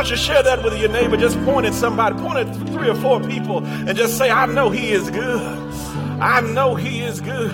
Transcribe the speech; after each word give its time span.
Don't 0.00 0.08
you 0.08 0.16
share 0.16 0.42
that 0.42 0.64
with 0.64 0.78
your 0.80 0.88
neighbor? 0.88 1.18
Just 1.18 1.38
point 1.44 1.66
at 1.66 1.74
somebody, 1.74 2.18
point 2.22 2.38
at 2.38 2.56
three 2.68 2.88
or 2.88 2.94
four 2.94 3.20
people, 3.20 3.62
and 3.62 3.94
just 3.94 4.16
say, 4.16 4.30
I 4.30 4.46
know 4.46 4.70
He 4.70 4.92
is 4.92 5.10
good. 5.10 5.42
I 6.22 6.40
know 6.40 6.74
He 6.74 7.02
is 7.02 7.20
good. 7.20 7.52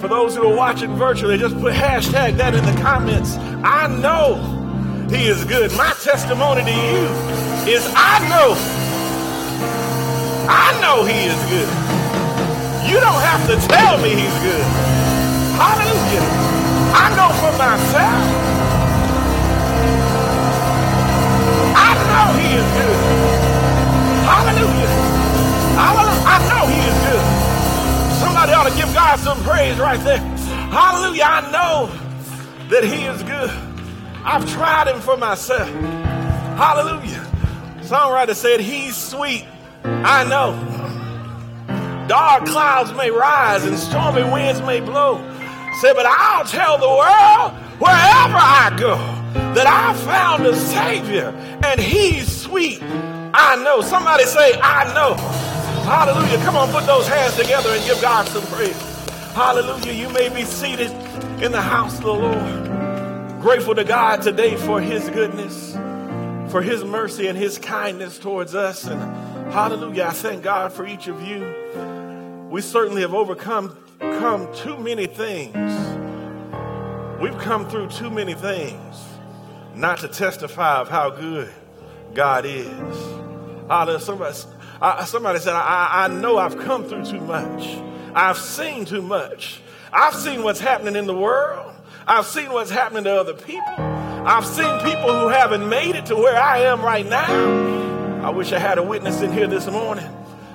For 0.00 0.06
those 0.06 0.36
who 0.36 0.46
are 0.46 0.56
watching 0.56 0.94
virtually, 0.94 1.36
just 1.36 1.58
put 1.58 1.74
hashtag 1.74 2.36
that 2.36 2.54
in 2.54 2.64
the 2.64 2.80
comments. 2.80 3.34
I 3.64 3.88
know 3.88 4.36
He 5.10 5.26
is 5.26 5.44
good. 5.44 5.72
My 5.72 5.92
testimony 6.04 6.62
to 6.62 6.70
you 6.70 7.02
is 7.66 7.84
I 7.96 8.22
know. 8.28 8.54
I 10.48 10.78
know 10.80 11.02
He 11.02 11.24
is 11.26 11.42
good. 11.50 11.68
You 12.88 13.00
don't 13.00 13.22
have 13.22 13.44
to 13.48 13.56
tell 13.66 13.98
me 13.98 14.10
He's 14.10 14.38
good. 14.38 14.66
Hallelujah. 15.58 16.22
I 16.94 17.10
know 17.16 17.34
for 17.40 17.58
myself. 17.58 18.45
Know 22.16 22.32
he 22.40 22.48
is 22.56 22.68
good. 22.72 22.98
Hallelujah. 24.24 24.92
I 25.78 26.38
know 26.48 26.66
he 26.66 26.80
is 26.80 26.98
good. 27.06 27.24
Somebody 28.20 28.52
ought 28.52 28.68
to 28.68 28.76
give 28.76 28.92
God 28.94 29.18
some 29.18 29.38
praise 29.42 29.78
right 29.78 30.00
there. 30.00 30.18
Hallelujah. 30.18 31.24
I 31.24 31.50
know 31.52 31.86
that 32.70 32.84
he 32.84 33.04
is 33.04 33.22
good. 33.22 33.50
I've 34.24 34.50
tried 34.50 34.88
him 34.88 35.00
for 35.00 35.16
myself. 35.16 35.68
Hallelujah. 36.56 37.24
Songwriter 37.82 38.34
said, 38.34 38.60
He's 38.60 38.96
sweet. 38.96 39.44
I 39.84 40.24
know. 40.24 40.56
Dark 42.08 42.46
clouds 42.46 42.92
may 42.94 43.10
rise 43.10 43.64
and 43.64 43.78
stormy 43.78 44.22
winds 44.22 44.60
may 44.62 44.80
blow. 44.80 45.18
Say, 45.80 45.92
but 45.92 46.06
I'll 46.06 46.44
tell 46.44 46.78
the 46.78 46.88
world 46.88 47.52
wherever 47.78 48.38
I 48.38 48.74
go 48.78 49.15
that 49.56 49.66
I 49.66 49.94
found 50.04 50.46
a 50.46 50.54
Savior 50.54 51.28
and 51.64 51.80
He's 51.80 52.30
sweet. 52.30 52.82
I 52.82 53.62
know. 53.62 53.80
Somebody 53.82 54.24
say, 54.24 54.58
I 54.60 54.92
know. 54.94 55.14
Hallelujah. 55.84 56.38
Come 56.44 56.56
on, 56.56 56.70
put 56.72 56.86
those 56.86 57.06
hands 57.06 57.36
together 57.36 57.70
and 57.70 57.84
give 57.84 58.00
God 58.00 58.26
some 58.28 58.44
praise. 58.46 58.76
Hallelujah. 59.34 59.92
You 59.92 60.08
may 60.10 60.28
be 60.28 60.44
seated 60.44 60.90
in 61.42 61.52
the 61.52 61.60
house 61.60 61.98
of 61.98 62.04
the 62.04 62.12
Lord. 62.12 63.40
Grateful 63.40 63.74
to 63.74 63.84
God 63.84 64.22
today 64.22 64.56
for 64.56 64.80
His 64.80 65.08
goodness, 65.10 65.72
for 66.50 66.62
His 66.62 66.82
mercy 66.82 67.28
and 67.28 67.36
His 67.36 67.58
kindness 67.58 68.18
towards 68.18 68.54
us. 68.54 68.84
And 68.84 69.00
hallelujah. 69.52 70.04
I 70.04 70.12
thank 70.12 70.42
God 70.42 70.72
for 70.72 70.86
each 70.86 71.06
of 71.06 71.22
you. 71.22 72.48
We 72.50 72.62
certainly 72.62 73.02
have 73.02 73.14
overcome 73.14 73.76
come 74.00 74.52
too 74.54 74.76
many 74.78 75.06
things. 75.06 75.54
We've 77.20 77.38
come 77.38 77.68
through 77.68 77.88
too 77.88 78.10
many 78.10 78.34
things 78.34 78.96
not 79.76 79.98
to 79.98 80.08
testify 80.08 80.80
of 80.80 80.88
how 80.88 81.10
good 81.10 81.52
God 82.14 82.46
is. 82.46 82.66
Somebody, 84.02 84.34
somebody 85.04 85.38
said, 85.38 85.54
I, 85.54 86.04
I 86.04 86.08
know 86.08 86.38
I've 86.38 86.58
come 86.58 86.84
through 86.84 87.04
too 87.04 87.20
much. 87.20 87.78
I've 88.14 88.38
seen 88.38 88.84
too 88.86 89.02
much. 89.02 89.60
I've 89.92 90.14
seen 90.14 90.42
what's 90.42 90.60
happening 90.60 90.96
in 90.96 91.06
the 91.06 91.16
world. 91.16 91.74
I've 92.06 92.26
seen 92.26 92.52
what's 92.52 92.70
happening 92.70 93.04
to 93.04 93.20
other 93.20 93.34
people. 93.34 93.74
I've 93.78 94.46
seen 94.46 94.78
people 94.80 95.20
who 95.20 95.28
haven't 95.28 95.68
made 95.68 95.94
it 95.94 96.06
to 96.06 96.16
where 96.16 96.36
I 96.36 96.60
am 96.60 96.82
right 96.82 97.06
now. 97.06 98.24
I 98.24 98.30
wish 98.30 98.52
I 98.52 98.58
had 98.58 98.78
a 98.78 98.82
witness 98.82 99.20
in 99.20 99.32
here 99.32 99.46
this 99.46 99.66
morning. 99.70 100.08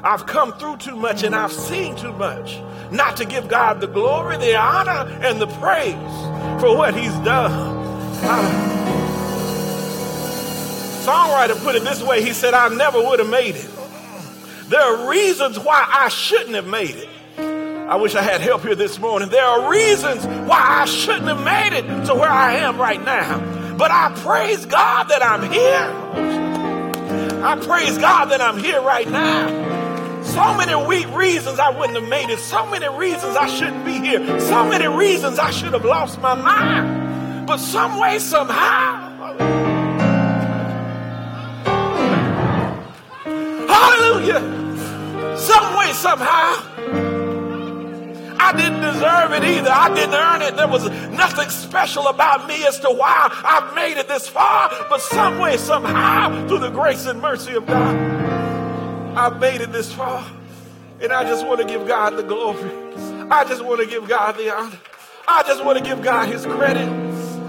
I've 0.03 0.25
come 0.25 0.53
through 0.53 0.77
too 0.77 0.95
much 0.95 1.23
and 1.23 1.35
I've 1.35 1.53
seen 1.53 1.95
too 1.95 2.13
much 2.13 2.59
not 2.91 3.17
to 3.17 3.25
give 3.25 3.47
God 3.47 3.79
the 3.79 3.87
glory, 3.87 4.37
the 4.37 4.55
honor, 4.55 5.09
and 5.21 5.39
the 5.39 5.47
praise 5.47 5.93
for 6.59 6.75
what 6.75 6.95
He's 6.95 7.13
done. 7.19 8.80
Songwriter 11.01 11.61
put 11.63 11.75
it 11.75 11.83
this 11.83 12.01
way 12.01 12.23
he 12.23 12.33
said, 12.33 12.53
I 12.53 12.69
never 12.69 12.99
would 13.01 13.19
have 13.19 13.29
made 13.29 13.55
it. 13.55 13.69
There 14.69 14.81
are 14.81 15.09
reasons 15.09 15.59
why 15.59 15.85
I 15.91 16.09
shouldn't 16.09 16.55
have 16.55 16.67
made 16.67 16.95
it. 16.95 17.09
I 17.91 17.95
wish 17.95 18.15
I 18.15 18.21
had 18.21 18.39
help 18.39 18.61
here 18.61 18.75
this 18.75 18.97
morning. 18.99 19.27
There 19.27 19.43
are 19.43 19.69
reasons 19.69 20.25
why 20.25 20.61
I 20.81 20.85
shouldn't 20.85 21.27
have 21.27 21.43
made 21.43 21.77
it 21.77 22.05
to 22.05 22.15
where 22.15 22.29
I 22.29 22.55
am 22.57 22.79
right 22.79 23.03
now. 23.03 23.75
But 23.77 23.91
I 23.91 24.13
praise 24.15 24.65
God 24.65 25.09
that 25.09 25.21
I'm 25.21 25.51
here. 25.51 27.43
I 27.43 27.55
praise 27.55 27.97
God 27.97 28.25
that 28.25 28.39
I'm 28.39 28.59
here 28.59 28.81
right 28.81 29.09
now. 29.09 30.23
So 30.23 30.53
many 30.55 30.73
weak 30.87 31.13
reasons 31.13 31.59
I 31.59 31.71
wouldn't 31.71 31.99
have 31.99 32.07
made 32.07 32.29
it. 32.29 32.39
So 32.39 32.65
many 32.67 32.87
reasons 32.97 33.35
I 33.35 33.47
shouldn't 33.47 33.83
be 33.83 33.97
here. 33.99 34.39
So 34.39 34.63
many 34.69 34.87
reasons 34.87 35.39
I 35.39 35.51
should 35.51 35.73
have 35.73 35.83
lost 35.83 36.21
my 36.21 36.35
mind. 36.35 37.45
But 37.45 37.57
some 37.57 37.99
way, 37.99 38.19
somehow, 38.19 39.10
somehow, 46.01 46.55
I 48.39 48.53
didn't 48.57 48.81
deserve 48.81 49.33
it 49.33 49.43
either. 49.43 49.69
I 49.69 49.93
didn't 49.93 50.15
earn 50.15 50.41
it. 50.41 50.57
There 50.57 50.67
was 50.67 50.89
nothing 51.09 51.49
special 51.49 52.07
about 52.07 52.47
me 52.47 52.65
as 52.65 52.79
to 52.79 52.89
why 52.89 53.29
I've 53.31 53.75
made 53.75 53.99
it 53.99 54.07
this 54.07 54.27
far. 54.27 54.71
But 54.89 54.99
some 54.99 55.37
way, 55.37 55.57
somehow, 55.57 56.47
through 56.47 56.59
the 56.59 56.71
grace 56.71 57.05
and 57.05 57.21
mercy 57.21 57.53
of 57.53 57.67
God, 57.67 57.95
I've 59.15 59.39
made 59.39 59.61
it 59.61 59.71
this 59.71 59.93
far. 59.93 60.25
And 61.01 61.13
I 61.13 61.23
just 61.23 61.45
want 61.45 61.61
to 61.61 61.67
give 61.67 61.87
God 61.87 62.17
the 62.17 62.23
glory. 62.23 62.71
I 63.29 63.45
just 63.45 63.63
want 63.63 63.79
to 63.81 63.85
give 63.85 64.09
God 64.09 64.37
the 64.37 64.53
honor. 64.55 64.79
I 65.27 65.43
just 65.43 65.63
want 65.63 65.77
to 65.77 65.83
give 65.83 66.01
God 66.01 66.27
his 66.29 66.45
credit. 66.45 66.89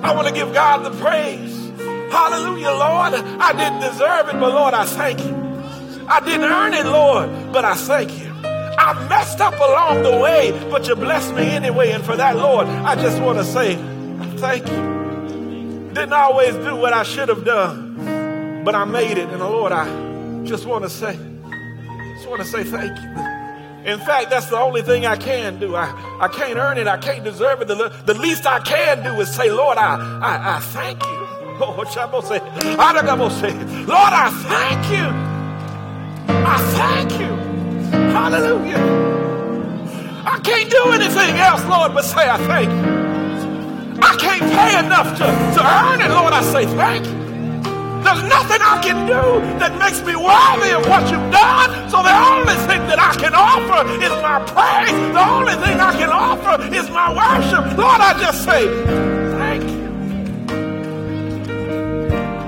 I 0.03 0.15
want 0.15 0.29
to 0.29 0.35
give 0.35 0.53
God 0.53 0.85
the 0.85 0.91
praise. 1.03 1.71
Hallelujah, 2.13 2.71
Lord. 2.71 3.15
I 3.15 3.53
didn't 3.53 3.81
deserve 3.81 4.29
it, 4.29 4.39
but 4.39 4.53
Lord, 4.53 4.75
I 4.75 4.85
thank 4.85 5.25
you. 5.25 5.43
I 6.07 6.21
didn't 6.21 6.45
earn 6.51 6.75
it, 6.75 6.85
Lord, 6.85 7.53
but 7.53 7.65
I 7.65 7.75
thank 7.75 8.21
you. 8.21 8.22
I 8.85 9.07
messed 9.09 9.41
up 9.41 9.55
along 9.61 10.03
the 10.03 10.19
way, 10.19 10.51
but 10.69 10.89
you 10.89 10.97
blessed 10.97 11.35
me 11.35 11.45
anyway. 11.45 11.93
And 11.93 12.05
for 12.05 12.17
that, 12.17 12.37
Lord, 12.37 12.67
I 12.67 12.97
just 12.97 13.23
want 13.23 13.39
to 13.39 13.45
say 13.45 13.77
thank 14.39 14.67
you. 14.67 15.93
Didn't 15.95 16.13
always 16.13 16.53
do 16.57 16.75
what 16.75 16.93
I 16.93 17.05
should 17.05 17.29
have 17.29 17.45
done, 17.45 18.65
but 18.65 18.75
I 18.75 18.85
made 18.85 19.19
it. 19.19 19.29
And 19.29 19.39
Lord, 19.39 19.71
I 19.71 19.85
just 20.45 20.67
want 20.67 20.83
to 20.83 20.91
say, 20.91 21.17
just 22.17 22.29
want 22.29 22.43
to 22.43 22.45
say 22.45 22.65
thank 22.65 23.01
you. 23.01 23.09
In 23.89 24.01
fact, 24.01 24.31
that's 24.31 24.47
the 24.47 24.59
only 24.59 24.83
thing 24.83 25.07
I 25.07 25.15
can 25.17 25.61
do. 25.61 25.77
I, 25.77 25.87
I 26.21 26.27
can't 26.27 26.59
earn 26.59 26.77
it. 26.77 26.89
I 26.89 26.99
can't 26.99 27.23
deserve 27.23 27.63
it. 27.63 27.69
The, 27.69 27.89
the 28.05 28.15
least 28.15 28.47
I 28.47 28.59
can 28.59 29.05
do 29.05 29.21
is 29.21 29.33
say, 29.33 29.49
Lord, 29.49 29.79
I, 29.79 29.95
I, 30.21 30.57
I 30.57 30.61
thank 30.61 31.01
you. 31.05 31.57
Lord, 33.87 34.13
I 34.13 34.31
thank 34.49 34.91
you. 34.91 36.37
I 36.45 36.59
thank 36.75 37.21
you. 37.21 37.52
Hallelujah. 38.13 38.79
I 40.27 40.39
can't 40.45 40.71
do 40.71 40.93
anything 40.93 41.37
else, 41.41 41.65
Lord, 41.65 41.95
but 41.95 42.05
say 42.05 42.29
I 42.29 42.37
thank 42.47 42.71
you. 42.71 42.93
I 44.03 44.17
can't 44.17 44.43
pay 44.43 44.79
enough 44.85 45.17
to, 45.19 45.25
to 45.25 45.61
earn 45.65 46.01
it, 46.01 46.11
Lord. 46.11 46.33
I 46.33 46.43
say 46.43 46.67
thank 46.67 47.07
you. 47.07 47.23
There's 48.05 48.23
nothing 48.29 48.61
I 48.61 48.81
can 48.83 49.07
do 49.07 49.41
that 49.59 49.79
makes 49.79 50.01
me 50.03 50.15
worthy 50.17 50.73
of 50.75 50.87
what 50.89 51.03
you've 51.11 51.31
done. 51.33 51.89
So 51.89 52.03
the 52.03 52.13
only 52.13 52.55
thing 52.67 52.87
that 52.89 52.99
I 52.99 53.15
can 53.15 53.33
offer 53.35 53.89
is 54.03 54.11
my 54.21 54.41
praise. 54.45 54.93
The 55.15 55.25
only 55.31 55.55
thing 55.65 55.81
I 55.81 55.93
can 55.93 56.11
offer 56.11 56.63
is 56.75 56.91
my 56.91 57.09
worship. 57.15 57.65
Lord, 57.79 58.01
I 58.01 58.13
just 58.21 58.45
say, 58.45 58.67
thank 59.39 59.63
you. 59.63 59.89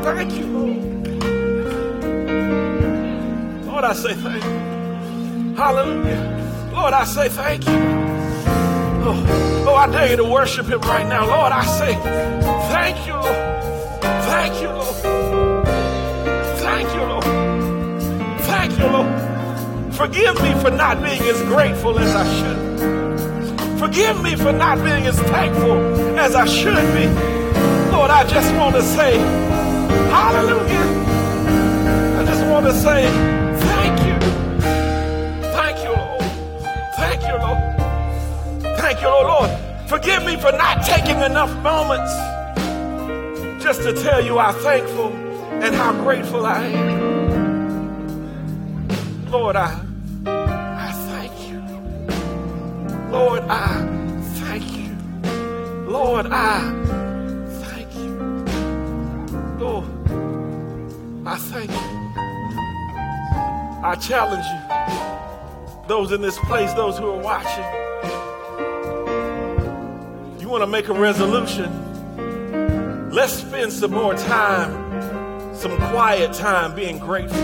Thank 0.03 0.33
you, 0.37 0.47
Lord. 0.47 0.83
Lord, 3.67 3.85
I 3.85 3.93
say 3.95 4.15
thank 4.15 4.45
you. 4.45 4.64
Hallelujah. 5.57 6.71
Lord, 6.73 6.93
I 6.93 7.05
say 7.05 7.29
thank 7.29 7.65
you. 7.67 7.73
Oh, 9.07 9.65
oh, 9.69 9.75
I 9.77 9.89
dare 9.89 10.11
you 10.11 10.17
to 10.17 10.25
worship 10.25 10.67
him 10.67 10.81
right 10.81 11.07
now. 11.07 11.27
Lord, 11.27 11.53
I 11.53 11.65
say 11.65 11.95
thank 12.75 13.07
you. 13.07 13.15
Thank 14.35 14.61
you, 14.61 14.69
Lord. 14.69 14.97
Thank 16.59 16.95
you, 16.95 17.03
Lord. 17.03 17.25
Thank 18.41 18.79
you, 18.79 18.87
Lord. 18.87 19.95
Forgive 19.95 20.43
me 20.43 20.55
for 20.61 20.71
not 20.71 21.01
being 21.01 21.23
as 21.23 21.41
grateful 21.43 22.01
as 22.01 22.15
I 22.15 22.27
should. 22.35 23.79
Forgive 23.79 24.21
me 24.23 24.35
for 24.35 24.53
not 24.53 24.79
being 24.79 25.07
as 25.07 25.19
thankful 25.21 26.19
as 26.19 26.35
I 26.35 26.47
should 26.47 26.75
be. 26.95 27.07
Lord, 27.93 28.11
I 28.11 28.27
just 28.27 28.53
want 28.57 28.75
to 28.75 28.83
say, 28.83 29.19
hallelujah. 30.11 30.85
I 32.19 32.25
just 32.25 32.45
want 32.51 32.67
to 32.67 32.73
say, 32.73 33.05
Thank 38.85 39.01
you, 39.01 39.09
oh 39.09 39.23
Lord. 39.41 39.51
Forgive 39.89 40.27
me 40.27 40.37
for 40.37 40.53
not 40.53 40.85
taking 40.85 41.19
enough 41.23 41.51
moments 41.63 42.13
just 43.65 43.81
to 43.81 43.95
tell 43.95 44.23
you 44.23 44.37
how 44.37 44.53
thankful 44.53 45.11
and 45.11 45.75
how 45.75 45.95
grateful 46.03 46.45
I 46.45 46.67
am. 46.67 48.11
Lord, 49.31 49.57
I, 49.57 49.81
I 50.27 50.93
thank 51.09 51.33
you. 51.49 51.63
Lord, 53.11 53.43
I 53.45 53.87
thank 54.35 54.71
you. 54.77 54.95
Lord, 55.91 56.27
I 56.27 56.61
thank 57.63 57.95
you. 57.95 58.19
Lord, 59.61 59.89
I 61.27 61.37
thank 61.39 61.71
you. 61.71 62.13
I 63.83 63.95
challenge 63.95 64.45
you, 64.45 65.89
those 65.89 66.13
in 66.13 66.21
this 66.21 66.39
place, 66.41 66.75
those 66.75 66.99
who 66.99 67.09
are 67.09 67.19
watching. 67.19 67.94
You 70.45 70.51
want 70.51 70.63
to 70.63 70.67
make 70.67 70.89
a 70.89 70.93
resolution? 70.93 71.71
Let's 73.11 73.33
spend 73.33 73.73
some 73.73 73.93
more 73.93 74.15
time, 74.15 75.55
some 75.55 75.75
quiet 75.89 76.35
time 76.35 76.75
being 76.75 76.99
grateful, 76.99 77.39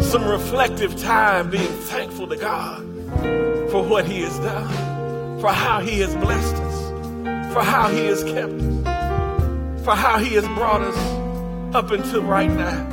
some 0.00 0.24
reflective 0.26 0.96
time 0.96 1.50
being 1.50 1.68
thankful 1.68 2.28
to 2.28 2.36
God 2.36 2.78
for 3.70 3.82
what 3.84 4.06
He 4.06 4.22
has 4.22 4.38
done, 4.38 5.38
for 5.38 5.52
how 5.52 5.80
He 5.80 6.00
has 6.00 6.16
blessed 6.16 6.54
us, 6.54 7.52
for 7.52 7.62
how 7.62 7.88
He 7.88 8.06
has 8.06 8.24
kept 8.24 8.54
us, 8.54 9.84
for 9.84 9.94
how 9.94 10.16
He 10.16 10.36
has 10.36 10.48
brought 10.56 10.80
us 10.80 10.96
up 11.74 11.90
until 11.90 12.22
right 12.22 12.48
now. 12.48 12.88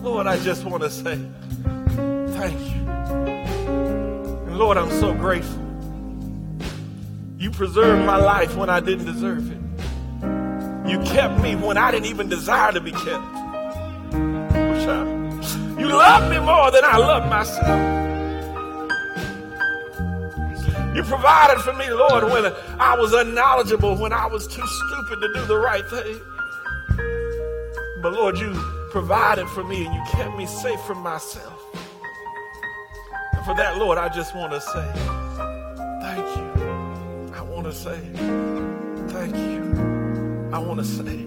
Lord, 0.00 0.26
I 0.26 0.38
just 0.38 0.64
want 0.64 0.82
to 0.84 0.90
say 0.90 1.18
thank 2.32 2.58
you. 2.60 2.88
And 4.46 4.56
Lord, 4.58 4.78
I'm 4.78 4.90
so 4.90 5.12
grateful. 5.12 5.73
You 7.36 7.50
preserved 7.50 8.06
my 8.06 8.16
life 8.16 8.56
when 8.56 8.70
I 8.70 8.78
didn't 8.78 9.06
deserve 9.06 9.50
it. 9.50 9.58
You 10.88 11.00
kept 11.00 11.40
me 11.42 11.56
when 11.56 11.76
I 11.76 11.90
didn't 11.90 12.06
even 12.06 12.28
desire 12.28 12.70
to 12.72 12.80
be 12.80 12.92
kept. 12.92 13.24
You 15.78 15.88
love 15.88 16.30
me 16.30 16.38
more 16.38 16.70
than 16.70 16.84
I 16.84 16.96
love 16.96 17.28
myself. 17.28 17.66
You 20.94 21.02
provided 21.02 21.60
for 21.60 21.72
me, 21.72 21.90
Lord, 21.90 22.24
when 22.24 22.52
I 22.78 22.96
was 22.96 23.12
unknowledgeable, 23.12 23.96
when 23.96 24.12
I 24.12 24.26
was 24.26 24.46
too 24.46 24.64
stupid 24.64 25.20
to 25.20 25.32
do 25.34 25.44
the 25.46 25.58
right 25.58 25.84
thing. 25.90 26.20
But 28.00 28.12
Lord, 28.12 28.38
you 28.38 28.52
provided 28.92 29.48
for 29.48 29.64
me 29.64 29.84
and 29.84 29.92
you 29.92 30.02
kept 30.12 30.36
me 30.36 30.46
safe 30.46 30.80
from 30.82 30.98
myself. 30.98 31.60
And 33.32 33.44
for 33.44 33.56
that, 33.56 33.78
Lord, 33.78 33.98
I 33.98 34.08
just 34.08 34.36
want 34.36 34.52
to 34.52 34.60
say 34.60 35.13
to 37.74 37.80
say 37.80 38.00
thank 39.08 39.36
you. 39.36 40.50
I 40.52 40.58
want 40.58 40.78
to 40.78 40.84
say 40.84 41.26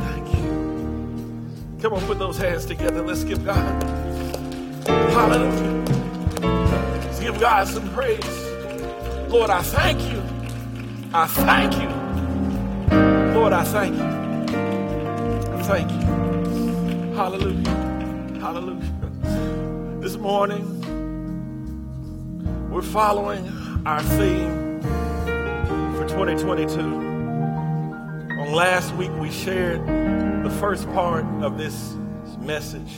thank 0.00 0.34
you. 0.34 1.78
Come 1.82 1.92
on, 1.94 2.00
put 2.06 2.18
those 2.18 2.38
hands 2.38 2.64
together. 2.64 3.02
Let's 3.02 3.24
give 3.24 3.44
God 3.44 3.56
hallelujah. 4.86 5.84
Let's 7.04 7.20
give 7.20 7.38
God 7.38 7.68
some 7.68 7.88
praise. 7.90 8.50
Lord, 9.28 9.50
I 9.50 9.62
thank 9.62 10.00
you. 10.10 10.22
I 11.12 11.26
thank 11.26 11.74
you. 11.74 11.88
Lord, 13.34 13.52
I 13.52 13.64
thank 13.64 13.96
you. 13.96 14.10
Thank 15.64 15.90
you. 15.90 17.14
Hallelujah. 17.14 18.40
Hallelujah. 18.40 20.00
This 20.00 20.16
morning, 20.16 20.64
we're 22.70 22.82
following 22.82 23.46
our 23.84 24.02
theme 24.02 24.69
for 26.00 26.08
2022. 26.08 26.80
On 26.80 28.52
last 28.54 28.94
week, 28.94 29.10
we 29.18 29.30
shared 29.30 29.86
the 30.42 30.48
first 30.58 30.86
part 30.92 31.26
of 31.42 31.58
this 31.58 31.94
message. 32.38 32.94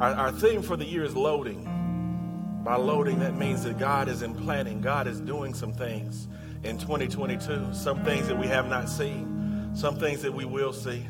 Our, 0.00 0.14
our 0.14 0.32
theme 0.32 0.62
for 0.62 0.78
the 0.78 0.86
year 0.86 1.04
is 1.04 1.14
loading. 1.14 1.68
By 2.64 2.76
loading, 2.76 3.18
that 3.18 3.36
means 3.36 3.64
that 3.64 3.78
God 3.78 4.08
is 4.08 4.22
implanting, 4.22 4.80
God 4.80 5.08
is 5.08 5.20
doing 5.20 5.52
some 5.52 5.74
things 5.74 6.26
in 6.64 6.78
2022, 6.78 7.74
some 7.74 8.02
things 8.02 8.28
that 8.28 8.38
we 8.38 8.46
have 8.46 8.66
not 8.66 8.88
seen, 8.88 9.70
some 9.74 9.96
things 9.96 10.22
that 10.22 10.32
we 10.32 10.46
will 10.46 10.72
see. 10.72 11.06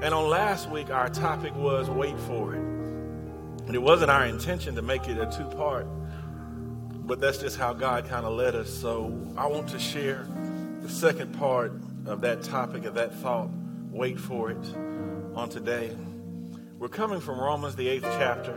And 0.00 0.14
on 0.14 0.30
last 0.30 0.70
week, 0.70 0.90
our 0.90 1.08
topic 1.08 1.56
was 1.56 1.90
wait 1.90 2.16
for 2.20 2.54
it. 2.54 2.60
And 2.60 3.74
it 3.74 3.82
wasn't 3.82 4.12
our 4.12 4.26
intention 4.26 4.76
to 4.76 4.82
make 4.82 5.08
it 5.08 5.18
a 5.18 5.26
two 5.26 5.56
part, 5.56 5.88
but 7.04 7.20
that's 7.20 7.38
just 7.38 7.56
how 7.58 7.72
God 7.72 8.08
kind 8.08 8.24
of 8.24 8.34
led 8.34 8.54
us. 8.54 8.72
So 8.72 9.12
I 9.36 9.48
want 9.48 9.68
to 9.70 9.80
share 9.80 10.24
the 10.86 10.92
second 10.92 11.36
part 11.36 11.72
of 12.06 12.20
that 12.20 12.44
topic, 12.44 12.84
of 12.84 12.94
that 12.94 13.12
thought, 13.16 13.50
wait 13.90 14.20
for 14.20 14.52
it, 14.52 14.76
on 15.34 15.48
today. 15.48 15.90
We're 16.78 16.88
coming 16.88 17.18
from 17.18 17.40
Romans, 17.40 17.74
the 17.74 17.88
eighth 17.88 18.04
chapter, 18.04 18.56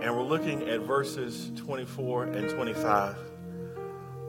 and 0.00 0.16
we're 0.16 0.22
looking 0.22 0.70
at 0.70 0.80
verses 0.80 1.50
24 1.56 2.24
and 2.28 2.48
25. 2.48 3.16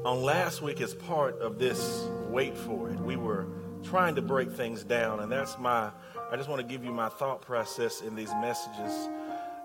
On 0.03 0.21
last 0.21 0.61
week, 0.61 0.81
as 0.81 0.93
part 0.93 1.39
of 1.39 1.57
this 1.57 2.05
wait 2.27 2.57
for 2.57 2.89
it, 2.89 2.99
we 2.99 3.15
were 3.15 3.47
trying 3.81 4.15
to 4.15 4.21
break 4.21 4.51
things 4.51 4.83
down. 4.83 5.21
And 5.21 5.31
that's 5.31 5.57
my, 5.57 5.91
I 6.29 6.35
just 6.35 6.49
want 6.49 6.59
to 6.59 6.67
give 6.67 6.83
you 6.83 6.91
my 6.91 7.07
thought 7.07 7.41
process 7.41 8.01
in 8.01 8.13
these 8.13 8.31
messages. 8.41 9.07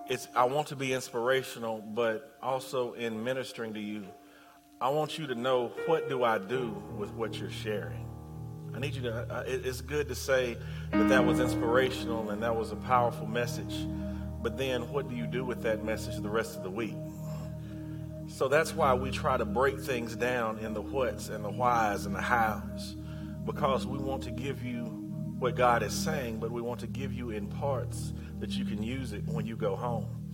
It's, 0.07 0.29
I 0.37 0.45
want 0.45 0.67
to 0.67 0.77
be 0.77 0.93
inspirational, 0.93 1.81
but 1.81 2.37
also 2.41 2.93
in 2.93 3.21
ministering 3.25 3.73
to 3.73 3.79
you, 3.81 4.05
I 4.85 4.89
want 4.89 5.17
you 5.17 5.25
to 5.25 5.33
know 5.33 5.71
what 5.87 6.09
do 6.09 6.23
I 6.23 6.37
do 6.37 6.69
with 6.95 7.11
what 7.13 7.39
you're 7.39 7.49
sharing. 7.49 8.07
I 8.71 8.77
need 8.77 8.93
you 8.93 9.01
to, 9.01 9.15
uh, 9.15 9.43
it's 9.47 9.81
good 9.81 10.07
to 10.09 10.13
say 10.13 10.57
that 10.91 11.09
that 11.09 11.25
was 11.25 11.39
inspirational 11.39 12.29
and 12.29 12.43
that 12.43 12.55
was 12.55 12.71
a 12.71 12.75
powerful 12.75 13.25
message, 13.25 13.87
but 14.43 14.59
then 14.59 14.87
what 14.93 15.09
do 15.09 15.15
you 15.15 15.25
do 15.25 15.43
with 15.43 15.63
that 15.63 15.83
message 15.83 16.21
the 16.21 16.29
rest 16.29 16.55
of 16.55 16.61
the 16.61 16.69
week? 16.69 16.93
So 18.27 18.47
that's 18.47 18.75
why 18.75 18.93
we 18.93 19.09
try 19.09 19.37
to 19.37 19.45
break 19.45 19.79
things 19.79 20.15
down 20.15 20.59
in 20.59 20.75
the 20.75 20.83
whats 20.83 21.29
and 21.29 21.43
the 21.43 21.49
whys 21.49 22.05
and 22.05 22.13
the 22.13 22.21
hows 22.21 22.95
because 23.43 23.87
we 23.87 23.97
want 23.97 24.21
to 24.25 24.31
give 24.31 24.63
you 24.63 24.83
what 25.39 25.55
God 25.55 25.81
is 25.81 25.93
saying, 25.93 26.37
but 26.37 26.51
we 26.51 26.61
want 26.61 26.79
to 26.81 26.87
give 26.87 27.11
you 27.11 27.31
in 27.31 27.47
parts 27.47 28.13
that 28.39 28.51
you 28.51 28.63
can 28.65 28.83
use 28.83 29.13
it 29.13 29.25
when 29.25 29.47
you 29.47 29.55
go 29.55 29.75
home. 29.75 30.24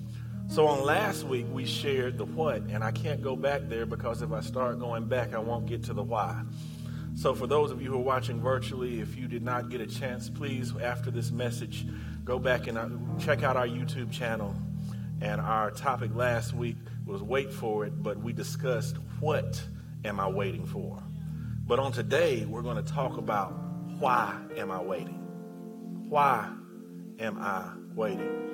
So 0.51 0.67
on 0.67 0.83
last 0.83 1.23
week, 1.23 1.45
we 1.49 1.65
shared 1.65 2.17
the 2.17 2.25
what, 2.25 2.63
and 2.63 2.83
I 2.83 2.91
can't 2.91 3.21
go 3.21 3.37
back 3.37 3.69
there 3.69 3.85
because 3.85 4.21
if 4.21 4.33
I 4.33 4.41
start 4.41 4.79
going 4.79 5.05
back, 5.05 5.33
I 5.33 5.39
won't 5.39 5.65
get 5.65 5.81
to 5.85 5.93
the 5.93 6.03
why. 6.03 6.43
So 7.15 7.33
for 7.33 7.47
those 7.47 7.71
of 7.71 7.81
you 7.81 7.91
who 7.91 7.95
are 7.95 8.03
watching 8.03 8.41
virtually, 8.41 8.99
if 8.99 9.15
you 9.15 9.29
did 9.29 9.43
not 9.43 9.69
get 9.69 9.79
a 9.79 9.87
chance, 9.87 10.29
please, 10.29 10.73
after 10.75 11.09
this 11.09 11.31
message, 11.31 11.85
go 12.25 12.37
back 12.37 12.67
and 12.67 12.77
uh, 12.77 12.89
check 13.17 13.43
out 13.43 13.55
our 13.55 13.65
YouTube 13.65 14.11
channel. 14.11 14.53
And 15.21 15.39
our 15.39 15.71
topic 15.71 16.13
last 16.15 16.51
week 16.51 16.75
was 17.05 17.23
wait 17.23 17.53
for 17.53 17.85
it, 17.85 18.03
but 18.03 18.17
we 18.17 18.33
discussed 18.33 18.97
what 19.21 19.63
am 20.03 20.19
I 20.19 20.27
waiting 20.27 20.65
for? 20.65 21.01
But 21.65 21.79
on 21.79 21.93
today, 21.93 22.43
we're 22.43 22.61
going 22.61 22.83
to 22.83 22.91
talk 22.91 23.15
about 23.15 23.53
why 23.99 24.37
am 24.57 24.69
I 24.69 24.81
waiting? 24.81 26.09
Why 26.09 26.51
am 27.19 27.39
I 27.39 27.71
waiting? 27.95 28.50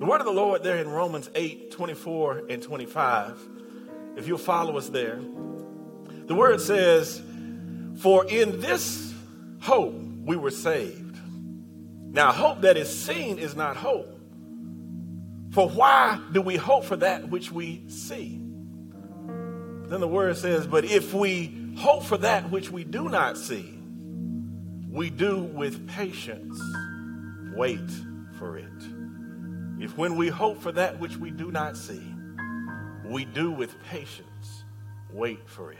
The 0.00 0.06
word 0.06 0.22
of 0.22 0.26
the 0.26 0.32
Lord 0.32 0.62
there 0.62 0.78
in 0.78 0.88
Romans 0.88 1.28
8 1.34 1.72
24 1.72 2.44
and 2.48 2.62
25, 2.62 3.38
if 4.16 4.26
you'll 4.26 4.38
follow 4.38 4.78
us 4.78 4.88
there, 4.88 5.20
the 6.24 6.34
word 6.34 6.58
says, 6.62 7.20
For 7.98 8.24
in 8.24 8.62
this 8.62 9.12
hope 9.60 9.94
we 10.24 10.36
were 10.36 10.50
saved. 10.50 11.18
Now, 12.14 12.32
hope 12.32 12.62
that 12.62 12.78
is 12.78 12.88
seen 12.88 13.38
is 13.38 13.54
not 13.54 13.76
hope. 13.76 14.18
For 15.50 15.68
why 15.68 16.18
do 16.32 16.40
we 16.40 16.56
hope 16.56 16.86
for 16.86 16.96
that 16.96 17.28
which 17.28 17.52
we 17.52 17.82
see? 17.90 18.40
Then 19.26 20.00
the 20.00 20.08
word 20.08 20.38
says, 20.38 20.66
But 20.66 20.86
if 20.86 21.12
we 21.12 21.74
hope 21.76 22.04
for 22.04 22.16
that 22.16 22.50
which 22.50 22.70
we 22.70 22.84
do 22.84 23.10
not 23.10 23.36
see, 23.36 23.78
we 24.88 25.10
do 25.10 25.42
with 25.42 25.86
patience 25.88 26.58
wait 27.54 27.90
for 28.38 28.56
it. 28.56 28.99
If 29.80 29.96
when 29.96 30.16
we 30.16 30.28
hope 30.28 30.60
for 30.60 30.72
that 30.72 31.00
which 31.00 31.16
we 31.16 31.30
do 31.30 31.50
not 31.50 31.76
see, 31.76 32.02
we 33.04 33.24
do 33.24 33.50
with 33.50 33.82
patience 33.84 34.64
wait 35.12 35.48
for 35.48 35.72
it. 35.72 35.78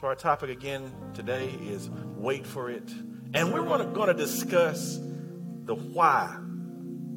So, 0.00 0.06
our 0.06 0.14
topic 0.14 0.48
again 0.48 0.90
today 1.12 1.50
is 1.62 1.90
wait 2.16 2.46
for 2.46 2.70
it. 2.70 2.88
And 3.34 3.52
we're 3.52 3.64
going 3.64 4.08
to 4.08 4.14
discuss 4.14 4.96
the 5.64 5.74
why 5.74 6.36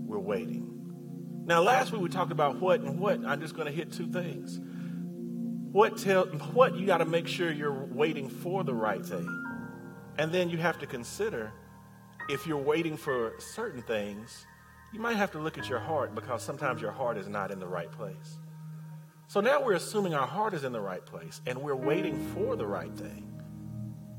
we're 0.06 0.20
waiting. 0.20 1.44
Now, 1.46 1.62
last 1.62 1.92
week 1.92 2.02
we 2.02 2.10
talked 2.10 2.32
about 2.32 2.60
what 2.60 2.82
and 2.82 3.00
what. 3.00 3.24
I'm 3.26 3.40
just 3.40 3.56
going 3.56 3.68
to 3.68 3.74
hit 3.74 3.92
two 3.92 4.08
things 4.12 4.60
what 5.74 5.98
tell 5.98 6.26
what 6.54 6.76
you 6.76 6.86
got 6.86 7.00
to 7.00 7.06
make 7.06 7.28
sure 7.28 7.52
you're 7.52 7.86
waiting 7.86 8.30
for 8.30 8.64
the 8.64 8.74
right 8.74 9.04
thing 9.04 9.28
and 10.20 10.32
then 10.32 10.48
you 10.48 10.58
have 10.60 10.78
to 10.78 10.86
consider 10.86 11.52
if 12.30 12.46
you're 12.46 12.62
waiting 12.62 12.96
for 12.96 13.34
certain 13.40 13.82
things 13.82 14.46
you 14.94 15.00
might 15.00 15.18
have 15.18 15.32
to 15.32 15.40
look 15.40 15.58
at 15.58 15.68
your 15.68 15.80
heart 15.80 16.14
because 16.16 16.42
sometimes 16.44 16.82
your 16.82 16.92
heart 16.92 17.18
is 17.18 17.28
not 17.28 17.52
in 17.52 17.60
the 17.60 17.68
right 17.68 17.92
place 17.92 18.38
so 19.28 19.42
now 19.42 19.62
we're 19.62 19.74
assuming 19.74 20.14
our 20.14 20.28
heart 20.28 20.54
is 20.54 20.64
in 20.64 20.72
the 20.72 20.82
right 20.82 21.06
place 21.06 21.42
and 21.46 21.58
we're 21.58 21.76
waiting 21.76 22.26
for 22.34 22.56
the 22.56 22.66
right 22.66 22.96
thing 22.96 23.28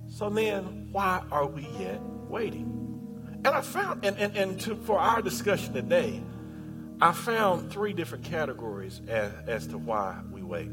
so 0.09 0.29
then 0.29 0.89
why 0.93 1.23
are 1.31 1.47
we 1.47 1.67
yet 1.79 2.01
waiting 2.29 3.41
and 3.45 3.49
i 3.49 3.61
found 3.61 4.05
and, 4.05 4.17
and, 4.19 4.37
and 4.37 4.61
to, 4.61 4.75
for 4.77 4.99
our 4.99 5.23
discussion 5.23 5.73
today 5.73 6.23
i 7.01 7.13
found 7.13 7.71
three 7.73 7.93
different 7.93 8.25
categories 8.25 9.01
as, 9.09 9.33
as 9.47 9.67
to 9.67 9.79
why 9.79 10.21
we 10.31 10.43
wait 10.43 10.71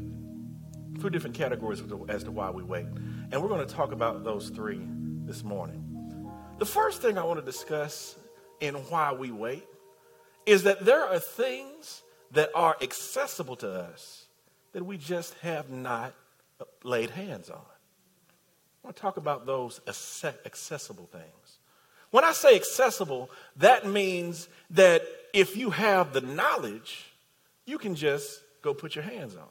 Three 1.00 1.10
different 1.10 1.34
categories 1.34 1.82
as 2.08 2.24
to 2.24 2.30
why 2.30 2.50
we 2.50 2.62
wait. 2.62 2.86
And 2.86 3.42
we're 3.42 3.48
going 3.48 3.66
to 3.66 3.74
talk 3.74 3.92
about 3.92 4.24
those 4.24 4.50
three 4.50 4.80
this 5.24 5.42
morning. 5.42 5.82
The 6.58 6.66
first 6.66 7.02
thing 7.02 7.18
I 7.18 7.24
want 7.24 7.40
to 7.40 7.44
discuss 7.44 8.16
in 8.60 8.74
why 8.74 9.12
we 9.12 9.30
wait 9.30 9.64
is 10.46 10.64
that 10.64 10.84
there 10.84 11.04
are 11.04 11.18
things 11.18 12.02
that 12.32 12.50
are 12.54 12.76
accessible 12.80 13.56
to 13.56 13.70
us 13.70 14.26
that 14.72 14.84
we 14.84 14.96
just 14.96 15.34
have 15.40 15.70
not 15.70 16.14
laid 16.82 17.10
hands 17.10 17.50
on. 17.50 17.56
I 17.58 18.86
want 18.86 18.96
to 18.96 19.02
talk 19.02 19.16
about 19.16 19.46
those 19.46 19.80
accessible 19.86 21.08
things. 21.12 21.58
When 22.10 22.24
I 22.24 22.32
say 22.32 22.56
accessible, 22.56 23.30
that 23.56 23.86
means 23.86 24.48
that 24.70 25.02
if 25.32 25.56
you 25.56 25.70
have 25.70 26.12
the 26.12 26.20
knowledge, 26.20 27.12
you 27.64 27.78
can 27.78 27.94
just 27.94 28.42
go 28.60 28.74
put 28.74 28.94
your 28.94 29.04
hands 29.04 29.34
on. 29.36 29.48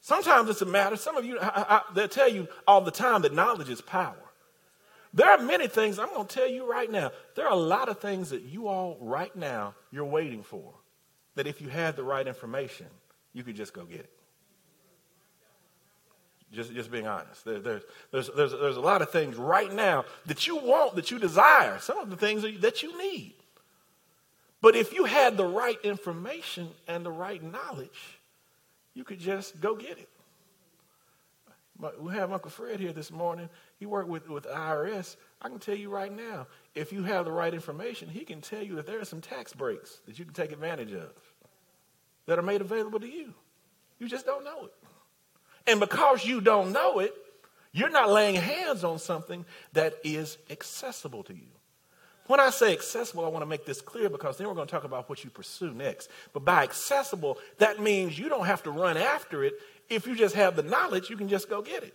Sometimes 0.00 0.48
it's 0.48 0.62
a 0.62 0.66
matter, 0.66 0.96
some 0.96 1.16
of 1.16 1.24
you, 1.24 1.38
I, 1.40 1.46
I, 1.68 1.80
they'll 1.94 2.06
tell 2.06 2.28
you 2.28 2.46
all 2.66 2.80
the 2.80 2.92
time 2.92 3.22
that 3.22 3.34
knowledge 3.34 3.68
is 3.68 3.80
power. 3.80 4.14
There 5.16 5.30
are 5.30 5.38
many 5.38 5.66
things, 5.66 5.98
I'm 5.98 6.10
going 6.10 6.26
to 6.26 6.34
tell 6.34 6.46
you 6.46 6.70
right 6.70 6.90
now, 6.90 7.10
there 7.36 7.46
are 7.46 7.52
a 7.52 7.56
lot 7.56 7.88
of 7.88 8.00
things 8.00 8.28
that 8.30 8.42
you 8.42 8.68
all 8.68 8.98
right 9.00 9.34
now, 9.34 9.74
you're 9.90 10.04
waiting 10.04 10.42
for, 10.42 10.74
that 11.36 11.46
if 11.46 11.62
you 11.62 11.68
had 11.68 11.96
the 11.96 12.02
right 12.02 12.26
information, 12.26 12.86
you 13.32 13.42
could 13.42 13.56
just 13.56 13.72
go 13.72 13.86
get 13.86 14.00
it. 14.00 14.10
Just, 16.52 16.74
just 16.74 16.90
being 16.90 17.06
honest. 17.06 17.46
There, 17.46 17.58
there's, 17.60 17.82
there's, 18.12 18.30
there's, 18.36 18.52
there's 18.52 18.76
a 18.76 18.80
lot 18.80 19.00
of 19.00 19.10
things 19.10 19.36
right 19.36 19.72
now 19.72 20.04
that 20.26 20.46
you 20.46 20.56
want, 20.56 20.96
that 20.96 21.10
you 21.10 21.18
desire, 21.18 21.78
some 21.78 21.98
of 21.98 22.10
the 22.10 22.16
things 22.16 22.42
that 22.60 22.82
you 22.82 22.98
need. 22.98 23.32
But 24.60 24.76
if 24.76 24.92
you 24.92 25.06
had 25.06 25.38
the 25.38 25.46
right 25.46 25.78
information 25.82 26.68
and 26.88 27.06
the 27.06 27.10
right 27.10 27.42
knowledge, 27.42 28.18
you 28.92 29.02
could 29.02 29.18
just 29.18 29.62
go 29.62 29.76
get 29.76 29.98
it. 29.98 30.10
We 32.00 32.12
have 32.12 32.32
Uncle 32.32 32.50
Fred 32.50 32.80
here 32.80 32.92
this 32.92 33.10
morning. 33.10 33.48
He 33.78 33.86
worked 33.86 34.08
with, 34.08 34.28
with 34.28 34.44
IRS. 34.46 35.16
I 35.42 35.48
can 35.48 35.58
tell 35.58 35.74
you 35.74 35.90
right 35.90 36.14
now, 36.14 36.46
if 36.74 36.92
you 36.92 37.02
have 37.02 37.26
the 37.26 37.32
right 37.32 37.52
information, 37.52 38.08
he 38.08 38.24
can 38.24 38.40
tell 38.40 38.62
you 38.62 38.76
that 38.76 38.86
there 38.86 39.00
are 39.00 39.04
some 39.04 39.20
tax 39.20 39.52
breaks 39.52 40.00
that 40.06 40.18
you 40.18 40.24
can 40.24 40.34
take 40.34 40.52
advantage 40.52 40.92
of 40.92 41.12
that 42.26 42.38
are 42.38 42.42
made 42.42 42.60
available 42.60 43.00
to 43.00 43.06
you. 43.06 43.34
You 43.98 44.08
just 44.08 44.26
don't 44.26 44.44
know 44.44 44.66
it. 44.66 44.72
And 45.66 45.80
because 45.80 46.24
you 46.24 46.40
don't 46.40 46.72
know 46.72 47.00
it, 47.00 47.14
you're 47.72 47.90
not 47.90 48.10
laying 48.10 48.36
hands 48.36 48.84
on 48.84 48.98
something 48.98 49.44
that 49.74 49.94
is 50.04 50.38
accessible 50.50 51.22
to 51.24 51.34
you. 51.34 51.48
When 52.26 52.40
I 52.40 52.50
say 52.50 52.72
accessible, 52.72 53.24
I 53.24 53.28
want 53.28 53.42
to 53.42 53.46
make 53.46 53.66
this 53.66 53.80
clear 53.80 54.08
because 54.08 54.36
then 54.36 54.48
we're 54.48 54.54
going 54.54 54.66
to 54.66 54.72
talk 54.72 54.84
about 54.84 55.08
what 55.08 55.22
you 55.22 55.30
pursue 55.30 55.72
next. 55.72 56.10
But 56.32 56.44
by 56.44 56.62
accessible, 56.62 57.38
that 57.58 57.80
means 57.80 58.18
you 58.18 58.28
don't 58.28 58.46
have 58.46 58.62
to 58.64 58.70
run 58.70 58.96
after 58.96 59.44
it. 59.44 59.54
If 59.88 60.06
you 60.06 60.16
just 60.16 60.34
have 60.34 60.56
the 60.56 60.62
knowledge, 60.62 61.08
you 61.08 61.16
can 61.16 61.28
just 61.28 61.48
go 61.48 61.62
get 61.62 61.84
it. 61.84 61.94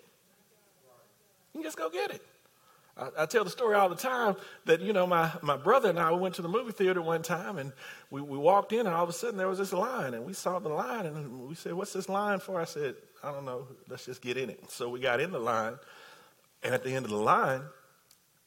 Can 1.61 1.67
just 1.67 1.77
go 1.77 1.91
get 1.91 2.09
it. 2.09 2.25
I, 2.97 3.09
I, 3.19 3.25
tell 3.27 3.43
the 3.43 3.51
story 3.51 3.75
all 3.75 3.87
the 3.87 3.95
time 3.95 4.35
that, 4.65 4.81
you 4.81 4.93
know, 4.93 5.05
my, 5.05 5.31
my 5.43 5.57
brother 5.57 5.89
and 5.89 5.99
I 5.99 6.11
we 6.11 6.19
went 6.19 6.33
to 6.35 6.41
the 6.41 6.49
movie 6.49 6.71
theater 6.71 7.03
one 7.03 7.21
time 7.21 7.59
and 7.59 7.71
we, 8.09 8.19
we 8.19 8.35
walked 8.35 8.73
in 8.73 8.79
and 8.79 8.89
all 8.89 9.03
of 9.03 9.09
a 9.09 9.13
sudden 9.13 9.37
there 9.37 9.47
was 9.47 9.59
this 9.59 9.71
line 9.71 10.15
and 10.15 10.25
we 10.25 10.33
saw 10.33 10.57
the 10.57 10.69
line 10.69 11.05
and 11.05 11.47
we 11.47 11.53
said, 11.53 11.73
What's 11.73 11.93
this 11.93 12.09
line 12.09 12.39
for? 12.39 12.59
I 12.59 12.63
said, 12.63 12.95
I 13.23 13.31
don't 13.31 13.45
know. 13.45 13.67
Let's 13.87 14.07
just 14.07 14.23
get 14.23 14.37
in 14.37 14.49
it. 14.49 14.71
So 14.71 14.89
we 14.89 14.99
got 14.99 15.19
in 15.19 15.31
the 15.31 15.39
line 15.39 15.75
and 16.63 16.73
at 16.73 16.83
the 16.83 16.95
end 16.95 17.05
of 17.05 17.11
the 17.11 17.17
line, 17.17 17.61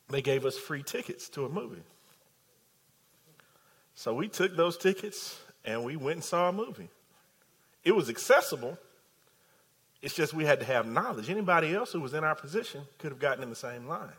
they 0.09 0.23
gave 0.23 0.45
us 0.45 0.59
free 0.59 0.83
tickets 0.83 1.29
to 1.31 1.45
a 1.45 1.49
movie. 1.49 1.85
So 3.95 4.13
we 4.13 4.27
took 4.27 4.57
those 4.57 4.77
tickets 4.77 5.39
and 5.65 5.85
we 5.85 5.95
went 5.95 6.17
and 6.17 6.25
saw 6.25 6.49
a 6.49 6.53
movie. 6.53 6.89
It 7.85 7.95
was 7.95 8.11
accessible. 8.11 8.77
It's 10.05 10.15
just 10.15 10.35
we 10.35 10.45
had 10.45 10.61
to 10.61 10.67
have 10.67 10.87
knowledge. 10.87 11.31
Anybody 11.31 11.75
else 11.75 11.93
who 11.93 12.01
was 12.01 12.13
in 12.13 12.25
our 12.25 12.35
position 12.35 12.83
could 12.99 13.11
have 13.11 13.19
gotten 13.19 13.43
in 13.43 13.49
the 13.49 13.57
same 13.57 13.89
line 13.89 14.13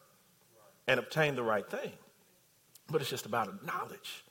and 0.88 1.00
obtained 1.00 1.38
the 1.38 1.44
right 1.44 1.70
thing. 1.70 1.92
But 2.90 3.02
it's 3.02 3.10
just 3.10 3.28
about 3.28 3.64
knowledge. 3.64 4.24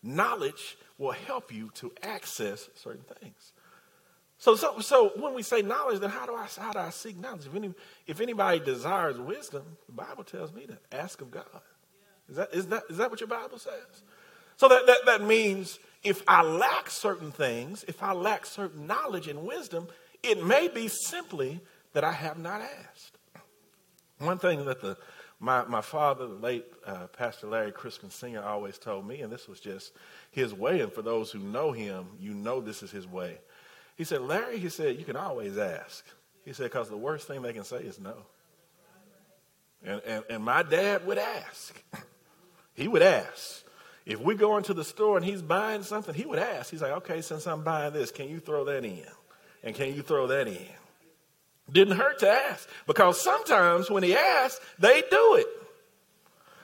Knowledge 0.00 0.78
will 0.98 1.10
help 1.10 1.52
you 1.52 1.70
to 1.74 1.90
access 2.04 2.70
certain 2.76 3.04
things. 3.18 3.52
So, 4.38 4.54
so, 4.54 4.78
so 4.78 5.10
when 5.16 5.34
we 5.34 5.42
say 5.42 5.60
knowledge, 5.60 5.98
then 5.98 6.10
how 6.10 6.24
do 6.24 6.36
I 6.36 6.46
how 6.56 6.72
do 6.72 6.78
I 6.78 6.90
seek 6.90 7.18
knowledge? 7.18 7.46
If, 7.46 7.54
any, 7.56 7.74
if 8.06 8.20
anybody 8.20 8.60
desires 8.60 9.18
wisdom, 9.18 9.64
the 9.86 9.92
Bible 9.92 10.22
tells 10.22 10.52
me 10.52 10.66
to 10.66 10.78
ask 10.96 11.20
of 11.20 11.32
God. 11.32 11.44
Is 12.28 12.36
that, 12.36 12.54
is 12.54 12.66
that, 12.68 12.84
is 12.88 12.98
that 12.98 13.10
what 13.10 13.20
your 13.20 13.28
Bible 13.28 13.58
says? 13.58 14.04
So 14.56 14.68
that, 14.68 14.86
that, 14.86 14.98
that 15.06 15.22
means 15.22 15.80
if 16.04 16.22
I 16.28 16.42
lack 16.42 16.90
certain 16.90 17.32
things, 17.32 17.84
if 17.88 18.04
I 18.04 18.12
lack 18.12 18.46
certain 18.46 18.86
knowledge 18.86 19.26
and 19.26 19.42
wisdom, 19.42 19.88
it 20.22 20.44
may 20.44 20.68
be 20.68 20.88
simply 20.88 21.60
that 21.92 22.04
I 22.04 22.12
have 22.12 22.38
not 22.38 22.60
asked. 22.60 23.18
One 24.18 24.38
thing 24.38 24.64
that 24.64 24.80
the 24.80 24.96
my, 25.42 25.64
my 25.64 25.80
father, 25.80 26.28
the 26.28 26.34
late 26.34 26.64
uh, 26.86 27.08
Pastor 27.08 27.48
Larry 27.48 27.72
Crispin 27.72 28.10
Sr., 28.10 28.44
always 28.44 28.78
told 28.78 29.08
me, 29.08 29.22
and 29.22 29.32
this 29.32 29.48
was 29.48 29.58
just 29.58 29.92
his 30.30 30.54
way, 30.54 30.80
and 30.80 30.92
for 30.92 31.02
those 31.02 31.32
who 31.32 31.40
know 31.40 31.72
him, 31.72 32.06
you 32.20 32.32
know 32.32 32.60
this 32.60 32.80
is 32.80 32.92
his 32.92 33.08
way. 33.08 33.38
He 33.96 34.04
said, 34.04 34.20
Larry, 34.22 34.58
he 34.58 34.68
said, 34.68 34.98
you 34.98 35.04
can 35.04 35.16
always 35.16 35.58
ask. 35.58 36.04
He 36.44 36.52
said, 36.52 36.70
because 36.70 36.88
the 36.88 36.96
worst 36.96 37.26
thing 37.26 37.42
they 37.42 37.52
can 37.52 37.64
say 37.64 37.78
is 37.78 37.98
no. 37.98 38.14
And, 39.84 40.00
and, 40.06 40.24
and 40.30 40.44
my 40.44 40.62
dad 40.62 41.04
would 41.08 41.18
ask. 41.18 41.82
he 42.74 42.86
would 42.86 43.02
ask. 43.02 43.64
If 44.06 44.20
we 44.20 44.36
go 44.36 44.56
into 44.58 44.74
the 44.74 44.84
store 44.84 45.16
and 45.16 45.26
he's 45.26 45.42
buying 45.42 45.82
something, 45.82 46.14
he 46.14 46.24
would 46.24 46.38
ask. 46.38 46.70
He's 46.70 46.82
like, 46.82 46.92
okay, 46.92 47.20
since 47.20 47.48
I'm 47.48 47.64
buying 47.64 47.92
this, 47.92 48.12
can 48.12 48.28
you 48.28 48.38
throw 48.38 48.64
that 48.66 48.84
in? 48.84 49.04
And 49.62 49.74
can 49.74 49.94
you 49.94 50.02
throw 50.02 50.26
that 50.28 50.48
in? 50.48 50.66
Didn't 51.70 51.96
hurt 51.96 52.18
to 52.20 52.28
ask 52.28 52.68
because 52.86 53.20
sometimes 53.20 53.90
when 53.90 54.02
he 54.02 54.16
asks, 54.16 54.60
they 54.78 55.02
do 55.10 55.34
it. 55.36 55.46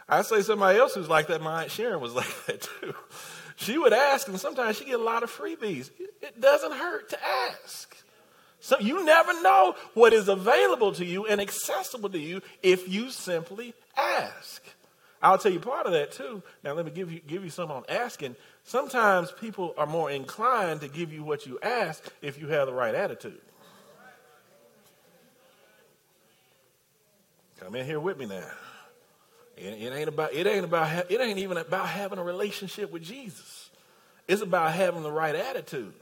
I 0.09 0.23
say 0.23 0.43
somebody 0.43 0.78
else 0.78 0.95
who's 0.95 1.09
like 1.09 1.28
that, 1.28 1.43
my 1.43 1.62
Aunt 1.62 1.71
Sharon 1.71 2.00
was 2.00 2.14
like 2.17 2.47
that 2.47 2.62
too. 2.62 2.95
She 3.57 3.76
would 3.76 3.93
ask, 3.93 4.28
and 4.28 4.38
sometimes 4.38 4.76
she 4.76 4.85
get 4.85 5.00
a 5.00 5.02
lot 5.02 5.23
of 5.23 5.31
freebies. 5.31 5.90
It 6.23 6.40
doesn't 6.40 6.73
hurt 6.73 7.11
to 7.11 7.19
ask. 7.52 7.97
So 8.61 8.78
you 8.78 9.05
never 9.05 9.40
know 9.43 9.75
what 9.95 10.12
is 10.12 10.28
available 10.28 10.93
to 10.93 11.05
you 11.05 11.26
and 11.26 11.40
accessible 11.40 12.11
to 12.11 12.19
you 12.19 12.40
if 12.62 12.88
you 12.88 13.11
simply 13.11 13.75
ask. 13.97 14.62
I'll 15.23 15.38
tell 15.38 15.52
you 15.52 15.59
part 15.59 15.87
of 15.87 15.93
that 15.93 16.12
too. 16.12 16.43
Now 16.62 16.75
let 16.75 16.85
me 16.85 16.93
give 16.93 17.11
you 17.12 17.21
give 17.21 17.45
you 17.45 17.50
some 17.50 17.71
on 17.71 17.85
asking. 17.88 18.37
Sometimes 18.68 19.32
people 19.32 19.72
are 19.78 19.87
more 19.87 20.10
inclined 20.10 20.82
to 20.82 20.88
give 20.88 21.10
you 21.10 21.25
what 21.25 21.46
you 21.46 21.58
ask 21.62 22.04
if 22.20 22.38
you 22.38 22.48
have 22.48 22.66
the 22.66 22.72
right 22.75 22.94
attitude. 22.94 23.40
Come 27.60 27.75
in 27.76 27.87
here 27.87 27.98
with 27.98 28.18
me 28.18 28.26
now. 28.26 28.44
It, 29.56 29.90
ain't 29.90 30.08
about 30.08 30.34
it 30.34 30.46
ain't 30.46 30.66
about 30.66 31.10
it 31.10 31.18
ain't 31.18 31.38
even 31.38 31.56
about 31.56 31.88
having 31.88 32.18
a 32.18 32.22
relationship 32.22 32.92
with 32.92 33.02
Jesus. 33.02 33.70
It's 34.28 34.42
about 34.42 34.75
having 34.75 35.02
the 35.02 35.10
right 35.10 35.34
attitude. 35.34 35.94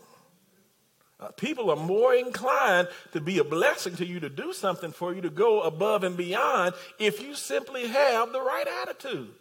Uh, 1.20 1.28
people 1.28 1.70
are 1.70 1.76
more 1.76 2.16
inclined 2.16 2.88
to 3.12 3.20
be 3.20 3.38
a 3.38 3.44
blessing 3.44 3.94
to 3.94 4.04
you 4.04 4.18
to 4.18 4.28
do 4.28 4.52
something 4.52 4.90
for 4.90 5.14
you 5.14 5.20
to 5.20 5.30
go 5.30 5.62
above 5.62 6.02
and 6.02 6.16
beyond 6.16 6.74
if 6.98 7.22
you 7.22 7.36
simply 7.36 7.86
have 7.86 8.32
the 8.32 8.40
right 8.40 8.66
attitude. 8.82 9.32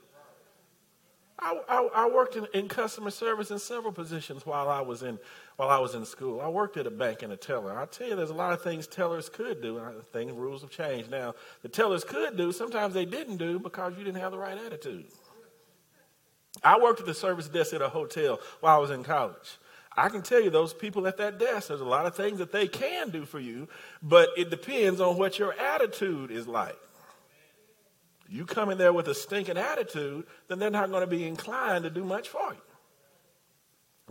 I, 1.37 1.59
I, 1.67 1.89
I 1.95 2.09
worked 2.09 2.37
in, 2.37 2.47
in, 2.53 2.69
customer 2.69 3.11
service 3.11 3.51
in 3.51 3.59
several 3.59 3.91
positions 3.91 4.45
while 4.45 4.69
I 4.69 4.79
was 4.79 5.03
in 5.03 5.19
while 5.57 5.69
I 5.69 5.79
was 5.79 5.93
in 5.93 6.05
school. 6.05 6.39
I 6.39 6.47
worked 6.47 6.77
at 6.77 6.87
a 6.87 6.91
bank 6.91 7.23
and 7.23 7.33
a 7.33 7.37
teller. 7.37 7.77
I 7.77 7.85
tell 7.85 8.07
you, 8.07 8.15
there's 8.15 8.29
a 8.29 8.33
lot 8.33 8.53
of 8.53 8.61
things 8.61 8.87
tellers 8.87 9.27
could 9.27 9.61
do. 9.61 9.79
I 9.79 9.91
think 10.13 10.31
rules 10.33 10.61
have 10.61 10.71
changed 10.71 11.11
now. 11.11 11.35
The 11.61 11.69
tellers 11.69 12.03
could 12.03 12.37
do. 12.37 12.51
Sometimes 12.51 12.93
they 12.93 13.05
didn't 13.05 13.37
do 13.37 13.59
because 13.59 13.93
you 13.97 14.03
didn't 14.03 14.21
have 14.21 14.31
the 14.31 14.37
right 14.37 14.57
attitude. 14.57 15.05
I 16.63 16.79
worked 16.79 17.01
at 17.01 17.05
the 17.05 17.13
service 17.13 17.49
desk 17.49 17.73
at 17.73 17.81
a 17.81 17.89
hotel 17.89 18.39
while 18.61 18.77
I 18.77 18.79
was 18.79 18.91
in 18.91 19.03
college. 19.03 19.57
I 19.97 20.09
can 20.09 20.21
tell 20.21 20.41
you, 20.41 20.49
those 20.49 20.73
people 20.73 21.07
at 21.07 21.17
that 21.17 21.39
desk, 21.39 21.69
there's 21.69 21.81
a 21.81 21.85
lot 21.85 22.05
of 22.05 22.15
things 22.15 22.39
that 22.39 22.51
they 22.51 22.67
can 22.67 23.11
do 23.11 23.25
for 23.25 23.39
you, 23.39 23.67
but 24.01 24.29
it 24.37 24.49
depends 24.49 24.99
on 24.99 25.17
what 25.17 25.39
your 25.39 25.53
attitude 25.53 26.31
is 26.31 26.47
like. 26.47 26.77
You 28.27 28.45
come 28.45 28.69
in 28.69 28.77
there 28.77 28.93
with 28.93 29.07
a 29.07 29.15
stinking 29.15 29.57
attitude, 29.57 30.25
then 30.47 30.59
they're 30.59 30.69
not 30.69 30.89
going 30.89 31.01
to 31.01 31.07
be 31.07 31.27
inclined 31.27 31.83
to 31.83 31.89
do 31.89 32.03
much 32.03 32.29
for 32.29 32.53
you. 32.53 32.61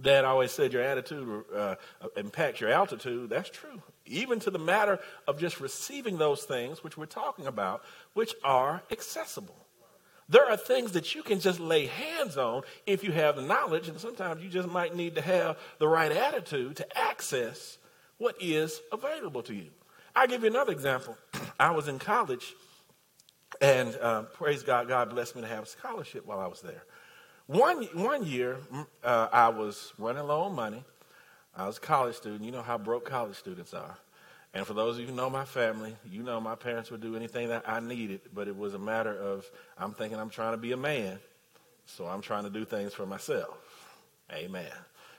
Dad 0.01 0.25
always 0.25 0.51
said 0.51 0.73
your 0.73 0.83
attitude 0.83 1.45
uh, 1.55 1.77
impacts 2.17 2.61
your 2.61 2.71
altitude. 2.71 3.31
That's 3.31 3.51
true. 3.51 3.81
Even 4.07 4.41
to 4.41 4.51
the 4.51 4.59
matter 4.59 4.99
of 5.29 5.39
just 5.39 5.61
receiving 5.61 6.19
those 6.19 6.43
things, 6.43 6.83
which 6.83 6.97
we're 6.97 7.07
talking 7.07 7.47
about, 7.47 7.83
which 8.13 8.35
are 8.43 8.83
accessible. 8.91 9.55
There 10.29 10.45
are 10.45 10.57
things 10.57 10.93
that 10.93 11.15
you 11.15 11.23
can 11.23 11.39
just 11.39 11.61
lay 11.61 11.87
hands 11.87 12.37
on 12.37 12.63
if 12.87 13.05
you 13.05 13.13
have 13.13 13.37
the 13.37 13.43
knowledge, 13.43 13.89
and 13.89 14.01
sometimes 14.01 14.43
you 14.43 14.49
just 14.49 14.69
might 14.69 14.97
need 14.97 15.15
to 15.17 15.21
have 15.21 15.59
the 15.79 15.87
right 15.87 16.11
attitude 16.11 16.77
to 16.77 16.99
access 16.99 17.79
what 18.19 18.37
is 18.41 18.81
available 18.91 19.43
to 19.43 19.55
you. 19.55 19.71
I'll 20.17 20.27
give 20.27 20.43
you 20.43 20.49
another 20.49 20.73
example. 20.73 21.17
I 21.61 21.73
was 21.73 21.89
in 21.89 21.99
college, 21.99 22.55
and 23.61 23.97
uh, 24.01 24.23
praise 24.23 24.63
God, 24.63 24.89
God 24.89 25.11
blessed 25.11 25.37
me 25.37 25.43
to 25.43 25.49
have 25.49 25.65
a 25.65 25.67
scholarship 25.67 26.27
while 26.27 26.41
I 26.41 26.47
was 26.47 26.61
there. 26.61 26.85
One, 27.47 27.85
one 27.95 28.25
year, 28.25 28.59
uh, 29.03 29.29
I 29.33 29.49
was 29.49 29.93
running 29.99 30.25
low 30.25 30.43
on 30.43 30.55
money. 30.55 30.83
I 31.57 31.67
was 31.67 31.77
a 31.77 31.81
college 31.81 32.17
student. 32.17 32.43
You 32.43 32.53
know 32.53 32.63
how 32.63 32.79
broke 32.79 33.05
college 33.05 33.37
students 33.37 33.75
are. 33.75 33.97
And 34.55 34.67
for 34.67 34.73
those 34.73 34.97
of 34.97 35.01
you 35.03 35.09
who 35.09 35.15
know 35.15 35.29
my 35.29 35.45
family, 35.45 35.97
you 36.09 36.23
know 36.23 36.41
my 36.41 36.55
parents 36.55 36.91
would 36.91 37.01
do 37.01 37.17
anything 37.17 37.49
that 37.49 37.69
I 37.69 37.81
needed, 37.81 38.21
but 38.33 38.47
it 38.47 38.57
was 38.57 38.75
a 38.75 38.79
matter 38.79 39.17
of 39.17 39.45
I'm 39.77 39.93
thinking 39.93 40.19
I'm 40.19 40.31
trying 40.31 40.53
to 40.53 40.57
be 40.57 40.73
a 40.73 40.77
man, 40.77 41.19
So 41.87 42.07
I'm 42.07 42.23
trying 42.23 42.45
to 42.45 42.51
do 42.51 42.65
things 42.65 42.95
for 42.95 43.05
myself. 43.05 43.59
Amen. 44.33 44.71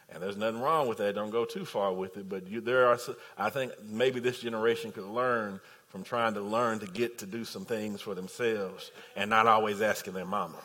And 0.10 0.24
there's 0.24 0.38
nothing 0.38 0.62
wrong 0.62 0.88
with 0.88 1.00
that. 1.00 1.16
Don't 1.16 1.32
go 1.32 1.46
too 1.46 1.66
far 1.66 1.92
with 1.92 2.16
it. 2.18 2.30
But 2.30 2.48
you, 2.48 2.62
there 2.62 2.88
are, 2.88 2.98
I 3.38 3.50
think 3.50 3.72
maybe 3.84 4.20
this 4.20 4.40
generation 4.40 4.92
could 4.92 5.06
learn 5.06 5.60
from 5.96 6.04
trying 6.04 6.34
to 6.34 6.42
learn 6.42 6.78
to 6.78 6.88
get 6.88 7.18
to 7.20 7.26
do 7.26 7.46
some 7.46 7.64
things 7.64 8.02
for 8.02 8.14
themselves 8.14 8.92
and 9.16 9.30
not 9.30 9.48
always 9.48 9.82
asking 9.82 10.14
their 10.14 10.26
mama. 10.26 10.58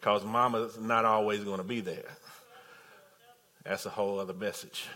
Because 0.00 0.24
mama's 0.24 0.76
not 0.80 1.04
always 1.04 1.44
going 1.44 1.58
to 1.58 1.64
be 1.64 1.78
there. 1.78 2.10
That's 3.62 3.86
a 3.86 3.90
whole 3.90 4.18
other 4.18 4.34
message. 4.34 4.86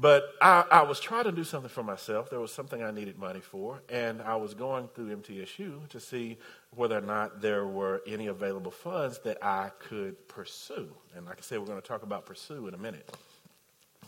But 0.00 0.24
I, 0.42 0.64
I, 0.68 0.82
was 0.82 0.98
trying 0.98 1.24
to 1.24 1.32
do 1.32 1.44
something 1.44 1.68
for 1.68 1.84
myself. 1.84 2.28
There 2.28 2.40
was 2.40 2.50
something 2.50 2.82
I 2.82 2.90
needed 2.90 3.20
money 3.20 3.38
for, 3.38 3.82
and 3.88 4.20
I 4.22 4.34
was 4.34 4.52
going 4.52 4.88
through 4.96 5.14
MTSU 5.14 5.88
to 5.88 6.00
see 6.00 6.38
whether 6.74 6.98
or 6.98 7.02
not 7.02 7.40
there 7.40 7.68
were 7.68 8.02
any 8.04 8.26
available 8.26 8.72
funds 8.72 9.20
that 9.20 9.38
I 9.44 9.70
could 9.78 10.26
pursue. 10.26 10.88
And 11.14 11.24
like 11.24 11.38
I 11.38 11.42
said, 11.42 11.60
we're 11.60 11.66
going 11.66 11.80
to 11.80 11.86
talk 11.86 12.02
about 12.02 12.26
pursue 12.26 12.66
in 12.66 12.74
a 12.74 12.78
minute. 12.78 13.16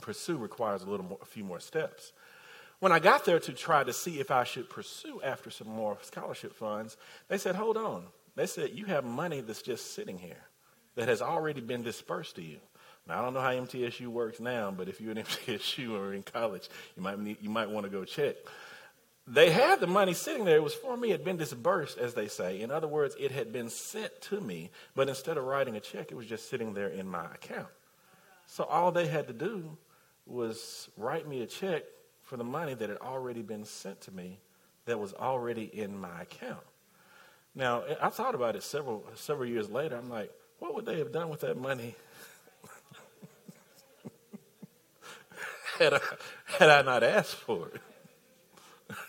Pursue 0.01 0.37
requires 0.37 0.83
a 0.83 0.91
little 0.91 1.07
more, 1.07 1.19
a 1.23 1.27
few 1.27 1.45
more 1.45 1.61
steps. 1.61 2.13
When 2.81 2.93
I 2.93 2.99
got 2.99 3.27
there 3.27 3.39
to 3.39 3.53
try 3.53 3.85
to 3.85 3.93
see 3.93 4.21
if 4.21 4.31
I 4.31 4.45
should 4.45 4.69
pursue 4.69 5.21
after 5.23 5.51
some 5.51 5.69
more 5.69 5.99
scholarship 6.01 6.55
funds, 6.55 6.97
they 7.29 7.39
said, 7.39 7.55
"Hold 7.55 7.77
on." 7.77 8.07
They 8.37 8.47
said, 8.47 8.71
"You 8.71 8.87
have 8.87 9.05
money 9.05 9.43
that's 9.43 9.63
just 9.63 9.95
sitting 9.95 10.19
here 10.19 10.49
that 10.95 11.09
has 11.09 11.21
already 11.21 11.61
been 11.61 11.83
dispersed 11.83 12.37
to 12.37 12.43
you." 12.43 12.59
Now, 13.07 13.19
I 13.19 13.23
don't 13.23 13.35
know 13.35 13.41
how 13.41 13.53
MTSU 13.53 14.09
works 14.09 14.41
now, 14.41 14.71
but 14.71 14.89
if 14.89 15.01
you're 15.01 15.13
in 15.13 15.19
MTSU 15.25 15.95
or 15.95 16.15
in 16.15 16.23
college, 16.23 16.69
you 16.97 17.03
might, 17.03 17.19
need, 17.19 17.37
you 17.41 17.51
might 17.51 17.69
want 17.69 17.85
to 17.85 17.91
go 17.91 18.05
check. 18.05 18.37
They 19.27 19.51
had 19.51 19.81
the 19.81 19.87
money 19.87 20.15
sitting 20.15 20.45
there. 20.45 20.57
It 20.57 20.63
was 20.63 20.75
for 20.75 20.97
me. 20.97 21.11
It 21.11 21.13
had 21.13 21.25
been 21.25 21.37
disbursed, 21.37 21.99
as 21.99 22.15
they 22.15 22.29
say. 22.29 22.63
In 22.63 22.71
other 22.71 22.89
words, 22.89 23.15
it 23.21 23.31
had 23.31 23.53
been 23.53 23.69
sent 23.69 24.21
to 24.23 24.41
me, 24.41 24.71
but 24.95 25.09
instead 25.09 25.37
of 25.37 25.45
writing 25.45 25.77
a 25.77 25.81
check, 25.81 26.11
it 26.11 26.15
was 26.15 26.27
just 26.27 26.49
sitting 26.49 26.73
there 26.73 26.89
in 26.89 27.07
my 27.07 27.27
account. 27.27 27.69
So 28.47 28.65
all 28.65 28.91
they 28.91 29.07
had 29.07 29.29
to 29.29 29.35
do 29.35 29.77
was 30.27 30.89
write 30.97 31.29
me 31.29 31.43
a 31.43 31.47
check 31.47 31.85
for 32.31 32.37
the 32.37 32.45
money 32.45 32.75
that 32.75 32.89
had 32.89 32.99
already 32.99 33.43
been 33.43 33.65
sent 33.65 34.01
to 34.03 34.13
me 34.13 34.39
that 34.87 35.01
was 35.01 35.13
already 35.15 35.65
in 35.65 35.99
my 35.99 36.23
account. 36.23 36.63
Now, 37.57 37.83
I 38.01 38.09
thought 38.09 38.37
about 38.37 38.55
it 38.55 38.63
several 38.63 39.05
several 39.17 39.49
years 39.49 39.69
later. 39.69 39.97
I'm 39.97 40.09
like, 40.09 40.31
what 40.61 40.77
would 40.77 40.87
they 40.87 40.99
have 40.99 41.11
done 41.11 41.29
with 41.29 41.41
that 41.41 41.59
money 41.59 41.97
had 45.81 45.95
I, 45.95 46.01
had 46.47 46.71
I 46.71 46.83
not 46.83 47.03
asked 47.03 47.35
for 47.35 47.73
it. 47.75 47.81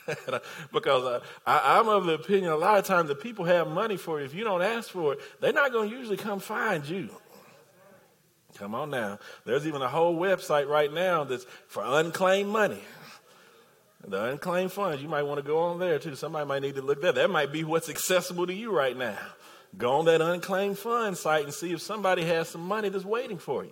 because 0.73 1.21
I, 1.45 1.79
am 1.79 1.89
of 1.89 2.05
the 2.07 2.13
opinion 2.13 2.51
a 2.51 2.57
lot 2.57 2.79
of 2.79 2.85
times 2.85 3.09
that 3.09 3.21
people 3.21 3.45
have 3.45 3.67
money 3.67 3.97
for 3.97 4.19
it. 4.19 4.25
If 4.25 4.33
you 4.33 4.43
don't 4.43 4.63
ask 4.63 4.89
for 4.89 5.13
it, 5.13 5.19
they're 5.39 5.53
not 5.53 5.71
going 5.71 5.91
to 5.91 5.95
usually 5.95 6.17
come 6.17 6.39
find 6.39 6.83
you. 6.89 7.11
Come 8.55 8.73
on 8.73 8.89
now. 8.89 9.19
There's 9.45 9.67
even 9.67 9.83
a 9.83 9.87
whole 9.87 10.15
website 10.15 10.67
right 10.67 10.91
now 10.91 11.23
that's 11.23 11.45
for 11.67 11.83
unclaimed 11.85 12.49
money. 12.49 12.81
The 14.07 14.25
unclaimed 14.25 14.71
funds, 14.71 15.01
you 15.01 15.07
might 15.07 15.23
want 15.23 15.37
to 15.37 15.45
go 15.45 15.59
on 15.59 15.79
there 15.79 15.99
too. 15.99 16.15
Somebody 16.15 16.47
might 16.47 16.61
need 16.61 16.75
to 16.75 16.81
look 16.81 17.01
there. 17.01 17.11
That 17.11 17.29
might 17.29 17.51
be 17.51 17.63
what's 17.63 17.89
accessible 17.89 18.47
to 18.47 18.53
you 18.53 18.71
right 18.71 18.97
now. 18.97 19.17
Go 19.77 19.99
on 19.99 20.05
that 20.05 20.21
unclaimed 20.21 20.77
fund 20.77 21.17
site 21.17 21.45
and 21.45 21.53
see 21.53 21.71
if 21.71 21.81
somebody 21.81 22.25
has 22.25 22.49
some 22.49 22.61
money 22.61 22.89
that's 22.89 23.05
waiting 23.05 23.37
for 23.37 23.63
you. 23.63 23.71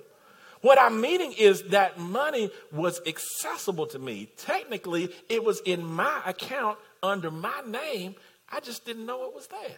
What 0.62 0.80
I'm 0.80 1.00
meaning 1.02 1.34
is 1.38 1.64
that 1.70 2.00
money 2.00 2.52
was 2.72 3.02
accessible 3.08 3.88
to 3.88 4.00
me. 4.00 4.30
Technically, 4.38 5.10
it 5.30 5.44
was 5.44 5.62
in 5.62 5.84
my 5.84 6.22
account 6.26 6.78
under 7.02 7.32
my 7.32 7.62
name. 7.66 8.16
I 8.50 8.60
just 8.60 8.86
didn't 8.86 9.06
know 9.06 9.26
it 9.26 9.34
was 9.34 9.48
there. 9.48 9.78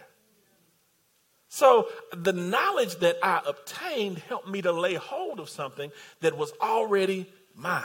So 1.48 1.88
the 2.12 2.32
knowledge 2.32 2.96
that 2.96 3.18
I 3.22 3.42
obtained 3.46 4.18
helped 4.18 4.48
me 4.48 4.62
to 4.62 4.72
lay 4.72 4.94
hold 4.94 5.38
of 5.38 5.48
something 5.48 5.92
that 6.20 6.36
was 6.36 6.52
already 6.60 7.30
mine. 7.54 7.84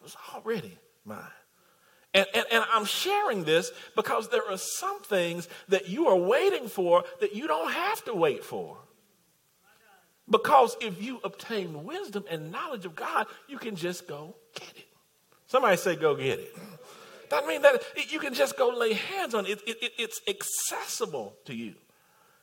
It 0.00 0.04
was 0.04 0.16
already 0.34 0.78
mine. 1.04 1.18
And, 2.14 2.26
and, 2.34 2.44
and, 2.52 2.64
I'm 2.70 2.84
sharing 2.84 3.44
this 3.44 3.72
because 3.96 4.28
there 4.28 4.46
are 4.50 4.58
some 4.58 5.00
things 5.00 5.48
that 5.68 5.88
you 5.88 6.08
are 6.08 6.16
waiting 6.16 6.68
for 6.68 7.04
that 7.20 7.34
you 7.34 7.46
don't 7.46 7.72
have 7.72 8.04
to 8.04 8.14
wait 8.14 8.44
for. 8.44 8.76
Because 10.28 10.76
if 10.80 11.02
you 11.02 11.20
obtain 11.24 11.84
wisdom 11.84 12.24
and 12.30 12.52
knowledge 12.52 12.84
of 12.84 12.94
God, 12.94 13.26
you 13.48 13.58
can 13.58 13.76
just 13.76 14.06
go 14.06 14.34
get 14.54 14.72
it. 14.76 14.88
Somebody 15.46 15.76
say, 15.76 15.96
go 15.96 16.14
get 16.14 16.38
it. 16.38 16.54
That 17.30 17.46
means 17.46 17.62
that 17.62 17.82
you 18.10 18.18
can 18.18 18.34
just 18.34 18.58
go 18.58 18.68
lay 18.68 18.92
hands 18.92 19.34
on 19.34 19.46
it. 19.46 19.60
it, 19.66 19.78
it 19.82 19.92
it's 19.98 20.20
accessible 20.28 21.34
to 21.46 21.54
you. 21.54 21.74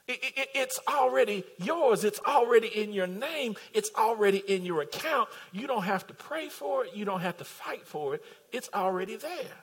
It, 0.10 0.50
it's 0.56 0.80
already 0.88 1.44
yours. 1.60 2.04
It's 2.04 2.20
already 2.26 2.68
in 2.68 2.92
your 2.92 3.06
name. 3.06 3.56
It's 3.74 3.92
already 3.96 4.40
in 4.40 4.66
your 4.66 4.82
account. 4.82 5.30
You 5.52 5.68
don't 5.68 5.84
have 5.84 6.08
to 6.08 6.16
pray 6.16 6.50
for 6.50 6.86
it. 6.86 6.96
You 6.96 7.06
don't 7.06 7.22
have 7.22 7.38
to 7.38 7.44
fight 7.44 7.86
for 7.86 8.16
it. 8.16 8.26
It's 8.52 8.70
already 8.74 9.18
there. 9.18 9.56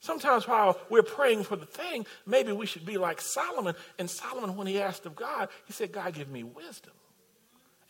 Sometimes 0.00 0.48
while 0.48 0.80
we're 0.88 1.02
praying 1.02 1.44
for 1.44 1.54
the 1.54 1.66
thing, 1.66 2.06
maybe 2.26 2.50
we 2.50 2.66
should 2.66 2.86
be 2.86 2.96
like 2.96 3.20
Solomon. 3.20 3.74
And 3.98 4.08
Solomon, 4.10 4.56
when 4.56 4.66
he 4.66 4.80
asked 4.80 5.06
of 5.06 5.14
God, 5.14 5.48
he 5.66 5.72
said, 5.72 5.92
God, 5.92 6.14
give 6.14 6.28
me 6.30 6.42
wisdom. 6.42 6.94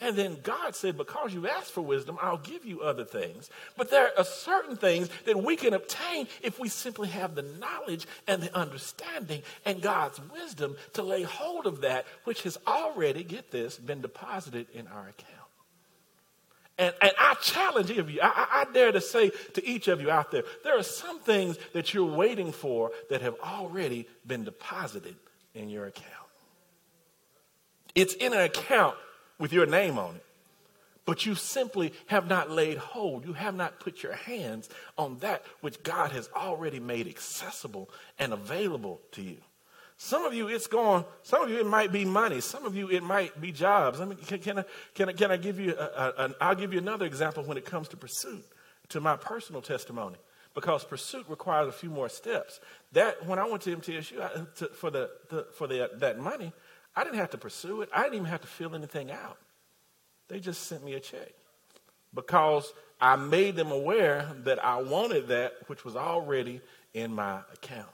And 0.02 0.16
then 0.16 0.38
God 0.42 0.74
said, 0.74 0.98
Because 0.98 1.32
you 1.32 1.46
asked 1.46 1.70
for 1.70 1.80
wisdom, 1.80 2.18
I'll 2.20 2.36
give 2.36 2.66
you 2.66 2.80
other 2.80 3.04
things. 3.04 3.48
But 3.76 3.88
there 3.88 4.10
are 4.18 4.24
certain 4.24 4.76
things 4.76 5.08
that 5.26 5.40
we 5.40 5.54
can 5.54 5.74
obtain 5.74 6.26
if 6.42 6.58
we 6.58 6.68
simply 6.68 7.08
have 7.08 7.36
the 7.36 7.42
knowledge 7.42 8.08
and 8.26 8.42
the 8.42 8.54
understanding 8.54 9.42
and 9.64 9.80
God's 9.80 10.20
wisdom 10.32 10.76
to 10.94 11.04
lay 11.04 11.22
hold 11.22 11.66
of 11.66 11.82
that 11.82 12.04
which 12.24 12.42
has 12.42 12.58
already, 12.66 13.22
get 13.22 13.52
this, 13.52 13.76
been 13.78 14.00
deposited 14.00 14.66
in 14.74 14.88
our 14.88 15.08
account. 15.08 15.28
And, 16.78 16.92
and 17.00 17.12
I 17.16 17.34
challenge 17.34 17.92
each 17.92 17.98
of 17.98 18.10
you, 18.10 18.18
I, 18.20 18.64
I 18.66 18.72
dare 18.72 18.90
to 18.90 19.00
say 19.00 19.30
to 19.54 19.64
each 19.64 19.86
of 19.86 20.00
you 20.00 20.10
out 20.10 20.32
there, 20.32 20.42
there 20.64 20.76
are 20.76 20.82
some 20.82 21.20
things 21.20 21.58
that 21.74 21.94
you're 21.94 22.04
waiting 22.12 22.50
for 22.50 22.90
that 23.08 23.22
have 23.22 23.36
already 23.40 24.08
been 24.26 24.42
deposited 24.42 25.14
in 25.54 25.68
your 25.68 25.86
account. 25.86 26.08
It's 27.94 28.14
in 28.14 28.32
an 28.32 28.40
account 28.40 28.96
with 29.38 29.52
your 29.52 29.66
name 29.66 29.98
on 29.98 30.16
it, 30.16 30.24
but 31.04 31.26
you 31.26 31.34
simply 31.34 31.92
have 32.06 32.28
not 32.28 32.50
laid 32.50 32.78
hold. 32.78 33.26
You 33.26 33.32
have 33.32 33.54
not 33.54 33.80
put 33.80 34.02
your 34.02 34.14
hands 34.14 34.68
on 34.96 35.18
that 35.18 35.42
which 35.60 35.82
God 35.82 36.12
has 36.12 36.28
already 36.34 36.78
made 36.78 37.08
accessible 37.08 37.90
and 38.18 38.32
available 38.32 39.00
to 39.12 39.22
you. 39.22 39.38
Some 39.96 40.24
of 40.24 40.34
you, 40.34 40.48
it's 40.48 40.66
gone. 40.66 41.04
Some 41.22 41.42
of 41.44 41.50
you, 41.50 41.60
it 41.60 41.66
might 41.66 41.92
be 41.92 42.04
money. 42.04 42.40
Some 42.40 42.64
of 42.64 42.74
you, 42.74 42.88
it 42.90 43.04
might 43.04 43.40
be 43.40 43.52
jobs. 43.52 44.00
I 44.00 44.04
mean, 44.04 44.18
can, 44.18 44.40
can, 44.40 44.58
I, 44.58 44.64
can, 44.94 45.08
I, 45.08 45.12
can 45.12 45.30
I 45.30 45.36
give 45.36 45.60
you, 45.60 45.76
I'll 46.40 46.56
give 46.56 46.72
you 46.72 46.80
another 46.80 47.06
example 47.06 47.44
when 47.44 47.56
it 47.56 47.64
comes 47.64 47.88
to 47.88 47.96
pursuit, 47.96 48.44
to 48.88 49.00
my 49.00 49.16
personal 49.16 49.62
testimony, 49.62 50.16
because 50.54 50.84
pursuit 50.84 51.26
requires 51.28 51.68
a 51.68 51.72
few 51.72 51.88
more 51.88 52.08
steps. 52.08 52.58
That, 52.92 53.24
when 53.26 53.38
I 53.38 53.46
went 53.46 53.62
to 53.62 53.76
MTSU 53.76 54.20
I, 54.20 54.44
to, 54.56 54.66
for, 54.68 54.90
the, 54.90 55.10
the, 55.30 55.46
for 55.54 55.68
the, 55.68 55.90
that 55.94 56.18
money, 56.18 56.52
I 56.94 57.04
didn't 57.04 57.18
have 57.18 57.30
to 57.30 57.38
pursue 57.38 57.82
it. 57.82 57.88
I 57.94 58.02
didn't 58.02 58.14
even 58.16 58.26
have 58.26 58.42
to 58.42 58.46
fill 58.46 58.74
anything 58.74 59.10
out. 59.10 59.38
They 60.28 60.40
just 60.40 60.64
sent 60.66 60.84
me 60.84 60.94
a 60.94 61.00
check 61.00 61.32
because 62.14 62.72
I 63.00 63.16
made 63.16 63.56
them 63.56 63.72
aware 63.72 64.28
that 64.44 64.64
I 64.64 64.80
wanted 64.80 65.28
that, 65.28 65.54
which 65.66 65.84
was 65.84 65.96
already 65.96 66.60
in 66.94 67.14
my 67.14 67.40
account. 67.52 67.88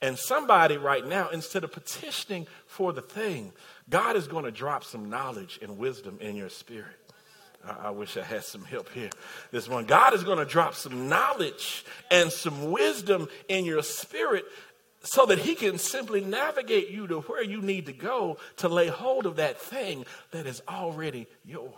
And 0.00 0.16
somebody 0.16 0.76
right 0.76 1.04
now, 1.04 1.30
instead 1.30 1.64
of 1.64 1.72
petitioning 1.72 2.46
for 2.66 2.92
the 2.92 3.02
thing, 3.02 3.52
God 3.88 4.16
is 4.16 4.28
going 4.28 4.44
to 4.44 4.52
drop 4.52 4.84
some 4.84 5.10
knowledge 5.10 5.58
and 5.60 5.78
wisdom 5.78 6.18
in 6.20 6.36
your 6.36 6.50
spirit. 6.50 6.94
I, 7.64 7.90
wish 7.90 8.16
I 8.16 8.22
had 8.22 8.44
some 8.44 8.64
help 8.64 8.88
here. 8.90 9.10
This 9.50 9.68
one, 9.68 9.84
God 9.84 10.14
is 10.14 10.22
going 10.22 10.38
to 10.38 10.44
drop 10.44 10.74
some 10.74 11.08
knowledge 11.08 11.84
and 12.10 12.30
some 12.30 12.70
wisdom 12.70 13.28
in 13.48 13.64
your 13.64 13.82
spirit 13.82 14.44
so 15.02 15.26
that 15.26 15.38
he 15.38 15.54
can 15.54 15.78
simply 15.78 16.20
navigate 16.20 16.90
you 16.90 17.06
to 17.06 17.20
where 17.20 17.42
you 17.42 17.60
need 17.60 17.86
to 17.86 17.92
go 17.92 18.38
to 18.56 18.68
lay 18.68 18.88
hold 18.88 19.26
of 19.26 19.36
that 19.36 19.60
thing 19.60 20.04
that 20.32 20.46
is 20.46 20.62
already 20.68 21.26
yours. 21.44 21.72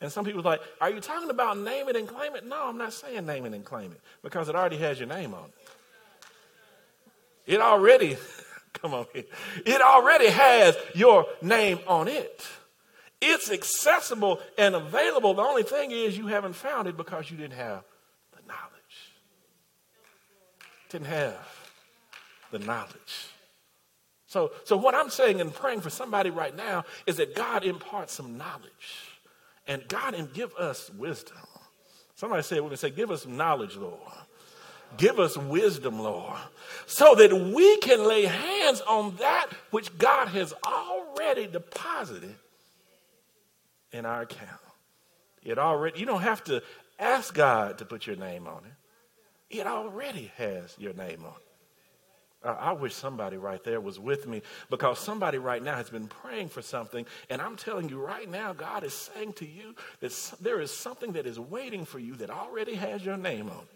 And 0.00 0.10
some 0.10 0.24
people 0.24 0.40
are 0.40 0.44
like, 0.44 0.60
Are 0.80 0.90
you 0.90 1.00
talking 1.00 1.30
about 1.30 1.58
name 1.58 1.88
it 1.88 1.96
and 1.96 2.06
claim 2.06 2.34
it? 2.34 2.44
No, 2.46 2.68
I'm 2.68 2.78
not 2.78 2.92
saying 2.92 3.24
name 3.26 3.46
it 3.46 3.54
and 3.54 3.64
claim 3.64 3.92
it 3.92 4.00
because 4.22 4.48
it 4.48 4.56
already 4.56 4.76
has 4.78 4.98
your 4.98 5.08
name 5.08 5.34
on 5.34 5.44
it. 5.44 5.54
It 7.54 7.60
already, 7.60 8.16
come 8.72 8.92
on 8.92 9.06
here, 9.12 9.24
it 9.64 9.80
already 9.80 10.28
has 10.28 10.76
your 10.94 11.26
name 11.42 11.78
on 11.86 12.08
it. 12.08 12.46
It's 13.20 13.50
accessible 13.50 14.40
and 14.58 14.74
available. 14.74 15.34
The 15.34 15.42
only 15.42 15.62
thing 15.62 15.90
is 15.90 16.18
you 16.18 16.26
haven't 16.26 16.54
found 16.54 16.88
it 16.88 16.96
because 16.96 17.30
you 17.30 17.36
didn't 17.36 17.54
have 17.54 17.84
the 18.32 18.40
knowledge. 18.46 19.12
Didn't 20.90 21.06
have 21.06 21.53
the 22.54 22.64
knowledge. 22.64 23.28
So, 24.26 24.52
so 24.64 24.76
what 24.76 24.94
I'm 24.94 25.10
saying 25.10 25.40
and 25.40 25.52
praying 25.52 25.82
for 25.82 25.90
somebody 25.90 26.30
right 26.30 26.56
now 26.56 26.84
is 27.06 27.18
that 27.18 27.34
God 27.34 27.64
imparts 27.64 28.14
some 28.14 28.38
knowledge 28.38 29.10
and 29.66 29.86
God 29.88 30.14
and 30.14 30.32
give 30.32 30.54
us 30.56 30.90
wisdom. 30.90 31.36
Somebody 32.16 32.42
say, 32.42 32.60
we 32.60 32.74
say, 32.76 32.90
give 32.90 33.10
us 33.10 33.26
knowledge, 33.26 33.76
Lord. 33.76 34.00
Give 34.96 35.18
us 35.18 35.36
wisdom, 35.36 35.98
Lord, 35.98 36.38
so 36.86 37.16
that 37.16 37.32
we 37.32 37.76
can 37.78 38.06
lay 38.06 38.26
hands 38.26 38.80
on 38.82 39.16
that 39.16 39.48
which 39.70 39.96
God 39.98 40.28
has 40.28 40.54
already 40.64 41.48
deposited 41.48 42.34
in 43.92 44.06
our 44.06 44.22
account. 44.22 44.60
It 45.42 45.58
already, 45.58 45.98
you 45.98 46.06
don't 46.06 46.22
have 46.22 46.44
to 46.44 46.62
ask 46.98 47.34
God 47.34 47.78
to 47.78 47.84
put 47.84 48.06
your 48.06 48.16
name 48.16 48.46
on 48.46 48.62
it. 48.64 49.58
It 49.58 49.66
already 49.66 50.30
has 50.36 50.76
your 50.78 50.92
name 50.92 51.24
on 51.24 51.32
it. 51.32 51.43
I 52.44 52.72
wish 52.72 52.94
somebody 52.94 53.36
right 53.36 53.62
there 53.64 53.80
was 53.80 53.98
with 53.98 54.26
me 54.26 54.42
because 54.70 54.98
somebody 54.98 55.38
right 55.38 55.62
now 55.62 55.76
has 55.76 55.88
been 55.88 56.06
praying 56.06 56.50
for 56.50 56.62
something. 56.62 57.06
And 57.30 57.40
I'm 57.40 57.56
telling 57.56 57.88
you 57.88 58.04
right 58.04 58.30
now, 58.30 58.52
God 58.52 58.84
is 58.84 58.92
saying 58.92 59.34
to 59.34 59.46
you 59.46 59.74
that 60.00 60.34
there 60.40 60.60
is 60.60 60.70
something 60.70 61.12
that 61.12 61.26
is 61.26 61.40
waiting 61.40 61.84
for 61.84 61.98
you 61.98 62.14
that 62.16 62.30
already 62.30 62.74
has 62.74 63.04
your 63.04 63.16
name 63.16 63.48
on 63.48 63.62
it. 63.62 63.68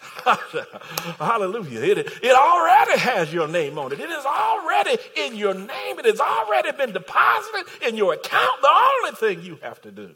Hallelujah. 1.18 1.80
It, 1.80 1.98
it 1.98 2.36
already 2.36 2.98
has 2.98 3.32
your 3.32 3.48
name 3.48 3.78
on 3.78 3.92
it. 3.92 4.00
It 4.00 4.10
is 4.10 4.24
already 4.24 4.96
in 5.16 5.34
your 5.34 5.54
name. 5.54 5.98
It 5.98 6.04
has 6.04 6.20
already 6.20 6.72
been 6.72 6.92
deposited 6.92 7.64
in 7.86 7.96
your 7.96 8.12
account. 8.14 8.60
The 8.60 8.68
only 8.68 9.16
thing 9.16 9.42
you 9.42 9.58
have 9.62 9.80
to 9.82 9.90
do 9.90 10.14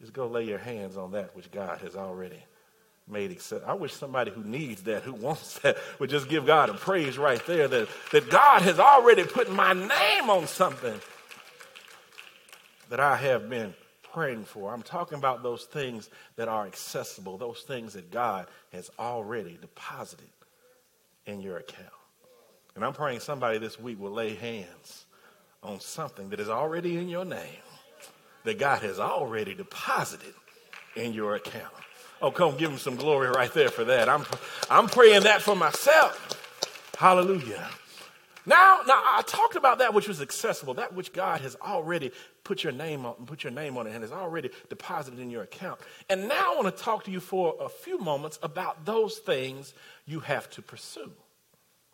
is 0.00 0.10
go 0.10 0.26
lay 0.26 0.44
your 0.44 0.58
hands 0.58 0.96
on 0.96 1.12
that 1.12 1.34
which 1.36 1.50
God 1.50 1.78
has 1.80 1.96
already 1.96 2.42
made 3.08 3.30
accept. 3.30 3.66
I 3.66 3.74
wish 3.74 3.92
somebody 3.92 4.30
who 4.30 4.42
needs 4.42 4.82
that, 4.82 5.02
who 5.02 5.12
wants 5.12 5.58
that, 5.60 5.76
would 5.98 6.10
just 6.10 6.28
give 6.28 6.46
God 6.46 6.68
a 6.68 6.74
praise 6.74 7.18
right 7.18 7.44
there 7.46 7.68
that, 7.68 7.88
that 8.12 8.30
God 8.30 8.62
has 8.62 8.78
already 8.78 9.24
put 9.24 9.50
my 9.50 9.72
name 9.72 10.30
on 10.30 10.46
something 10.46 11.00
that 12.88 13.00
I 13.00 13.16
have 13.16 13.48
been 13.48 13.74
praying 14.12 14.44
for. 14.44 14.72
I'm 14.72 14.82
talking 14.82 15.18
about 15.18 15.42
those 15.42 15.64
things 15.64 16.08
that 16.36 16.48
are 16.48 16.66
accessible, 16.66 17.36
those 17.36 17.62
things 17.62 17.92
that 17.94 18.10
God 18.10 18.46
has 18.72 18.90
already 18.98 19.58
deposited 19.60 20.28
in 21.26 21.40
your 21.40 21.58
account. 21.58 21.90
And 22.74 22.84
I'm 22.84 22.92
praying 22.92 23.20
somebody 23.20 23.58
this 23.58 23.78
week 23.78 24.00
will 24.00 24.12
lay 24.12 24.34
hands 24.34 25.06
on 25.62 25.80
something 25.80 26.30
that 26.30 26.40
is 26.40 26.48
already 26.48 26.96
in 26.98 27.08
your 27.08 27.24
name 27.24 27.62
that 28.44 28.58
God 28.58 28.82
has 28.82 29.00
already 29.00 29.54
deposited 29.54 30.32
in 30.94 31.12
your 31.12 31.34
account. 31.34 31.74
Oh, 32.22 32.30
come 32.30 32.56
give 32.56 32.70
him 32.70 32.78
some 32.78 32.96
glory 32.96 33.28
right 33.28 33.52
there 33.52 33.68
for 33.68 33.84
that. 33.84 34.08
I'm, 34.08 34.24
I'm 34.70 34.88
praying 34.88 35.24
that 35.24 35.42
for 35.42 35.54
myself. 35.54 36.92
Hallelujah. 36.96 37.68
Now, 38.46 38.80
now 38.86 39.02
I 39.04 39.22
talked 39.26 39.56
about 39.56 39.78
that 39.78 39.92
which 39.92 40.08
was 40.08 40.22
accessible, 40.22 40.74
that 40.74 40.94
which 40.94 41.12
God 41.12 41.40
has 41.40 41.56
already 41.56 42.12
put 42.44 42.62
your 42.62 42.72
name 42.72 43.04
on, 43.04 43.14
put 43.26 43.42
your 43.42 43.52
name 43.52 43.76
on 43.76 43.88
it, 43.88 43.92
and 43.92 44.02
has 44.02 44.12
already 44.12 44.50
deposited 44.68 45.18
in 45.18 45.30
your 45.30 45.42
account. 45.42 45.80
And 46.08 46.28
now 46.28 46.54
I 46.54 46.56
want 46.56 46.74
to 46.74 46.82
talk 46.82 47.04
to 47.04 47.10
you 47.10 47.20
for 47.20 47.56
a 47.60 47.68
few 47.68 47.98
moments 47.98 48.38
about 48.42 48.84
those 48.84 49.18
things 49.18 49.74
you 50.06 50.20
have 50.20 50.48
to 50.50 50.62
pursue. 50.62 51.10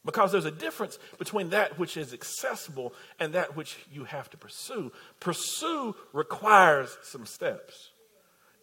Because 0.05 0.31
there's 0.31 0.45
a 0.45 0.51
difference 0.51 0.99
between 1.19 1.51
that 1.51 1.79
which 1.79 1.97
is 1.97 2.13
accessible 2.13 2.93
and 3.19 3.33
that 3.33 3.57
which 3.57 3.79
you 3.91 4.05
have 4.05 4.29
to 4.31 4.37
pursue. 4.37 4.93
Pursue 5.21 5.97
requires 6.13 6.99
some 7.03 7.25
steps 7.25 7.92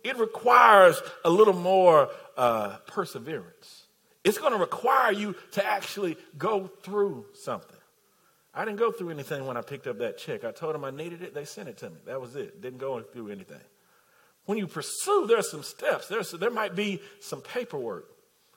it 0.04 0.18
requires 0.18 1.02
a 1.26 1.30
little 1.30 1.54
more 1.54 2.10
uh, 2.38 2.78
perseverance. 2.88 3.86
It's 4.24 4.38
going 4.38 4.54
to 4.54 4.60
require 4.60 5.12
you 5.12 5.36
to 5.52 5.66
actually 5.66 6.18
go 6.38 6.68
through 6.84 7.26
something. 7.34 7.76
I 8.54 8.66
didn't 8.66 8.80
go 8.80 8.92
through 8.92 9.12
anything 9.12 9.46
when 9.46 9.58
I 9.58 9.62
picked 9.62 9.88
up 9.88 10.00
that 10.00 10.18
check. 10.18 10.44
I 10.44 10.52
told 10.52 10.76
them 10.76 10.84
I 10.84 10.92
needed 10.92 11.22
it, 11.22 11.34
they 11.34 11.46
sent 11.46 11.70
it 11.70 11.78
to 11.78 11.90
me. 11.90 11.98
That 12.06 12.20
was 12.20 12.36
it. 12.36 12.62
Didn't 12.62 12.80
go 12.80 13.00
through 13.02 13.30
anything. 13.30 13.62
When 14.46 14.58
you 14.58 14.68
pursue, 14.68 15.26
there 15.28 15.38
are 15.38 15.44
some 15.44 15.64
steps. 15.64 16.08
There's, 16.08 16.32
there 16.32 16.50
might 16.50 16.76
be 16.76 17.02
some 17.20 17.42
paperwork. 17.42 18.10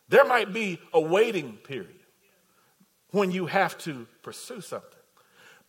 There 0.08 0.24
might 0.24 0.52
be 0.52 0.78
a 0.92 1.00
waiting 1.00 1.58
period 1.58 2.00
when 3.10 3.30
you 3.30 3.46
have 3.46 3.76
to 3.78 4.06
pursue 4.22 4.60
something. 4.60 4.88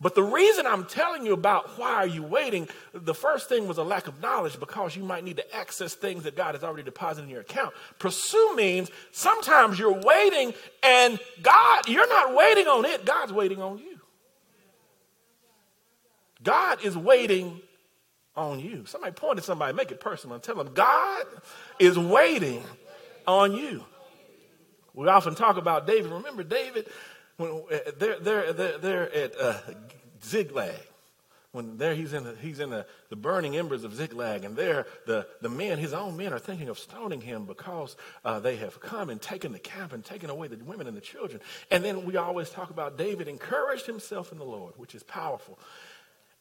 But 0.00 0.14
the 0.14 0.22
reason 0.22 0.66
I'm 0.66 0.84
telling 0.84 1.24
you 1.24 1.32
about 1.32 1.78
why 1.78 1.92
are 1.94 2.06
you 2.06 2.22
waiting, 2.22 2.68
the 2.92 3.14
first 3.14 3.48
thing 3.48 3.68
was 3.68 3.78
a 3.78 3.82
lack 3.82 4.06
of 4.08 4.20
knowledge 4.20 4.58
because 4.58 4.96
you 4.96 5.02
might 5.02 5.24
need 5.24 5.36
to 5.36 5.54
access 5.56 5.94
things 5.94 6.24
that 6.24 6.36
God 6.36 6.54
has 6.54 6.64
already 6.64 6.82
deposited 6.82 7.24
in 7.24 7.30
your 7.30 7.40
account. 7.40 7.74
Pursue 7.98 8.54
means 8.56 8.90
sometimes 9.12 9.78
you're 9.78 10.00
waiting 10.00 10.52
and 10.82 11.18
God, 11.42 11.88
you're 11.88 12.08
not 12.08 12.34
waiting 12.34 12.66
on 12.66 12.84
it, 12.84 13.04
God's 13.04 13.32
waiting 13.32 13.62
on 13.62 13.78
you. 13.78 14.00
God 16.42 16.84
is 16.84 16.96
waiting 16.96 17.60
on 18.36 18.60
you. 18.60 18.84
Somebody 18.86 19.12
point 19.12 19.38
at 19.38 19.44
somebody, 19.44 19.72
make 19.74 19.90
it 19.90 20.00
personal, 20.00 20.34
and 20.34 20.42
tell 20.42 20.56
them 20.56 20.74
God 20.74 21.24
is 21.78 21.98
waiting 21.98 22.62
on 23.26 23.52
you. 23.52 23.84
We 24.92 25.08
often 25.08 25.34
talk 25.34 25.56
about 25.56 25.86
David. 25.86 26.12
Remember 26.12 26.44
David? 26.44 26.88
When 27.36 27.64
uh, 27.70 27.76
they're, 27.98 28.18
they're, 28.20 28.52
they're, 28.52 28.78
they're 28.78 29.14
at 29.14 29.40
uh, 29.40 29.58
Ziklag. 30.22 30.74
When 31.52 31.76
there 31.78 31.94
he's 31.94 32.12
in, 32.12 32.24
the, 32.24 32.34
he's 32.42 32.58
in 32.58 32.70
the, 32.70 32.84
the 33.10 33.16
burning 33.16 33.56
embers 33.56 33.84
of 33.84 33.94
Ziklag, 33.94 34.42
and 34.42 34.56
there 34.56 34.86
the, 35.06 35.28
the 35.40 35.48
men, 35.48 35.78
his 35.78 35.92
own 35.92 36.16
men, 36.16 36.32
are 36.32 36.38
thinking 36.40 36.68
of 36.68 36.80
stoning 36.80 37.20
him 37.20 37.44
because 37.44 37.96
uh, 38.24 38.40
they 38.40 38.56
have 38.56 38.80
come 38.80 39.08
and 39.08 39.22
taken 39.22 39.52
the 39.52 39.60
camp 39.60 39.92
and 39.92 40.04
taken 40.04 40.30
away 40.30 40.48
the 40.48 40.56
women 40.56 40.88
and 40.88 40.96
the 40.96 41.00
children. 41.00 41.40
And 41.70 41.84
then 41.84 42.06
we 42.06 42.16
always 42.16 42.50
talk 42.50 42.70
about 42.70 42.98
David 42.98 43.28
encouraged 43.28 43.86
himself 43.86 44.32
in 44.32 44.38
the 44.38 44.44
Lord, 44.44 44.74
which 44.78 44.96
is 44.96 45.04
powerful. 45.04 45.56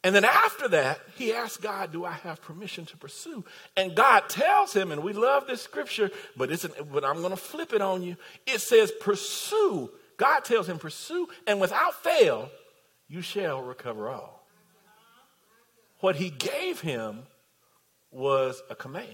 And 0.04 0.16
then 0.16 0.26
after 0.26 0.68
that, 0.70 1.00
he 1.16 1.32
asked 1.32 1.62
God, 1.62 1.92
Do 1.92 2.06
I 2.06 2.14
have 2.14 2.42
permission 2.42 2.88
to 2.88 2.98
pursue? 2.98 3.46
And 3.78 3.96
God 3.96 4.28
tells 4.30 4.74
him, 4.74 4.92
and 4.92 5.04
we 5.04 5.14
love 5.14 5.46
this 5.46 5.62
scripture, 5.62 6.10
but, 6.36 6.52
it's 6.52 6.66
an, 6.66 6.72
but 6.92 7.06
I'm 7.06 7.20
going 7.20 7.30
to 7.30 7.38
flip 7.38 7.72
it 7.72 7.82
on 7.82 8.02
you. 8.02 8.18
It 8.48 8.62
says, 8.62 8.92
Pursue 9.00 9.92
God 10.18 10.42
tells 10.42 10.68
him, 10.68 10.80
Pursue, 10.80 11.28
and 11.48 11.60
without 11.60 12.04
fail, 12.04 12.50
you 13.08 13.22
shall 13.22 13.62
recover 13.62 14.10
all. 14.10 14.46
What 16.00 16.16
he 16.16 16.30
gave 16.30 16.82
him 16.82 17.24
was 18.12 18.62
a 18.70 18.76
command 18.76 19.08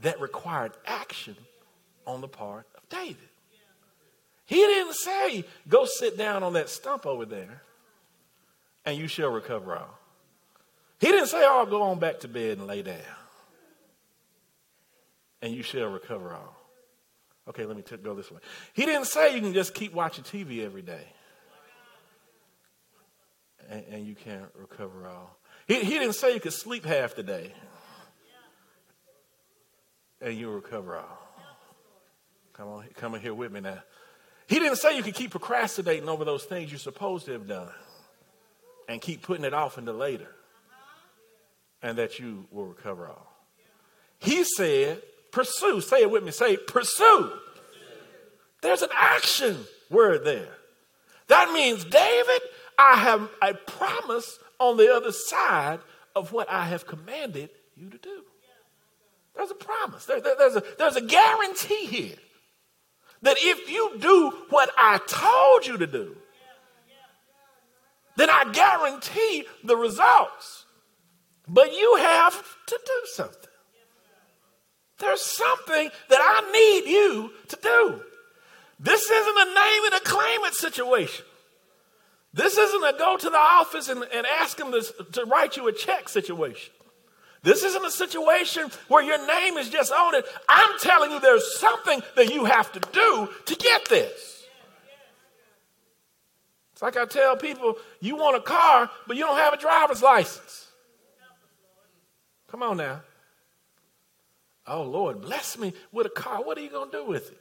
that 0.00 0.20
required 0.20 0.72
action 0.86 1.36
on 2.06 2.20
the 2.20 2.28
part 2.28 2.66
of 2.76 2.88
David. 2.88 3.16
He 4.46 4.56
didn't 4.56 4.94
say, 4.94 5.44
Go 5.68 5.84
sit 5.84 6.16
down 6.16 6.42
on 6.42 6.54
that 6.54 6.68
stump 6.68 7.06
over 7.06 7.26
there 7.26 7.62
and 8.84 8.96
you 8.96 9.08
shall 9.08 9.28
recover 9.28 9.76
all. 9.76 9.98
He 11.00 11.08
didn't 11.08 11.28
say, 11.28 11.42
Oh, 11.42 11.66
go 11.66 11.82
on 11.82 11.98
back 11.98 12.20
to 12.20 12.28
bed 12.28 12.58
and 12.58 12.66
lay 12.66 12.82
down 12.82 12.96
and 15.42 15.54
you 15.54 15.62
shall 15.62 15.88
recover 15.88 16.34
all. 16.34 16.56
Okay, 17.48 17.64
let 17.64 17.76
me 17.76 17.82
t- 17.82 17.96
go 17.96 18.14
this 18.14 18.30
way. 18.30 18.40
He 18.74 18.84
didn't 18.84 19.06
say 19.06 19.34
you 19.34 19.40
can 19.40 19.54
just 19.54 19.74
keep 19.74 19.94
watching 19.94 20.24
TV 20.24 20.64
every 20.64 20.82
day 20.82 21.06
and, 23.68 23.84
and 23.90 24.06
you 24.06 24.14
can't 24.14 24.48
recover 24.54 25.06
all. 25.06 25.38
He, 25.66 25.82
he 25.84 25.98
didn't 25.98 26.14
say 26.14 26.34
you 26.34 26.40
could 26.40 26.52
sleep 26.52 26.84
half 26.84 27.14
the 27.14 27.22
day 27.22 27.52
and 30.20 30.36
you'll 30.36 30.54
recover 30.54 30.96
all. 30.96 31.18
Come 32.52 32.68
on, 32.68 32.84
come 32.96 33.14
on 33.14 33.20
here 33.20 33.34
with 33.34 33.52
me 33.52 33.60
now. 33.60 33.78
He 34.46 34.58
didn't 34.58 34.76
say 34.76 34.96
you 34.96 35.02
could 35.02 35.14
keep 35.14 35.30
procrastinating 35.30 36.08
over 36.08 36.24
those 36.24 36.44
things 36.44 36.70
you're 36.70 36.78
supposed 36.78 37.26
to 37.26 37.32
have 37.32 37.46
done 37.46 37.70
and 38.88 39.00
keep 39.00 39.22
putting 39.22 39.44
it 39.44 39.54
off 39.54 39.78
until 39.78 39.94
later 39.94 40.34
and 41.82 41.98
that 41.98 42.18
you 42.18 42.46
will 42.50 42.66
recover 42.66 43.06
all. 43.06 43.32
He 44.18 44.42
said 44.44 45.02
Pursue. 45.32 45.80
Say 45.80 46.02
it 46.02 46.10
with 46.10 46.24
me. 46.24 46.30
Say, 46.30 46.56
pursue. 46.56 47.32
There's 48.62 48.82
an 48.82 48.90
action 48.96 49.56
word 49.90 50.24
there. 50.24 50.48
That 51.28 51.52
means, 51.52 51.84
David, 51.84 52.40
I 52.78 52.96
have 52.96 53.28
a 53.42 53.54
promise 53.54 54.38
on 54.58 54.76
the 54.76 54.92
other 54.92 55.12
side 55.12 55.80
of 56.16 56.32
what 56.32 56.50
I 56.50 56.64
have 56.64 56.86
commanded 56.86 57.50
you 57.76 57.90
to 57.90 57.98
do. 57.98 58.22
There's 59.36 59.50
a 59.50 59.54
promise. 59.54 60.04
There, 60.06 60.20
there, 60.20 60.34
there's, 60.36 60.56
a, 60.56 60.62
there's 60.78 60.96
a 60.96 61.00
guarantee 61.00 61.86
here 61.86 62.16
that 63.22 63.36
if 63.38 63.70
you 63.70 63.96
do 63.98 64.32
what 64.50 64.70
I 64.76 64.98
told 65.06 65.66
you 65.66 65.76
to 65.78 65.86
do, 65.86 66.16
then 68.16 68.30
I 68.30 68.50
guarantee 68.52 69.44
the 69.62 69.76
results. 69.76 70.64
But 71.46 71.72
you 71.72 71.96
have 71.96 72.34
to 72.66 72.80
do 72.84 73.00
something. 73.14 73.50
There's 74.98 75.22
something 75.22 75.90
that 76.08 76.20
I 76.20 76.50
need 76.52 76.90
you 76.90 77.30
to 77.48 77.58
do. 77.62 78.02
This 78.80 79.10
isn't 79.10 79.36
a 79.36 79.44
name 79.44 79.84
it 79.84 79.94
a 79.94 80.00
claim 80.04 80.44
it 80.44 80.54
situation. 80.54 81.24
This 82.34 82.56
isn't 82.56 82.84
a 82.84 82.96
go 82.98 83.16
to 83.16 83.30
the 83.30 83.36
office 83.36 83.88
and, 83.88 84.04
and 84.12 84.26
ask 84.26 84.56
them 84.56 84.72
to, 84.72 84.82
to 85.12 85.24
write 85.24 85.56
you 85.56 85.66
a 85.68 85.72
check 85.72 86.08
situation. 86.08 86.72
This 87.42 87.62
isn't 87.62 87.84
a 87.84 87.90
situation 87.90 88.70
where 88.88 89.02
your 89.02 89.24
name 89.26 89.56
is 89.56 89.70
just 89.70 89.92
on 89.92 90.14
it. 90.14 90.24
I'm 90.48 90.78
telling 90.80 91.12
you, 91.12 91.20
there's 91.20 91.58
something 91.58 92.02
that 92.16 92.32
you 92.32 92.44
have 92.44 92.72
to 92.72 92.80
do 92.80 93.28
to 93.46 93.54
get 93.54 93.88
this. 93.88 94.44
It's 96.72 96.82
like 96.82 96.96
I 96.96 97.06
tell 97.06 97.36
people, 97.36 97.76
you 98.00 98.16
want 98.16 98.36
a 98.36 98.40
car, 98.40 98.90
but 99.06 99.16
you 99.16 99.24
don't 99.24 99.38
have 99.38 99.52
a 99.52 99.56
driver's 99.56 100.02
license. 100.02 100.68
Come 102.48 102.62
on 102.62 102.76
now. 102.76 103.00
Oh, 104.68 104.82
Lord, 104.82 105.22
bless 105.22 105.58
me 105.58 105.72
with 105.92 106.06
a 106.06 106.10
car. 106.10 106.42
What 106.42 106.58
are 106.58 106.60
you 106.60 106.70
going 106.70 106.90
to 106.90 106.98
do 106.98 107.06
with 107.06 107.30
it? 107.30 107.40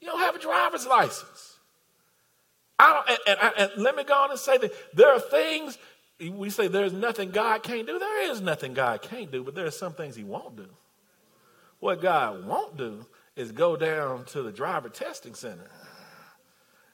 You 0.00 0.08
don't 0.08 0.20
have 0.20 0.34
a 0.34 0.38
driver's 0.38 0.86
license. 0.86 1.56
I 2.78 2.92
don't, 2.92 3.18
and, 3.26 3.38
and, 3.40 3.70
and 3.72 3.82
let 3.82 3.96
me 3.96 4.04
go 4.04 4.14
on 4.14 4.30
and 4.30 4.38
say 4.38 4.58
that 4.58 4.72
there 4.94 5.12
are 5.12 5.20
things 5.20 5.78
we 6.30 6.50
say 6.50 6.68
there's 6.68 6.92
nothing 6.92 7.30
God 7.30 7.62
can't 7.62 7.86
do. 7.86 7.98
There 7.98 8.30
is 8.30 8.40
nothing 8.40 8.74
God 8.74 9.02
can't 9.02 9.30
do, 9.30 9.42
but 9.42 9.54
there 9.54 9.66
are 9.66 9.72
some 9.72 9.94
things 9.94 10.14
He 10.14 10.24
won't 10.24 10.56
do. 10.56 10.68
What 11.80 12.00
God 12.00 12.46
won't 12.46 12.76
do 12.76 13.06
is 13.34 13.50
go 13.50 13.76
down 13.76 14.24
to 14.26 14.42
the 14.42 14.52
driver 14.52 14.88
testing 14.88 15.34
center 15.34 15.70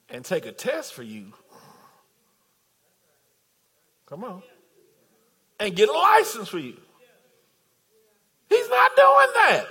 and 0.08 0.24
take 0.24 0.46
a 0.46 0.52
test 0.52 0.94
for 0.94 1.02
you. 1.02 1.32
Come 4.06 4.24
on. 4.24 4.42
And 5.60 5.74
get 5.76 5.88
a 5.88 5.92
license 5.92 6.48
for 6.48 6.58
you. 6.58 6.76
Doing 8.98 9.28
that. 9.34 9.66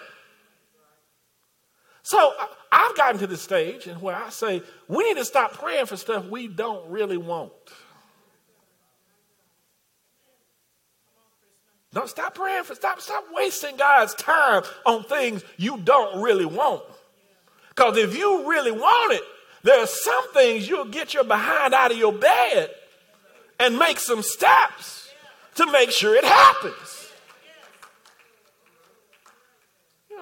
So 2.03 2.31
I've 2.71 2.95
gotten 2.95 3.19
to 3.19 3.27
the 3.27 3.35
stage 3.35 3.85
and 3.85 4.01
where 4.01 4.15
I 4.15 4.29
say 4.29 4.61
we 4.87 5.03
need 5.03 5.17
to 5.17 5.25
stop 5.25 5.51
praying 5.51 5.87
for 5.87 5.97
stuff 5.97 6.25
we 6.27 6.47
don't 6.47 6.89
really 6.89 7.17
want. 7.17 7.51
Don't 11.91 12.07
stop 12.07 12.35
praying 12.35 12.63
for 12.63 12.75
stop 12.75 13.01
stop 13.01 13.25
wasting 13.33 13.75
God's 13.75 14.13
time 14.13 14.63
on 14.85 15.03
things 15.03 15.43
you 15.57 15.77
don't 15.83 16.21
really 16.21 16.45
want. 16.45 16.83
Because 17.69 17.97
if 17.97 18.17
you 18.17 18.49
really 18.49 18.71
want 18.71 19.13
it, 19.13 19.23
there 19.63 19.79
are 19.81 19.87
some 19.87 20.31
things 20.31 20.69
you'll 20.69 20.85
get 20.85 21.13
your 21.13 21.25
behind 21.25 21.73
out 21.73 21.91
of 21.91 21.97
your 21.97 22.13
bed 22.13 22.69
and 23.59 23.77
make 23.77 23.99
some 23.99 24.21
steps 24.21 25.09
to 25.55 25.69
make 25.73 25.91
sure 25.91 26.15
it 26.15 26.23
happens. 26.23 26.96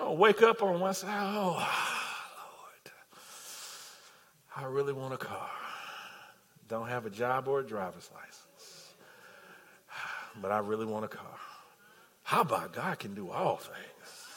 Know, 0.06 0.12
wake 0.12 0.44
up 0.44 0.62
on 0.62 0.94
side, 0.94 1.10
oh 1.36 1.54
Lord, 1.54 2.91
I 4.56 4.65
really 4.65 4.94
want 4.94 5.15
a 5.15 5.18
car. 5.18 5.50
Don't 6.70 6.88
have 6.88 7.08
a 7.08 7.10
job 7.10 7.48
or 7.48 7.62
a 7.62 7.63
driver's 7.65 8.12
license. 8.13 8.94
But 10.39 10.52
I 10.52 10.60
really 10.60 10.86
want 10.86 11.06
a 11.06 11.08
car. 11.08 11.39
How 12.22 12.41
about 12.41 12.72
God 12.74 13.00
can 13.00 13.15
do 13.15 13.32
all 13.32 13.56
things? 13.56 14.28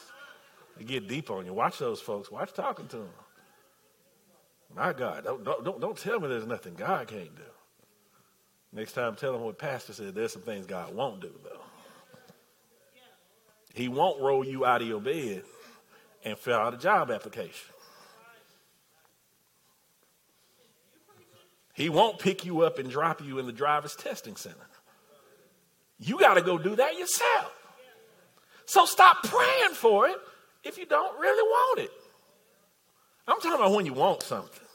They 0.78 0.84
get 0.84 1.06
deep 1.06 1.30
on 1.30 1.44
you. 1.44 1.52
Watch 1.52 1.78
those 1.78 2.00
folks. 2.00 2.30
Watch 2.30 2.54
talking 2.54 2.86
to 2.88 2.96
them. 2.96 3.10
My 4.74 4.94
God, 4.94 5.24
don't, 5.24 5.44
don't, 5.44 5.80
don't 5.80 5.98
tell 5.98 6.18
me 6.18 6.28
there's 6.28 6.46
nothing 6.46 6.76
God 6.76 7.08
can't 7.08 7.36
do. 7.36 7.42
Next 8.72 8.92
time, 8.92 9.16
tell 9.16 9.32
them 9.32 9.42
what 9.42 9.58
Pastor 9.58 9.92
said. 9.92 10.14
There's 10.14 10.32
some 10.32 10.42
things 10.42 10.64
God 10.64 10.94
won't 10.94 11.20
do, 11.20 11.32
though. 11.44 11.60
He 13.74 13.88
won't 13.88 14.18
roll 14.22 14.46
you 14.46 14.64
out 14.64 14.80
of 14.80 14.88
your 14.88 15.00
bed 15.00 15.42
and 16.24 16.36
fill 16.38 16.58
out 16.58 16.74
a 16.74 16.78
job 16.78 17.10
application. 17.10 17.74
He 21.74 21.88
won't 21.88 22.18
pick 22.18 22.44
you 22.44 22.62
up 22.62 22.78
and 22.78 22.90
drop 22.90 23.24
you 23.24 23.38
in 23.38 23.46
the 23.46 23.52
driver's 23.52 23.94
testing 23.94 24.34
center. 24.34 24.56
You 26.00 26.18
got 26.18 26.34
to 26.34 26.42
go 26.42 26.58
do 26.58 26.74
that 26.76 26.98
yourself. 26.98 27.54
So 28.66 28.84
stop 28.84 29.22
praying 29.22 29.74
for 29.74 30.08
it 30.08 30.16
if 30.64 30.76
you 30.76 30.86
don't 30.86 31.18
really 31.20 31.42
want 31.42 31.80
it. 31.80 31.90
I'm 33.26 33.36
talking 33.40 33.54
about 33.54 33.72
when 33.72 33.86
you 33.86 33.92
want 33.92 34.22
something. 34.22 34.66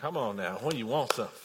Come 0.00 0.16
on 0.16 0.36
now, 0.36 0.58
when 0.62 0.76
you 0.76 0.86
want 0.86 1.12
something. 1.12 1.38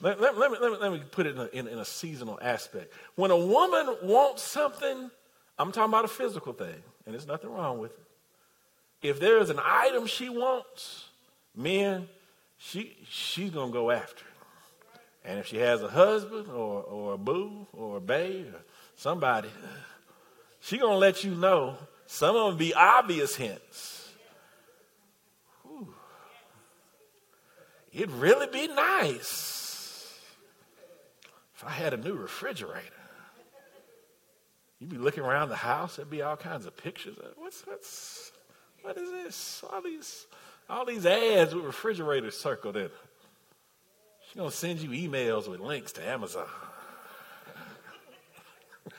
Let, 0.00 0.20
let, 0.20 0.38
let, 0.38 0.50
me, 0.50 0.56
let, 0.60 0.72
me, 0.72 0.78
let 0.80 0.92
me 0.92 1.02
put 1.10 1.26
it 1.26 1.36
in 1.36 1.40
a, 1.40 1.46
in, 1.46 1.68
in 1.68 1.78
a 1.78 1.84
seasonal 1.84 2.38
aspect. 2.40 2.92
When 3.16 3.30
a 3.30 3.36
woman 3.36 3.96
wants 4.02 4.42
something, 4.42 5.10
I'm 5.58 5.72
talking 5.72 5.90
about 5.90 6.06
a 6.06 6.08
physical 6.08 6.54
thing, 6.54 6.82
and 7.04 7.14
there's 7.14 7.26
nothing 7.26 7.50
wrong 7.50 7.78
with 7.78 7.92
it. 7.92 9.08
If 9.08 9.20
there 9.20 9.38
is 9.38 9.50
an 9.50 9.60
item 9.62 10.06
she 10.06 10.28
wants, 10.28 11.06
men, 11.54 12.08
she, 12.58 12.96
she's 13.08 13.50
to 13.50 13.68
go 13.70 13.90
after 13.90 14.24
it. 14.24 15.00
And 15.24 15.38
if 15.38 15.46
she 15.46 15.58
has 15.58 15.82
a 15.82 15.88
husband 15.88 16.48
or, 16.48 16.82
or 16.82 17.14
a 17.14 17.18
boo 17.18 17.66
or 17.72 17.98
a 17.98 18.00
babe 18.00 18.54
or 18.54 18.60
somebody, 18.96 19.50
she 20.60 20.78
gonna 20.78 20.96
let 20.96 21.24
you 21.24 21.34
know. 21.34 21.76
Some 22.06 22.36
of 22.36 22.48
them 22.48 22.56
be 22.58 22.74
obvious 22.74 23.36
hints. 23.36 24.12
Whew. 25.62 25.94
It'd 27.92 28.10
really 28.10 28.46
be 28.46 28.66
nice 28.68 30.18
if 31.54 31.64
I 31.64 31.70
had 31.70 31.94
a 31.94 31.96
new 31.96 32.14
refrigerator. 32.14 32.99
You'd 34.80 34.90
be 34.90 34.96
looking 34.96 35.22
around 35.22 35.50
the 35.50 35.56
house, 35.56 35.96
there'd 35.96 36.08
be 36.10 36.22
all 36.22 36.36
kinds 36.36 36.64
of 36.66 36.76
pictures. 36.76 37.16
What's 37.36 37.66
what's 37.66 38.32
what 38.82 38.96
is 38.96 39.10
this? 39.10 39.62
All 39.70 39.82
these 39.82 40.26
all 40.68 40.86
these 40.86 41.04
ads 41.04 41.54
with 41.54 41.64
refrigerators 41.64 42.36
circled 42.38 42.76
in. 42.76 42.88
She's 44.26 44.36
gonna 44.36 44.50
send 44.50 44.80
you 44.80 44.90
emails 44.90 45.48
with 45.48 45.60
links 45.60 45.92
to 45.92 46.02
Amazon. 46.06 46.46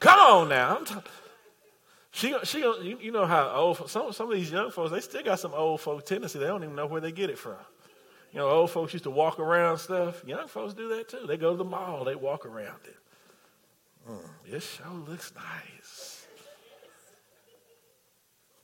Come 0.00 0.18
on 0.18 0.48
now. 0.48 0.80
She, 2.10 2.34
she, 2.42 2.58
you 2.58 3.12
know 3.12 3.26
how 3.26 3.48
old 3.50 3.88
some 3.88 4.12
some 4.12 4.28
of 4.28 4.36
these 4.36 4.50
young 4.50 4.72
folks 4.72 4.90
they 4.90 4.98
still 5.00 5.22
got 5.22 5.38
some 5.38 5.54
old 5.54 5.80
folk 5.80 6.04
tendency. 6.04 6.40
They 6.40 6.46
don't 6.46 6.64
even 6.64 6.74
know 6.74 6.86
where 6.86 7.00
they 7.00 7.12
get 7.12 7.30
it 7.30 7.38
from. 7.38 7.54
You 8.32 8.40
know, 8.40 8.48
old 8.48 8.72
folks 8.72 8.92
used 8.92 9.04
to 9.04 9.10
walk 9.10 9.38
around 9.38 9.78
stuff. 9.78 10.24
Young 10.26 10.48
folks 10.48 10.74
do 10.74 10.88
that 10.96 11.08
too. 11.08 11.26
They 11.28 11.36
go 11.36 11.52
to 11.52 11.56
the 11.56 11.64
mall, 11.64 12.02
they 12.04 12.16
walk 12.16 12.44
around 12.44 12.80
it. 12.86 12.96
Mm, 14.08 14.20
this 14.50 14.64
show 14.64 14.92
looks 15.06 15.32
nice. 15.34 16.26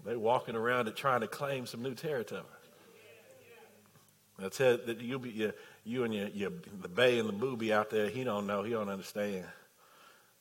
They 0.05 0.17
walking 0.17 0.55
around 0.55 0.89
it 0.89 0.97
trying 0.97 1.21
to 1.21 1.27
claim 1.27 1.67
some 1.67 1.83
new 1.83 1.95
territory. 1.95 2.43
I 4.43 4.49
tell 4.49 4.79
that 4.79 5.01
you 5.01 5.19
be 5.19 5.31
you, 5.31 5.53
you 5.85 6.05
and 6.05 6.13
your, 6.13 6.29
your 6.29 6.51
the 6.81 6.89
bay 6.89 7.19
and 7.19 7.29
the 7.29 7.33
booby 7.33 7.73
out 7.73 7.91
there. 7.91 8.09
He 8.09 8.25
don't 8.25 8.47
know. 8.47 8.65
He 8.65 8.73
don't 8.73 8.89
understand. 8.89 9.45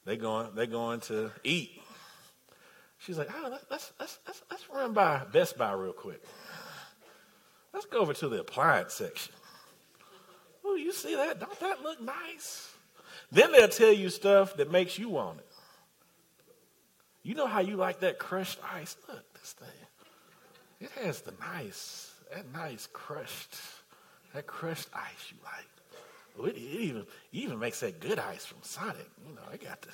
They 0.05 0.17
going, 0.17 0.49
they 0.55 0.67
going 0.67 0.99
to 1.01 1.31
eat. 1.43 1.81
She's 2.97 3.17
like, 3.17 3.29
oh, 3.33 3.49
let's, 3.69 3.91
let's, 3.99 4.19
let's, 4.25 4.41
let's 4.49 4.69
run 4.69 4.93
by 4.93 5.21
Best 5.31 5.57
Buy 5.57 5.73
real 5.73 5.93
quick. 5.93 6.23
Let's 7.73 7.85
go 7.85 7.99
over 7.99 8.13
to 8.13 8.29
the 8.29 8.39
appliance 8.39 8.93
section. 8.93 9.33
Oh, 10.65 10.75
you 10.75 10.91
see 10.91 11.15
that? 11.15 11.39
Don't 11.39 11.59
that 11.59 11.83
look 11.83 12.01
nice? 12.01 12.72
Then 13.31 13.51
they'll 13.51 13.67
tell 13.67 13.91
you 13.91 14.09
stuff 14.09 14.57
that 14.57 14.71
makes 14.71 14.97
you 14.99 15.09
want 15.09 15.39
it. 15.39 15.47
You 17.23 17.36
know 17.36 17.47
how 17.47 17.62
you 17.62 17.77
like 17.77 18.01
that 18.01 18.19
crushed 18.19 18.59
ice? 18.73 18.97
Look, 19.07 19.33
this 19.39 19.53
thing. 19.53 19.69
It 20.81 20.91
has 21.01 21.21
the 21.21 21.33
nice, 21.39 22.12
that 22.33 22.51
nice 22.51 22.88
crushed, 22.91 23.55
that 24.33 24.45
crushed 24.45 24.89
ice 24.93 25.31
you 25.31 25.38
like. 25.43 25.65
Oh, 26.38 26.45
it, 26.45 26.57
it 26.57 26.59
even 26.59 27.01
it 27.01 27.07
even 27.31 27.59
makes 27.59 27.79
that 27.79 27.99
good 27.99 28.19
ice 28.19 28.45
from 28.45 28.57
Sonic. 28.62 29.09
You 29.25 29.36
know, 29.36 29.41
I 29.51 29.57
got 29.57 29.81
the 29.81 29.89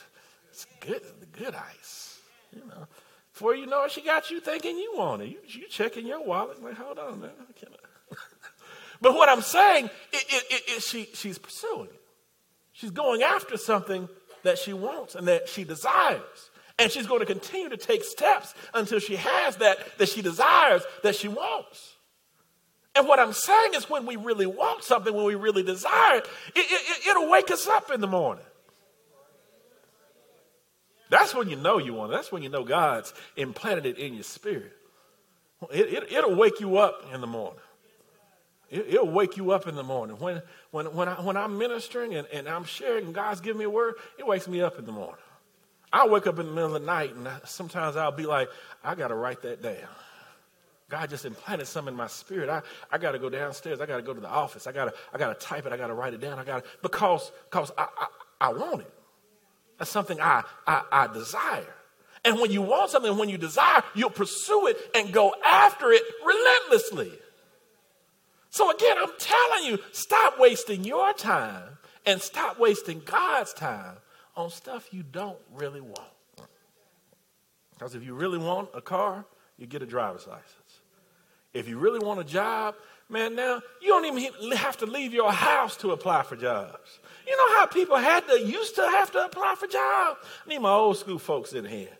it's 0.49 0.65
good 0.79 1.01
the 1.19 1.25
good 1.27 1.53
ice. 1.53 2.19
You 2.55 2.65
know, 2.65 2.87
before 3.31 3.55
you 3.55 3.67
know 3.67 3.83
it, 3.83 3.91
she 3.91 4.01
got 4.01 4.31
you 4.31 4.39
thinking 4.39 4.77
you 4.77 4.93
want 4.95 5.21
it. 5.21 5.29
You, 5.29 5.37
you 5.45 5.67
checking 5.67 6.07
your 6.07 6.23
wallet 6.25 6.63
like, 6.63 6.75
hold 6.75 6.97
on, 6.97 7.21
man. 7.21 7.29
but 9.01 9.13
what 9.13 9.29
I'm 9.29 9.41
saying, 9.41 9.89
is 10.75 10.87
she 10.87 11.09
she's 11.13 11.37
pursuing 11.37 11.89
it. 11.93 11.98
She's 12.79 12.91
going 12.91 13.23
after 13.23 13.57
something 13.57 14.07
that 14.43 14.57
she 14.57 14.71
wants 14.71 15.15
and 15.15 15.27
that 15.27 15.49
she 15.49 15.65
desires. 15.65 16.49
And 16.77 16.89
she's 16.89 17.07
going 17.07 17.19
to 17.19 17.25
continue 17.25 17.67
to 17.67 17.75
take 17.75 18.05
steps 18.05 18.53
until 18.73 18.99
she 18.99 19.17
has 19.17 19.57
that 19.57 19.97
that 19.97 20.07
she 20.07 20.21
desires, 20.21 20.83
that 21.03 21.13
she 21.17 21.27
wants. 21.27 21.95
And 22.95 23.05
what 23.05 23.19
I'm 23.19 23.33
saying 23.33 23.73
is, 23.75 23.89
when 23.89 24.05
we 24.05 24.15
really 24.15 24.45
want 24.45 24.85
something, 24.85 25.13
when 25.13 25.25
we 25.25 25.35
really 25.35 25.61
desire 25.61 26.19
it, 26.19 26.27
it, 26.55 27.05
it 27.05 27.17
will 27.17 27.29
wake 27.29 27.51
us 27.51 27.67
up 27.67 27.91
in 27.91 27.99
the 27.99 28.07
morning. 28.07 28.45
That's 31.09 31.35
when 31.35 31.49
you 31.49 31.57
know 31.57 31.79
you 31.79 31.93
want 31.95 32.13
it. 32.13 32.15
That's 32.15 32.31
when 32.31 32.43
you 32.43 32.49
know 32.49 32.63
God's 32.63 33.13
implanted 33.35 33.85
it 33.85 33.97
in 33.97 34.13
your 34.13 34.23
spirit. 34.23 34.71
It, 35.69 36.09
it, 36.13 36.37
wake 36.37 36.61
you 36.61 36.77
up 36.77 37.03
in 37.13 37.19
the 37.19 37.27
morning. 37.27 37.59
It, 38.69 39.01
will 39.01 39.09
wake 39.09 39.35
you 39.35 39.51
up 39.51 39.67
in 39.67 39.75
the 39.75 39.83
morning. 39.83 40.17
When, 40.19 40.41
when, 40.71 40.85
when, 40.93 41.07
I, 41.07 41.21
when 41.21 41.37
I'm 41.37 41.57
ministering 41.57 42.15
and, 42.15 42.27
and 42.31 42.47
I'm 42.47 42.65
sharing 42.65 43.05
and 43.05 43.15
God's 43.15 43.41
giving 43.41 43.59
me 43.59 43.65
a 43.65 43.69
word, 43.69 43.95
it 44.17 44.27
wakes 44.27 44.47
me 44.47 44.61
up 44.61 44.77
in 44.77 44.85
the 44.85 44.91
morning. 44.91 45.15
I 45.91 46.07
wake 46.07 46.27
up 46.27 46.37
in 46.37 46.45
the 46.45 46.51
middle 46.51 46.75
of 46.75 46.81
the 46.81 46.85
night 46.85 47.15
and 47.15 47.27
sometimes 47.45 47.95
I'll 47.95 48.11
be 48.11 48.27
like, 48.27 48.49
I 48.83 48.93
got 48.93 49.07
to 49.07 49.15
write 49.15 49.41
that 49.41 49.63
down. 49.63 49.89
God 50.89 51.09
just 51.09 51.25
implanted 51.25 51.67
something 51.67 51.93
in 51.93 51.97
my 51.97 52.07
spirit. 52.07 52.49
I, 52.49 52.61
I 52.91 52.97
got 52.97 53.11
to 53.11 53.19
go 53.19 53.29
downstairs. 53.29 53.79
I 53.79 53.85
got 53.85 53.97
to 53.97 54.03
go 54.03 54.13
to 54.13 54.19
the 54.19 54.29
office. 54.29 54.67
I 54.67 54.71
got 54.71 54.85
to 54.85 54.93
I 55.13 55.17
got 55.17 55.39
to 55.39 55.45
type 55.45 55.65
it. 55.65 55.73
I 55.73 55.77
got 55.77 55.87
to 55.87 55.93
write 55.93 56.13
it 56.13 56.21
down. 56.21 56.39
I 56.39 56.43
got 56.43 56.63
to 56.63 56.69
because 56.81 57.31
because 57.49 57.71
I, 57.77 57.87
I, 57.97 58.07
I 58.41 58.49
want 58.49 58.81
it. 58.81 58.93
That's 59.77 59.91
something 59.91 60.19
I, 60.19 60.43
I 60.65 60.83
I 60.91 61.07
desire. 61.13 61.75
And 62.25 62.39
when 62.39 62.51
you 62.51 62.63
want 62.63 62.89
something, 62.89 63.17
when 63.17 63.29
you 63.29 63.37
desire, 63.37 63.83
you'll 63.93 64.09
pursue 64.09 64.67
it 64.67 64.77
and 64.93 65.13
go 65.13 65.33
after 65.45 65.91
it 65.91 66.01
relentlessly. 66.25 67.11
So 68.49 68.71
again, 68.71 68.97
I'm 68.99 69.11
telling 69.19 69.63
you, 69.65 69.79
stop 69.91 70.39
wasting 70.39 70.83
your 70.83 71.13
time 71.13 71.77
and 72.05 72.21
stop 72.21 72.59
wasting 72.59 73.01
God's 73.05 73.53
time 73.53 73.97
on 74.35 74.49
stuff 74.49 74.87
you 74.91 75.03
don't 75.03 75.37
really 75.53 75.81
want. 75.81 76.09
Because 77.71 77.95
if 77.95 78.03
you 78.03 78.13
really 78.13 78.37
want 78.37 78.69
a 78.73 78.81
car, 78.81 79.25
you 79.57 79.67
get 79.67 79.81
a 79.81 79.85
driver's 79.85 80.27
license. 80.27 80.81
If 81.53 81.67
you 81.67 81.77
really 81.77 81.99
want 81.99 82.19
a 82.19 82.23
job, 82.23 82.75
man, 83.07 83.35
now 83.35 83.61
you 83.81 83.89
don't 83.89 84.05
even 84.05 84.51
have 84.57 84.77
to 84.77 84.85
leave 84.85 85.13
your 85.13 85.31
house 85.31 85.75
to 85.77 85.91
apply 85.91 86.23
for 86.23 86.35
jobs. 86.35 86.99
You 87.27 87.37
know 87.37 87.59
how 87.59 87.65
people 87.67 87.97
had 87.97 88.27
to 88.27 88.41
used 88.41 88.75
to 88.75 88.81
have 88.81 89.11
to 89.11 89.25
apply 89.25 89.55
for 89.57 89.67
jobs? 89.67 90.19
I 90.45 90.49
need 90.49 90.59
my 90.59 90.71
old 90.71 90.97
school 90.97 91.19
folks 91.19 91.53
in 91.53 91.65
here 91.65 91.98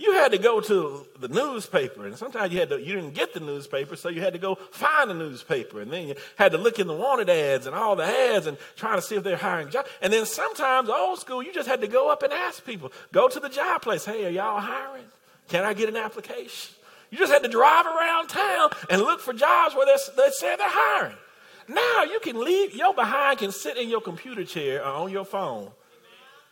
you 0.00 0.14
had 0.14 0.32
to 0.32 0.38
go 0.38 0.62
to 0.62 1.06
the 1.18 1.28
newspaper, 1.28 2.06
and 2.06 2.16
sometimes 2.16 2.50
you 2.54 2.58
had 2.58 2.70
to, 2.70 2.80
you 2.80 2.94
didn't 2.94 3.12
get 3.12 3.34
the 3.34 3.40
newspaper, 3.40 3.96
so 3.96 4.08
you 4.08 4.22
had 4.22 4.32
to 4.32 4.38
go 4.38 4.54
find 4.54 5.10
the 5.10 5.14
newspaper, 5.14 5.82
and 5.82 5.92
then 5.92 6.08
you 6.08 6.14
had 6.36 6.52
to 6.52 6.58
look 6.58 6.78
in 6.78 6.86
the 6.86 6.94
wanted 6.94 7.28
ads 7.28 7.66
and 7.66 7.76
all 7.76 7.94
the 7.96 8.04
ads 8.04 8.46
and 8.46 8.56
try 8.76 8.96
to 8.96 9.02
see 9.02 9.16
if 9.16 9.22
they're 9.22 9.36
hiring 9.36 9.68
jobs. 9.68 9.90
And 10.00 10.10
then 10.10 10.24
sometimes 10.24 10.88
old 10.88 11.18
school, 11.18 11.42
you 11.42 11.52
just 11.52 11.68
had 11.68 11.82
to 11.82 11.86
go 11.86 12.10
up 12.10 12.22
and 12.22 12.32
ask 12.32 12.64
people, 12.64 12.90
go 13.12 13.28
to 13.28 13.38
the 13.38 13.50
job 13.50 13.82
place, 13.82 14.06
hey, 14.06 14.24
are 14.24 14.30
y'all 14.30 14.58
hiring? 14.58 15.04
Can 15.48 15.64
I 15.64 15.74
get 15.74 15.90
an 15.90 15.96
application? 15.96 16.74
You 17.10 17.18
just 17.18 17.30
had 17.30 17.42
to 17.42 17.48
drive 17.50 17.84
around 17.84 18.28
town 18.28 18.70
and 18.88 19.02
look 19.02 19.20
for 19.20 19.34
jobs 19.34 19.74
where 19.74 19.84
they 19.84 20.30
say 20.30 20.56
they're 20.56 20.66
hiring. 20.66 21.16
Now 21.68 22.04
you 22.04 22.20
can 22.20 22.42
leave, 22.42 22.74
your 22.74 22.94
behind 22.94 23.40
can 23.40 23.52
sit 23.52 23.76
in 23.76 23.90
your 23.90 24.00
computer 24.00 24.44
chair 24.44 24.80
or 24.80 24.92
on 24.92 25.10
your 25.10 25.26
phone, 25.26 25.70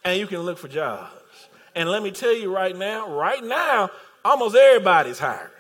and 0.05 0.21
you 0.21 0.27
can 0.27 0.41
look 0.41 0.59
for 0.59 0.69
jobs. 0.69 1.15
And 1.79 1.89
let 1.89 2.03
me 2.03 2.11
tell 2.11 2.35
you 2.35 2.53
right 2.53 2.77
now, 2.77 3.09
right 3.09 3.45
now, 3.45 3.91
almost 4.25 4.57
everybody's 4.57 5.21
hiring. 5.21 5.53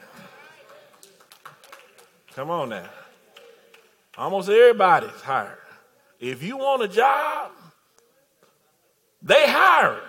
Come 2.35 2.51
on 2.51 2.71
now. 2.71 2.89
Almost 4.17 4.49
everybody's 4.49 5.21
hiring. 5.21 5.55
If 6.19 6.43
you 6.43 6.57
want 6.57 6.83
a 6.83 6.89
job, 6.89 7.53
they 9.23 9.47
hire. 9.47 10.01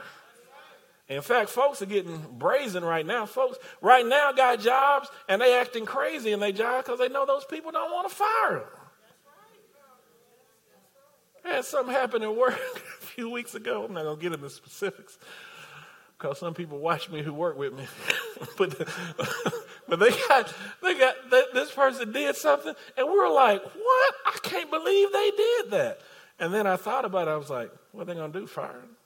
In 1.10 1.22
fact, 1.22 1.52
folks 1.52 1.80
are 1.84 1.86
getting 1.86 2.26
brazen 2.40 2.84
right 2.84 3.06
now. 3.06 3.28
Folks 3.28 3.60
right 3.80 4.04
now 4.04 4.32
got 4.32 4.60
jobs 4.60 5.10
and 5.28 5.40
they 5.40 5.60
acting 5.60 5.86
crazy 5.86 6.32
in 6.32 6.40
their 6.40 6.52
job 6.52 6.86
because 6.86 6.98
they 6.98 7.10
know 7.10 7.28
those 7.28 7.46
people 7.46 7.72
don't 7.72 7.92
want 7.92 8.10
to 8.10 8.16
fire 8.16 8.64
them. 11.44 11.54
Had 11.54 11.66
something 11.66 11.94
happen 11.94 12.24
at 12.24 12.36
work 12.36 12.60
a 12.76 13.06
few 13.06 13.30
weeks 13.30 13.54
ago. 13.54 13.86
I'm 13.86 13.94
not 13.94 14.06
going 14.06 14.18
to 14.18 14.22
get 14.24 14.34
into 14.34 14.50
specifics 14.50 15.20
because 16.20 16.38
some 16.38 16.54
people 16.54 16.80
watch 16.80 17.10
me 17.10 17.22
who 17.24 17.34
work 17.34 17.58
with 17.58 17.74
me. 17.74 17.88
but, 18.58 18.78
but 19.88 20.00
they 20.00 20.10
got, 20.28 20.54
they 20.84 20.94
got, 20.96 21.16
this 21.54 21.72
person 21.72 22.12
did 22.12 22.36
something, 22.36 22.74
and 22.98 23.08
we 23.08 23.18
were 23.18 23.30
like, 23.30 23.64
what? 23.64 24.16
I 24.26 24.38
can't 24.44 24.70
believe 24.70 25.12
they 25.14 25.32
did 25.38 25.72
that. 25.72 26.00
And 26.40 26.54
then 26.54 26.68
I 26.68 26.76
thought 26.76 27.06
about 27.06 27.28
it. 27.28 27.32
I 27.32 27.38
was 27.38 27.50
like, 27.50 27.72
what 27.92 28.02
are 28.02 28.06
they 28.06 28.14
going 28.16 28.32
to 28.34 28.40
do? 28.42 28.48
Fire 28.48 28.68
them? 28.68 28.98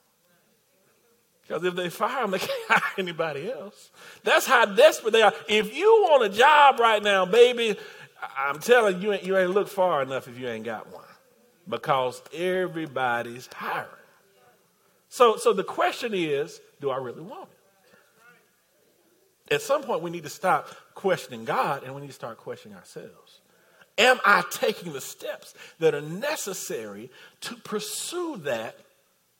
Because 1.43 1.63
if 1.63 1.75
they 1.75 1.89
fire 1.89 2.21
them, 2.21 2.31
they 2.31 2.39
can't 2.39 2.51
hire 2.67 2.93
anybody 2.97 3.51
else. 3.51 3.91
That's 4.23 4.47
how 4.47 4.65
desperate 4.65 5.13
they 5.13 5.21
are. 5.21 5.33
If 5.47 5.75
you 5.75 6.07
want 6.09 6.23
a 6.23 6.35
job 6.35 6.79
right 6.79 7.01
now, 7.01 7.25
baby, 7.25 7.77
I'm 8.37 8.59
telling 8.59 9.01
you, 9.01 9.13
you 9.13 9.37
ain't 9.37 9.51
look 9.51 9.67
far 9.67 10.01
enough 10.01 10.27
if 10.27 10.39
you 10.39 10.47
ain't 10.47 10.65
got 10.65 10.91
one. 10.91 11.03
Because 11.67 12.21
everybody's 12.33 13.47
hiring. 13.53 13.89
So, 15.09 15.37
so 15.37 15.53
the 15.53 15.63
question 15.63 16.13
is, 16.15 16.59
do 16.83 16.89
I 16.91 16.97
really 16.97 17.21
want 17.21 17.49
it? 19.49 19.55
At 19.55 19.61
some 19.61 19.83
point, 19.83 20.01
we 20.01 20.09
need 20.09 20.23
to 20.23 20.29
stop 20.29 20.67
questioning 20.93 21.45
God 21.45 21.83
and 21.83 21.95
we 21.95 22.01
need 22.01 22.07
to 22.07 22.13
start 22.13 22.37
questioning 22.37 22.77
ourselves. 22.77 23.39
Am 23.97 24.19
I 24.25 24.43
taking 24.51 24.91
the 24.91 25.01
steps 25.01 25.53
that 25.79 25.95
are 25.95 26.01
necessary 26.01 27.09
to 27.41 27.55
pursue 27.55 28.37
that 28.43 28.75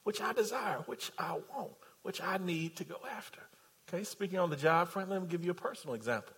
which 0.04 0.20
I 0.20 0.32
desire, 0.32 0.78
which 0.86 1.10
I 1.18 1.32
want, 1.54 1.72
which 2.02 2.22
I 2.22 2.38
need 2.38 2.76
to 2.76 2.84
go 2.84 2.96
after? 3.10 3.40
Okay, 3.88 4.04
speaking 4.04 4.38
on 4.38 4.48
the 4.50 4.56
job 4.56 4.88
front, 4.88 5.10
let 5.10 5.20
me 5.20 5.28
give 5.28 5.44
you 5.44 5.50
a 5.50 5.54
personal 5.54 5.94
example. 5.94 6.32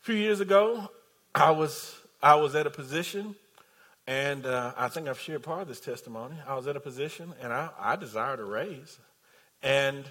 A 0.00 0.04
few 0.04 0.16
years 0.16 0.40
ago, 0.40 0.90
I 1.34 1.50
was 1.50 1.94
I 2.22 2.34
was 2.36 2.54
at 2.54 2.66
a 2.66 2.70
position, 2.70 3.36
and 4.06 4.46
uh, 4.46 4.72
I 4.76 4.88
think 4.88 5.06
I've 5.06 5.20
shared 5.20 5.42
part 5.42 5.62
of 5.62 5.68
this 5.68 5.80
testimony. 5.80 6.36
I 6.46 6.54
was 6.54 6.66
at 6.66 6.76
a 6.76 6.80
position, 6.80 7.34
and 7.40 7.52
I, 7.52 7.68
I 7.78 7.96
desired 7.96 8.40
a 8.40 8.44
raise. 8.44 8.98
And 9.62 10.04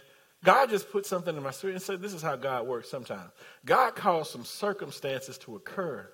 God 0.43 0.69
just 0.69 0.91
put 0.91 1.05
something 1.05 1.35
in 1.35 1.41
my 1.41 1.51
spirit 1.51 1.73
and 1.73 1.81
said, 1.81 2.01
This 2.01 2.13
is 2.13 2.21
how 2.21 2.35
God 2.35 2.67
works 2.67 2.89
sometimes. 2.89 3.31
God 3.65 3.95
caused 3.95 4.31
some 4.31 4.45
circumstances 4.45 5.37
to 5.39 5.55
occur 5.55 6.09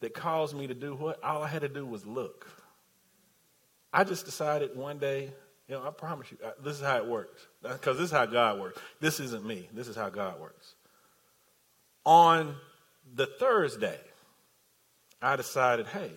that 0.00 0.14
caused 0.14 0.56
me 0.56 0.66
to 0.66 0.74
do 0.74 0.94
what? 0.94 1.22
All 1.22 1.42
I 1.42 1.48
had 1.48 1.62
to 1.62 1.68
do 1.68 1.84
was 1.84 2.06
look. 2.06 2.48
I 3.92 4.04
just 4.04 4.24
decided 4.24 4.76
one 4.76 4.98
day, 4.98 5.32
you 5.68 5.74
know, 5.74 5.86
I 5.86 5.90
promise 5.90 6.30
you, 6.30 6.38
this 6.62 6.76
is 6.76 6.82
how 6.82 6.96
it 6.96 7.06
works. 7.06 7.46
Because 7.62 7.96
this 7.96 8.06
is 8.06 8.12
how 8.12 8.26
God 8.26 8.60
works. 8.60 8.80
This 9.00 9.20
isn't 9.20 9.44
me. 9.44 9.68
This 9.72 9.88
is 9.88 9.96
how 9.96 10.08
God 10.08 10.40
works. 10.40 10.74
On 12.04 12.54
the 13.14 13.26
Thursday, 13.26 13.98
I 15.20 15.36
decided, 15.36 15.86
hey, 15.86 16.10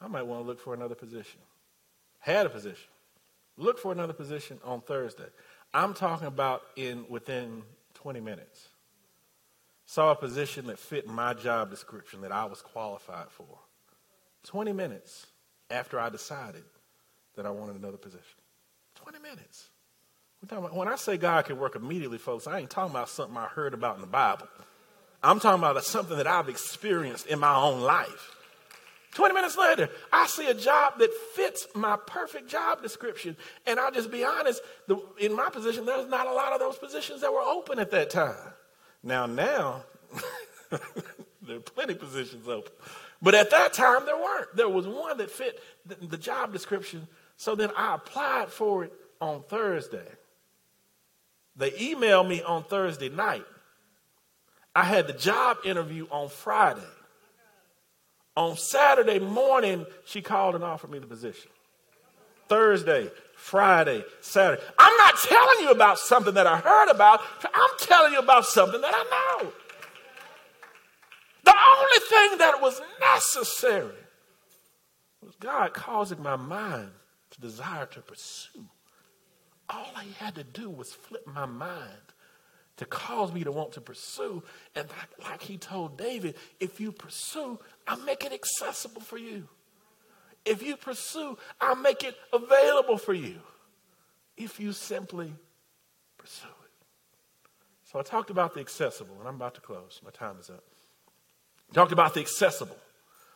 I 0.00 0.08
might 0.08 0.22
want 0.22 0.42
to 0.42 0.46
look 0.46 0.60
for 0.60 0.74
another 0.74 0.94
position. 0.94 1.40
Had 2.18 2.46
a 2.46 2.50
position. 2.50 2.88
Look 3.56 3.78
for 3.78 3.92
another 3.92 4.14
position 4.14 4.58
on 4.64 4.80
Thursday. 4.80 5.28
I'm 5.74 5.94
talking 5.94 6.26
about 6.26 6.62
in 6.76 7.06
within 7.08 7.62
20 7.94 8.20
minutes. 8.20 8.68
Saw 9.86 10.12
a 10.12 10.16
position 10.16 10.66
that 10.66 10.78
fit 10.78 11.06
my 11.06 11.34
job 11.34 11.70
description 11.70 12.22
that 12.22 12.32
I 12.32 12.44
was 12.44 12.62
qualified 12.62 13.30
for. 13.30 13.58
20 14.44 14.72
minutes 14.72 15.26
after 15.70 15.98
I 15.98 16.08
decided 16.08 16.64
that 17.36 17.46
I 17.46 17.50
wanted 17.50 17.76
another 17.76 17.96
position. 17.96 18.38
20 18.96 19.18
minutes. 19.18 19.68
About, 20.42 20.74
when 20.74 20.88
I 20.88 20.96
say 20.96 21.16
God 21.16 21.44
can 21.44 21.58
work 21.58 21.76
immediately, 21.76 22.18
folks, 22.18 22.46
I 22.46 22.58
ain't 22.58 22.70
talking 22.70 22.90
about 22.90 23.08
something 23.08 23.36
I 23.36 23.46
heard 23.46 23.74
about 23.74 23.94
in 23.96 24.00
the 24.00 24.08
Bible. 24.08 24.48
I'm 25.22 25.38
talking 25.38 25.62
about 25.62 25.82
something 25.84 26.16
that 26.16 26.26
I've 26.26 26.48
experienced 26.48 27.26
in 27.26 27.38
my 27.38 27.54
own 27.54 27.80
life. 27.80 28.41
20 29.14 29.34
minutes 29.34 29.58
later, 29.58 29.90
I 30.10 30.26
see 30.26 30.48
a 30.48 30.54
job 30.54 30.98
that 30.98 31.12
fits 31.34 31.66
my 31.74 31.98
perfect 32.06 32.48
job 32.48 32.82
description. 32.82 33.36
And 33.66 33.78
I'll 33.78 33.92
just 33.92 34.10
be 34.10 34.24
honest, 34.24 34.62
the, 34.88 34.98
in 35.18 35.36
my 35.36 35.50
position, 35.50 35.84
there's 35.84 36.08
not 36.08 36.26
a 36.26 36.32
lot 36.32 36.52
of 36.52 36.60
those 36.60 36.78
positions 36.78 37.20
that 37.20 37.32
were 37.32 37.42
open 37.42 37.78
at 37.78 37.90
that 37.90 38.08
time. 38.08 38.54
Now, 39.02 39.26
now, 39.26 39.84
there 41.42 41.56
are 41.56 41.60
plenty 41.60 41.92
of 41.92 42.00
positions 42.00 42.48
open. 42.48 42.72
But 43.20 43.34
at 43.34 43.50
that 43.50 43.74
time, 43.74 44.06
there 44.06 44.16
weren't. 44.16 44.56
There 44.56 44.68
was 44.68 44.86
one 44.86 45.18
that 45.18 45.30
fit 45.30 45.60
the, 45.84 45.94
the 46.06 46.18
job 46.18 46.52
description. 46.52 47.06
So 47.36 47.54
then 47.54 47.70
I 47.76 47.96
applied 47.96 48.48
for 48.48 48.84
it 48.84 48.92
on 49.20 49.42
Thursday. 49.42 50.08
They 51.54 51.70
emailed 51.72 52.28
me 52.28 52.42
on 52.42 52.64
Thursday 52.64 53.10
night. 53.10 53.44
I 54.74 54.84
had 54.84 55.06
the 55.06 55.12
job 55.12 55.58
interview 55.66 56.06
on 56.10 56.30
Friday. 56.30 56.80
On 58.36 58.56
Saturday 58.56 59.18
morning, 59.18 59.84
she 60.04 60.22
called 60.22 60.54
and 60.54 60.64
offered 60.64 60.90
me 60.90 60.98
the 60.98 61.06
position. 61.06 61.50
Thursday, 62.48 63.10
Friday, 63.36 64.04
Saturday. 64.20 64.62
I'm 64.78 64.96
not 64.98 65.14
telling 65.18 65.60
you 65.60 65.70
about 65.70 65.98
something 65.98 66.34
that 66.34 66.46
I 66.46 66.58
heard 66.58 66.90
about. 66.90 67.20
I'm 67.44 67.70
telling 67.78 68.12
you 68.12 68.18
about 68.18 68.46
something 68.46 68.80
that 68.80 68.92
I 68.94 69.40
know. 69.40 69.52
The 71.44 71.54
only 71.54 72.08
thing 72.08 72.38
that 72.38 72.60
was 72.60 72.80
necessary 73.00 73.96
was 75.22 75.34
God 75.36 75.72
causing 75.74 76.22
my 76.22 76.36
mind 76.36 76.90
to 77.30 77.40
desire 77.40 77.86
to 77.86 78.00
pursue. 78.00 78.66
All 79.68 79.90
I 79.96 80.04
had 80.18 80.34
to 80.36 80.44
do 80.44 80.70
was 80.70 80.92
flip 80.92 81.26
my 81.26 81.46
mind 81.46 82.12
to 82.76 82.84
cause 82.84 83.32
me 83.32 83.44
to 83.44 83.52
want 83.52 83.72
to 83.72 83.80
pursue. 83.80 84.42
And 84.74 84.88
like 85.22 85.42
he 85.42 85.56
told 85.56 85.96
David, 85.96 86.34
if 86.60 86.80
you 86.80 86.92
pursue, 86.92 87.58
I'll 87.86 88.00
make 88.00 88.24
it 88.24 88.32
accessible 88.32 89.00
for 89.00 89.18
you. 89.18 89.48
If 90.44 90.62
you 90.62 90.76
pursue, 90.76 91.38
I'll 91.60 91.76
make 91.76 92.02
it 92.02 92.16
available 92.32 92.98
for 92.98 93.14
you. 93.14 93.36
If 94.36 94.58
you 94.58 94.72
simply 94.72 95.32
pursue 96.18 96.48
it. 96.48 96.62
So 97.84 97.98
I 97.98 98.02
talked 98.02 98.30
about 98.30 98.54
the 98.54 98.60
accessible, 98.60 99.16
and 99.18 99.28
I'm 99.28 99.34
about 99.36 99.54
to 99.54 99.60
close. 99.60 100.00
My 100.04 100.10
time 100.10 100.36
is 100.40 100.48
up. 100.50 100.64
I 101.70 101.74
talked 101.74 101.92
about 101.92 102.14
the 102.14 102.20
accessible. 102.20 102.76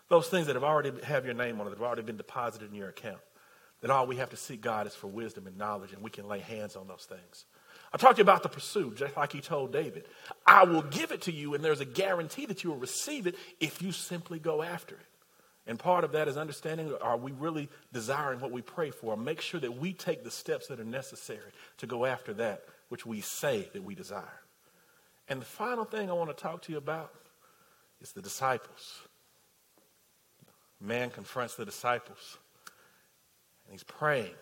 Those 0.09 0.29
things 0.29 0.47
that 0.47 0.55
have 0.55 0.65
already 0.65 0.93
have 1.03 1.25
your 1.25 1.35
name 1.35 1.61
on 1.61 1.67
it, 1.67 1.71
that 1.71 1.79
have 1.79 1.87
already 1.87 2.03
been 2.03 2.17
deposited 2.17 2.71
in 2.71 2.77
your 2.77 2.89
account. 2.89 3.21
That 3.83 3.91
all 3.91 4.07
we 4.07 4.17
have 4.17 4.31
to 4.31 4.37
seek 4.37 4.63
God 4.63 4.87
is 4.87 4.95
for 4.95 5.09
wisdom 5.09 5.47
and 5.47 5.59
knowledge, 5.59 5.93
and 5.93 6.03
we 6.03 6.11
can 6.11 6.27
lay 6.27 6.41
hands 6.41 6.77
on 6.77 6.89
those 6.89 7.07
things. 7.09 7.45
I 7.97 7.99
talked 7.99 8.17
to 8.17 8.21
you 8.21 8.25
about 8.25 8.43
the 8.43 8.51
pursuit, 8.51 8.99
just 8.99 9.17
like 9.17 9.33
he 9.33 9.41
told 9.41 9.73
David. 9.73 10.05
I 10.47 10.65
will 10.65 10.83
give 10.83 11.13
it 11.13 11.23
to 11.23 11.33
you, 11.33 11.55
and 11.55 11.65
there's 11.65 11.81
a 11.81 11.87
guarantee 11.87 12.45
that 12.45 12.63
you 12.63 12.69
will 12.69 12.77
receive 12.77 13.27
it 13.27 13.37
if 13.59 13.81
you 13.81 13.91
simply 13.91 14.39
go 14.39 14.63
after 14.63 14.97
it. 14.97 15.07
And 15.67 15.79
part 15.79 16.05
of 16.05 16.13
that 16.13 16.29
is 16.29 16.37
understanding 16.37 16.93
are 17.01 17.17
we 17.17 17.33
really 17.33 17.71
desiring 17.95 18.41
what 18.41 18.53
we 18.53 18.61
pray 18.61 18.91
for? 18.91 19.17
Make 19.17 19.41
sure 19.41 19.61
that 19.61 19.79
we 19.79 19.95
take 19.95 20.25
the 20.25 20.31
steps 20.31 20.67
that 20.67 20.79
are 20.79 20.85
necessary 20.85 21.51
to 21.79 21.87
go 21.87 22.05
after 22.05 22.35
that 22.35 22.65
which 22.91 23.07
we 23.07 23.23
say 23.23 23.67
that 23.73 23.83
we 23.83 23.95
desire. 23.95 24.43
And 25.27 25.41
the 25.41 25.47
final 25.47 25.87
thing 25.87 26.11
I 26.11 26.13
want 26.13 26.29
to 26.29 26.37
talk 26.37 26.61
to 26.65 26.73
you 26.73 26.79
about 26.79 27.15
is 28.03 28.13
the 28.13 28.21
disciples. 28.21 29.01
Man 30.83 31.09
confronts 31.09 31.55
the 31.55 31.65
disciples, 31.65 32.37
and 33.65 33.73
he's 33.73 33.85
praying. 33.85 34.35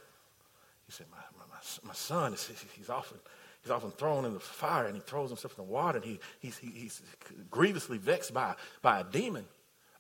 He 0.87 0.93
said, 0.93 1.07
My, 1.13 1.19
my, 1.39 1.45
my, 1.87 1.95
son, 1.95 2.33
he's, 2.33 2.91
often, 2.91 3.19
he's 3.65 3.71
often 3.71 3.91
thrown 3.91 4.27
in 4.27 4.35
the 4.35 4.41
fire 4.41 4.85
and 4.85 4.95
he 4.95 5.01
throws 5.01 5.31
himself 5.31 5.59
in 5.59 5.65
the 5.65 5.73
water 5.73 5.97
and 5.97 6.07
he, 6.07 6.21
he's, 6.39 6.59
he, 6.59 6.69
he's 6.69 7.03
grievously 7.51 7.97
vexed 7.97 8.35
by, 8.35 8.55
by 8.83 9.01
a 9.01 9.05
demon. 9.05 9.47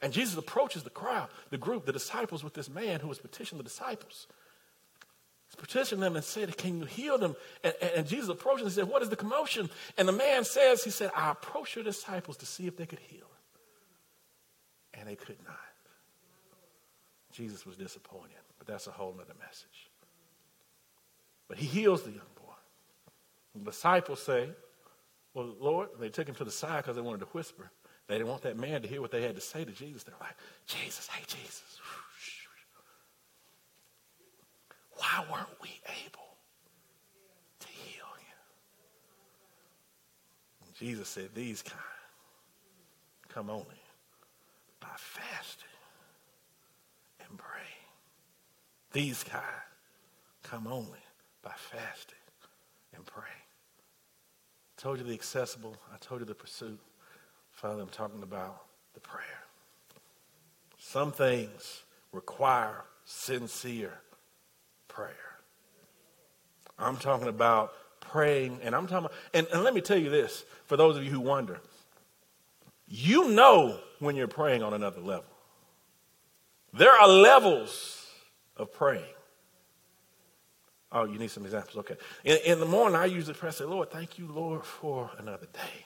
And 0.02 0.12
Jesus 0.12 0.36
approaches 0.36 0.82
the 0.82 0.90
crowd, 0.90 1.28
the 1.48 1.56
group, 1.56 1.86
the 1.86 1.92
disciples 1.92 2.44
with 2.44 2.52
this 2.52 2.68
man 2.68 3.00
who 3.00 3.08
has 3.08 3.18
petitioned 3.18 3.58
the 3.58 3.64
disciples. 3.64 4.26
He's 5.48 5.56
petitioned 5.56 6.02
them 6.02 6.14
and 6.14 6.22
said, 6.24 6.54
Can 6.58 6.78
you 6.78 6.84
heal 6.84 7.16
them? 7.16 7.36
And, 7.62 7.72
and, 7.80 7.90
and 7.92 8.06
Jesus 8.06 8.28
approached 8.28 8.62
and 8.62 8.70
said, 8.70 8.84
What 8.84 9.02
is 9.02 9.08
the 9.08 9.16
commotion? 9.16 9.70
And 9.96 10.06
the 10.06 10.12
man 10.12 10.44
says, 10.44 10.84
He 10.84 10.90
said, 10.90 11.10
I 11.16 11.30
approached 11.30 11.74
your 11.74 11.84
disciples 11.84 12.36
to 12.38 12.46
see 12.46 12.66
if 12.66 12.76
they 12.76 12.84
could 12.84 12.98
heal. 12.98 13.30
And 14.92 15.08
they 15.08 15.16
could 15.16 15.38
not. 15.46 15.56
Jesus 17.32 17.64
was 17.64 17.76
disappointed, 17.76 18.36
but 18.58 18.66
that's 18.66 18.86
a 18.86 18.92
whole 18.92 19.14
other 19.14 19.34
message. 19.40 19.90
But 21.48 21.56
he 21.56 21.66
heals 21.66 22.02
the 22.02 22.10
young. 22.10 22.33
The 23.54 23.70
disciples 23.70 24.22
say, 24.22 24.48
Well, 25.32 25.54
Lord, 25.60 25.88
they 26.00 26.08
took 26.08 26.28
him 26.28 26.34
to 26.36 26.44
the 26.44 26.50
side 26.50 26.78
because 26.78 26.96
they 26.96 27.02
wanted 27.02 27.20
to 27.20 27.26
whisper. 27.26 27.70
They 28.06 28.16
didn't 28.16 28.28
want 28.28 28.42
that 28.42 28.58
man 28.58 28.82
to 28.82 28.88
hear 28.88 29.00
what 29.00 29.10
they 29.10 29.22
had 29.22 29.34
to 29.34 29.40
say 29.40 29.64
to 29.64 29.72
Jesus. 29.72 30.02
They're 30.02 30.14
like, 30.20 30.36
Jesus, 30.66 31.06
hey, 31.08 31.24
Jesus. 31.26 31.62
Why 34.96 35.24
weren't 35.30 35.62
we 35.62 35.70
able 36.06 36.36
to 37.60 37.68
heal 37.68 38.06
him? 38.18 38.38
And 40.64 40.74
Jesus 40.74 41.08
said, 41.08 41.30
These 41.34 41.62
kind 41.62 41.80
come 43.28 43.50
only 43.50 43.82
by 44.80 44.88
fasting 44.96 45.68
and 47.28 47.38
praying. 47.38 47.64
These 48.92 49.24
kind 49.24 49.42
come 50.42 50.66
only 50.66 51.04
by 51.42 51.52
fasting 51.56 52.14
and 52.94 53.04
praying. 53.04 53.43
I 54.76 54.82
told 54.82 54.98
you 54.98 55.04
the 55.04 55.14
accessible, 55.14 55.76
I 55.92 55.96
told 55.98 56.20
you 56.20 56.26
the 56.26 56.34
pursuit. 56.34 56.80
Finally, 57.52 57.82
I'm 57.82 57.88
talking 57.88 58.22
about 58.22 58.62
the 58.94 59.00
prayer. 59.00 59.22
Some 60.78 61.12
things 61.12 61.82
require 62.12 62.84
sincere 63.04 63.92
prayer. 64.88 65.10
I'm 66.78 66.96
talking 66.96 67.28
about 67.28 67.72
praying, 68.00 68.58
and 68.62 68.74
I'm 68.74 68.86
talking 68.86 69.06
about, 69.06 69.16
and, 69.32 69.46
and 69.52 69.62
let 69.62 69.74
me 69.74 69.80
tell 69.80 69.98
you 69.98 70.10
this 70.10 70.44
for 70.66 70.76
those 70.76 70.96
of 70.96 71.04
you 71.04 71.10
who 71.10 71.20
wonder, 71.20 71.60
you 72.88 73.30
know 73.30 73.78
when 74.00 74.16
you're 74.16 74.28
praying 74.28 74.62
on 74.62 74.74
another 74.74 75.00
level. 75.00 75.24
There 76.72 76.92
are 76.92 77.08
levels 77.08 78.06
of 78.56 78.72
praying. 78.72 79.04
Oh, 80.94 81.04
you 81.04 81.18
need 81.18 81.30
some 81.30 81.44
examples? 81.44 81.76
Okay. 81.78 81.96
In, 82.22 82.38
in 82.46 82.60
the 82.60 82.66
morning, 82.66 82.96
I 82.96 83.06
usually 83.06 83.34
pray, 83.34 83.48
and 83.48 83.56
say, 83.56 83.64
Lord, 83.64 83.90
thank 83.90 84.16
you, 84.16 84.28
Lord, 84.28 84.64
for 84.64 85.10
another 85.18 85.48
day. 85.52 85.84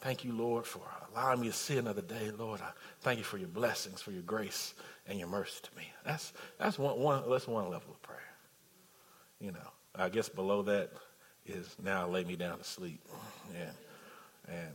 Thank 0.00 0.24
you, 0.24 0.32
Lord, 0.32 0.66
for 0.66 0.82
allowing 1.12 1.40
me 1.40 1.48
to 1.48 1.52
see 1.52 1.78
another 1.78 2.02
day. 2.02 2.30
Lord, 2.36 2.60
I 2.60 2.70
thank 3.00 3.18
you 3.18 3.24
for 3.24 3.38
your 3.38 3.48
blessings, 3.48 4.00
for 4.00 4.12
your 4.12 4.22
grace 4.22 4.74
and 5.08 5.18
your 5.18 5.28
mercy 5.28 5.60
to 5.64 5.76
me. 5.76 5.84
That's, 6.04 6.32
that's, 6.58 6.78
one, 6.78 6.98
one, 6.98 7.28
that's 7.28 7.48
one 7.48 7.64
level 7.64 7.90
of 7.90 8.00
prayer. 8.02 8.18
You 9.40 9.50
know, 9.52 9.70
I 9.96 10.08
guess 10.08 10.28
below 10.28 10.62
that 10.62 10.90
is 11.44 11.74
now 11.82 12.08
lay 12.08 12.22
me 12.22 12.36
down 12.36 12.58
to 12.58 12.64
sleep. 12.64 13.00
And, 13.54 14.56
and 14.56 14.70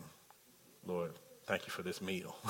Lord, 0.86 1.12
thank 1.46 1.66
you 1.66 1.72
for 1.72 1.82
this 1.82 2.02
meal. 2.02 2.36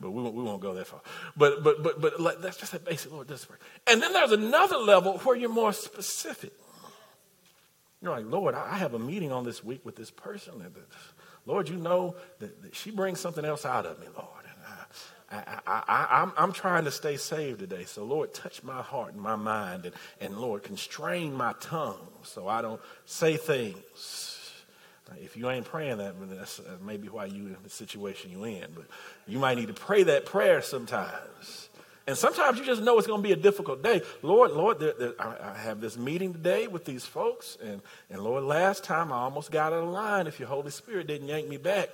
but 0.00 0.10
we 0.10 0.22
won't, 0.22 0.34
we 0.34 0.42
won't 0.42 0.60
go 0.60 0.74
that 0.74 0.86
far. 0.86 1.00
But, 1.36 1.62
but, 1.62 1.82
but, 1.82 2.00
but 2.00 2.20
like, 2.20 2.40
that's 2.40 2.56
just 2.56 2.74
a 2.74 2.78
basic 2.78 3.12
Lord, 3.12 3.28
prayer. 3.28 3.58
And 3.86 4.02
then 4.02 4.12
there's 4.12 4.32
another 4.32 4.76
level 4.76 5.18
where 5.18 5.36
you're 5.36 5.48
more 5.48 5.72
specific. 5.72 6.52
You're 8.02 8.12
like, 8.12 8.26
Lord, 8.26 8.54
I 8.54 8.76
have 8.76 8.94
a 8.94 8.98
meeting 8.98 9.32
on 9.32 9.44
this 9.44 9.64
week 9.64 9.84
with 9.84 9.96
this 9.96 10.10
person. 10.10 10.52
Lord, 11.46 11.68
you 11.68 11.76
know 11.76 12.16
that, 12.40 12.62
that 12.62 12.74
she 12.74 12.90
brings 12.90 13.20
something 13.20 13.44
else 13.44 13.64
out 13.64 13.86
of 13.86 13.98
me, 14.00 14.06
Lord. 14.14 14.30
I, 15.30 15.42
I, 15.66 15.82
I, 15.88 16.30
I'm, 16.36 16.52
trying 16.52 16.84
to 16.84 16.90
stay 16.90 17.16
saved 17.16 17.58
today. 17.58 17.84
So, 17.84 18.04
Lord, 18.04 18.32
touch 18.32 18.62
my 18.62 18.80
heart 18.80 19.14
and 19.14 19.20
my 19.20 19.34
mind. 19.34 19.86
And, 19.86 19.94
and 20.20 20.38
Lord, 20.38 20.62
constrain 20.62 21.34
my 21.34 21.52
tongue 21.60 22.06
so 22.22 22.46
I 22.46 22.62
don't 22.62 22.80
say 23.06 23.36
things. 23.36 24.35
If 25.20 25.36
you 25.36 25.48
ain't 25.48 25.64
praying 25.64 25.98
that, 25.98 26.14
that's 26.30 26.58
uh, 26.58 26.76
maybe 26.84 27.08
why 27.08 27.26
you 27.26 27.46
in 27.46 27.56
the 27.62 27.70
situation 27.70 28.30
you 28.30 28.44
in. 28.44 28.66
But 28.74 28.86
you 29.26 29.38
might 29.38 29.56
need 29.56 29.68
to 29.68 29.74
pray 29.74 30.02
that 30.04 30.26
prayer 30.26 30.60
sometimes. 30.62 31.68
And 32.08 32.16
sometimes 32.16 32.58
you 32.58 32.64
just 32.64 32.82
know 32.82 32.98
it's 32.98 33.06
going 33.06 33.22
to 33.22 33.26
be 33.26 33.32
a 33.32 33.36
difficult 33.36 33.82
day. 33.82 34.02
Lord, 34.22 34.52
Lord, 34.52 34.78
there, 34.78 34.94
there, 34.96 35.12
I, 35.18 35.54
I, 35.54 35.58
have 35.58 35.80
this 35.80 35.96
meeting 35.96 36.32
today 36.32 36.68
with 36.68 36.84
these 36.84 37.04
folks. 37.04 37.58
And, 37.60 37.82
and 38.10 38.22
Lord, 38.22 38.44
last 38.44 38.84
time 38.84 39.12
I 39.12 39.16
almost 39.16 39.50
got 39.50 39.72
out 39.72 39.82
of 39.82 39.88
line 39.88 40.28
if 40.28 40.38
your 40.38 40.48
Holy 40.48 40.70
Spirit 40.70 41.08
didn't 41.08 41.26
yank 41.26 41.48
me 41.48 41.56
back. 41.56 41.88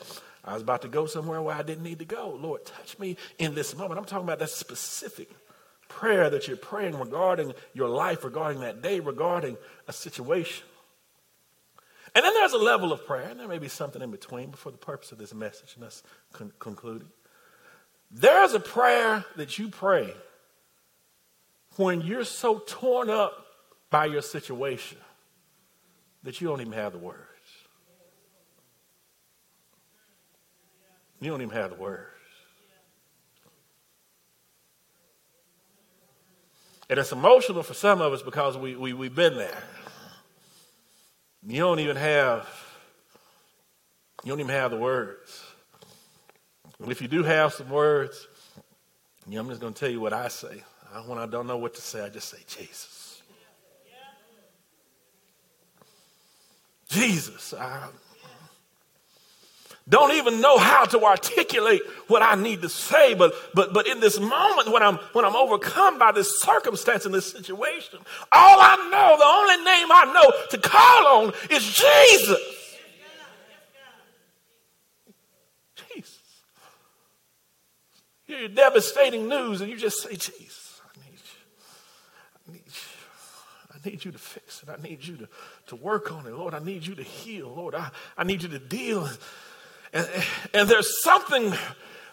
I 0.44 0.52
was 0.52 0.62
about 0.62 0.82
to 0.82 0.88
go 0.88 1.06
somewhere 1.06 1.40
where 1.40 1.54
I 1.54 1.62
didn't 1.62 1.84
need 1.84 2.00
to 2.00 2.04
go. 2.04 2.38
Lord, 2.38 2.64
touch 2.66 2.98
me 2.98 3.16
in 3.38 3.54
this 3.54 3.74
moment. 3.74 3.98
I'm 3.98 4.04
talking 4.04 4.26
about 4.26 4.40
that 4.40 4.50
specific 4.50 5.30
prayer 5.88 6.28
that 6.28 6.46
you're 6.46 6.56
praying 6.58 6.98
regarding 6.98 7.54
your 7.72 7.88
life, 7.88 8.24
regarding 8.24 8.60
that 8.60 8.82
day, 8.82 9.00
regarding 9.00 9.56
a 9.88 9.92
situation. 9.92 10.66
And 12.14 12.24
then 12.24 12.34
there's 12.34 12.52
a 12.52 12.58
level 12.58 12.92
of 12.92 13.06
prayer, 13.06 13.28
and 13.30 13.40
there 13.40 13.48
may 13.48 13.58
be 13.58 13.68
something 13.68 14.02
in 14.02 14.10
between, 14.10 14.50
but 14.50 14.58
for 14.58 14.70
the 14.70 14.78
purpose 14.78 15.12
of 15.12 15.18
this 15.18 15.32
message, 15.32 15.74
and 15.76 15.84
us 15.84 16.02
con- 16.32 16.52
concluding. 16.58 17.08
There's 18.10 18.52
a 18.52 18.60
prayer 18.60 19.24
that 19.36 19.58
you 19.58 19.70
pray 19.70 20.12
when 21.76 22.02
you're 22.02 22.24
so 22.24 22.62
torn 22.66 23.08
up 23.08 23.46
by 23.88 24.06
your 24.06 24.20
situation 24.20 24.98
that 26.22 26.40
you 26.40 26.48
don't 26.48 26.60
even 26.60 26.74
have 26.74 26.92
the 26.92 26.98
words. 26.98 27.18
You 31.20 31.30
don't 31.30 31.40
even 31.40 31.54
have 31.54 31.70
the 31.70 31.76
words. 31.76 32.08
And 36.90 36.98
it's 36.98 37.12
emotional 37.12 37.62
for 37.62 37.74
some 37.74 38.02
of 38.02 38.12
us 38.12 38.20
because 38.20 38.58
we, 38.58 38.76
we, 38.76 38.92
we've 38.92 39.14
been 39.14 39.36
there. 39.36 39.62
You 41.47 41.59
don't 41.59 41.80
even 41.80 41.97
have, 41.97 42.49
you 44.24 44.30
don't 44.30 44.40
even 44.40 44.55
have 44.55 44.70
the 44.70 44.76
words. 44.76 45.43
And 46.80 46.90
if 46.90 47.03
you 47.03 47.09
do 47.09 47.22
have 47.22 47.53
some 47.53 47.68
words, 47.68 48.28
I'm 49.26 49.49
just 49.49 49.61
going 49.61 49.72
to 49.72 49.78
tell 49.78 49.90
you 49.90 50.01
what 50.01 50.12
I 50.12 50.28
say. 50.28 50.62
When 51.07 51.18
I 51.18 51.26
don't 51.26 51.47
know 51.47 51.57
what 51.57 51.74
to 51.74 51.80
say, 51.80 52.05
I 52.05 52.09
just 52.11 52.28
say, 52.28 52.38
Jesus. 52.47 53.22
Jesus. 56.88 57.55
I 57.55 57.88
don't 59.89 60.12
even 60.12 60.41
know 60.41 60.59
how 60.59 60.85
to 60.85 61.05
articulate 61.05 61.83
what 62.07 62.22
I 62.22 62.37
need 62.37 62.62
to 62.62 62.68
say, 62.68 63.14
but, 63.14 63.35
but, 63.53 63.72
but 63.72 63.89
in 63.89 63.99
this 63.99 64.18
moment 64.20 64.70
when 64.70 64.83
I'm, 64.83 64.97
when 65.12 65.24
I'm 65.24 65.35
overcome 65.35 65.99
by 65.99 66.12
this 66.12 66.41
circumstance 66.41 67.05
and 67.05 67.12
this 67.12 67.30
situation, 67.30 67.99
all 68.30 68.61
I 68.61 68.76
know, 68.91 69.16
the 69.18 69.24
only 69.24 69.64
name 69.64 69.89
I 69.91 70.12
know 70.12 70.49
to 70.51 70.59
call 70.59 71.24
on 71.24 71.33
is 71.51 71.64
Jesus. 71.64 72.39
Jesus. 75.95 76.20
You 78.28 78.37
hear 78.37 78.49
devastating 78.49 79.28
news 79.28 79.61
and 79.61 79.70
you 79.70 79.76
just 79.76 80.01
say, 80.01 80.11
Jesus, 80.11 80.80
I 80.85 81.01
need 81.01 81.18
you. 81.18 82.49
I 82.49 82.53
need 82.53 82.66
you. 82.66 82.72
I 83.74 83.91
need 83.91 84.05
you 84.05 84.12
to 84.12 84.18
fix 84.18 84.62
it. 84.62 84.68
I 84.68 84.80
need 84.80 85.05
you 85.05 85.16
to, 85.16 85.28
to 85.66 85.76
work 85.76 86.12
on 86.12 86.26
it. 86.26 86.33
Lord, 86.33 86.55
I 86.55 86.61
need 86.61 86.87
you 86.87 86.95
to 86.95 87.03
heal. 87.03 87.53
Lord, 87.53 87.74
I, 87.74 87.91
I 88.16 88.22
need 88.22 88.45
you 88.45 88.49
to 88.51 88.61
deal. 88.61 89.09
And, 89.93 90.09
and 90.55 90.68
there's 90.68 91.03
something 91.03 91.55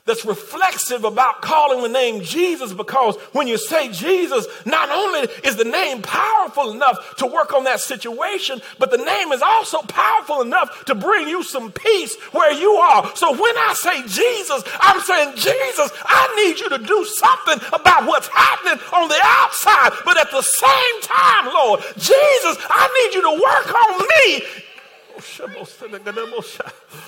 that's 0.09 0.25
reflexive 0.25 1.03
about 1.03 1.41
calling 1.41 1.83
the 1.83 1.87
name 1.89 2.23
Jesus 2.23 2.73
because 2.73 3.15
when 3.31 3.47
you 3.47 3.59
say 3.59 3.91
Jesus, 3.91 4.47
not 4.65 4.89
only 4.89 5.19
is 5.43 5.55
the 5.55 5.63
name 5.63 6.01
powerful 6.01 6.71
enough 6.71 7.15
to 7.17 7.27
work 7.27 7.53
on 7.53 7.63
that 7.65 7.79
situation, 7.79 8.59
but 8.79 8.89
the 8.89 8.97
name 8.97 9.31
is 9.31 9.43
also 9.43 9.83
powerful 9.83 10.41
enough 10.41 10.85
to 10.85 10.95
bring 10.95 11.27
you 11.27 11.43
some 11.43 11.71
peace 11.71 12.15
where 12.31 12.51
you 12.51 12.71
are. 12.71 13.15
So 13.15 13.31
when 13.31 13.55
I 13.57 13.73
say 13.75 14.01
Jesus, 14.07 14.63
I'm 14.81 14.99
saying, 15.01 15.35
Jesus, 15.35 15.91
I 16.03 16.43
need 16.43 16.59
you 16.59 16.69
to 16.69 16.79
do 16.79 17.05
something 17.05 17.59
about 17.71 18.07
what's 18.07 18.27
happening 18.29 18.79
on 18.91 19.09
the 19.09 19.19
outside. 19.23 19.91
But 20.05 20.19
at 20.19 20.31
the 20.31 20.41
same 20.41 21.01
time, 21.03 21.53
Lord, 21.53 21.81
Jesus, 21.97 22.57
I 22.67 22.89
need 22.97 23.15
you 23.15 23.21
to 23.21 23.31
work 23.31 23.75
on 23.75 23.99
me. 23.99 24.43
Oh, 25.15 27.05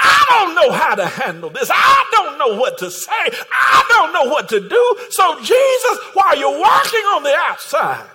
I 0.00 0.24
don't 0.28 0.54
know 0.54 0.72
how 0.72 0.94
to 0.94 1.06
handle 1.06 1.50
this. 1.50 1.70
I 1.72 2.08
don't 2.12 2.38
know 2.38 2.60
what 2.60 2.78
to 2.78 2.90
say. 2.90 3.10
I 3.10 3.84
don't 3.88 4.12
know 4.12 4.30
what 4.32 4.48
to 4.50 4.60
do. 4.60 4.96
So, 5.10 5.40
Jesus, 5.40 5.98
while 6.14 6.38
you're 6.38 6.50
working 6.50 7.04
on 7.14 7.22
the 7.24 7.34
outside, 7.34 8.06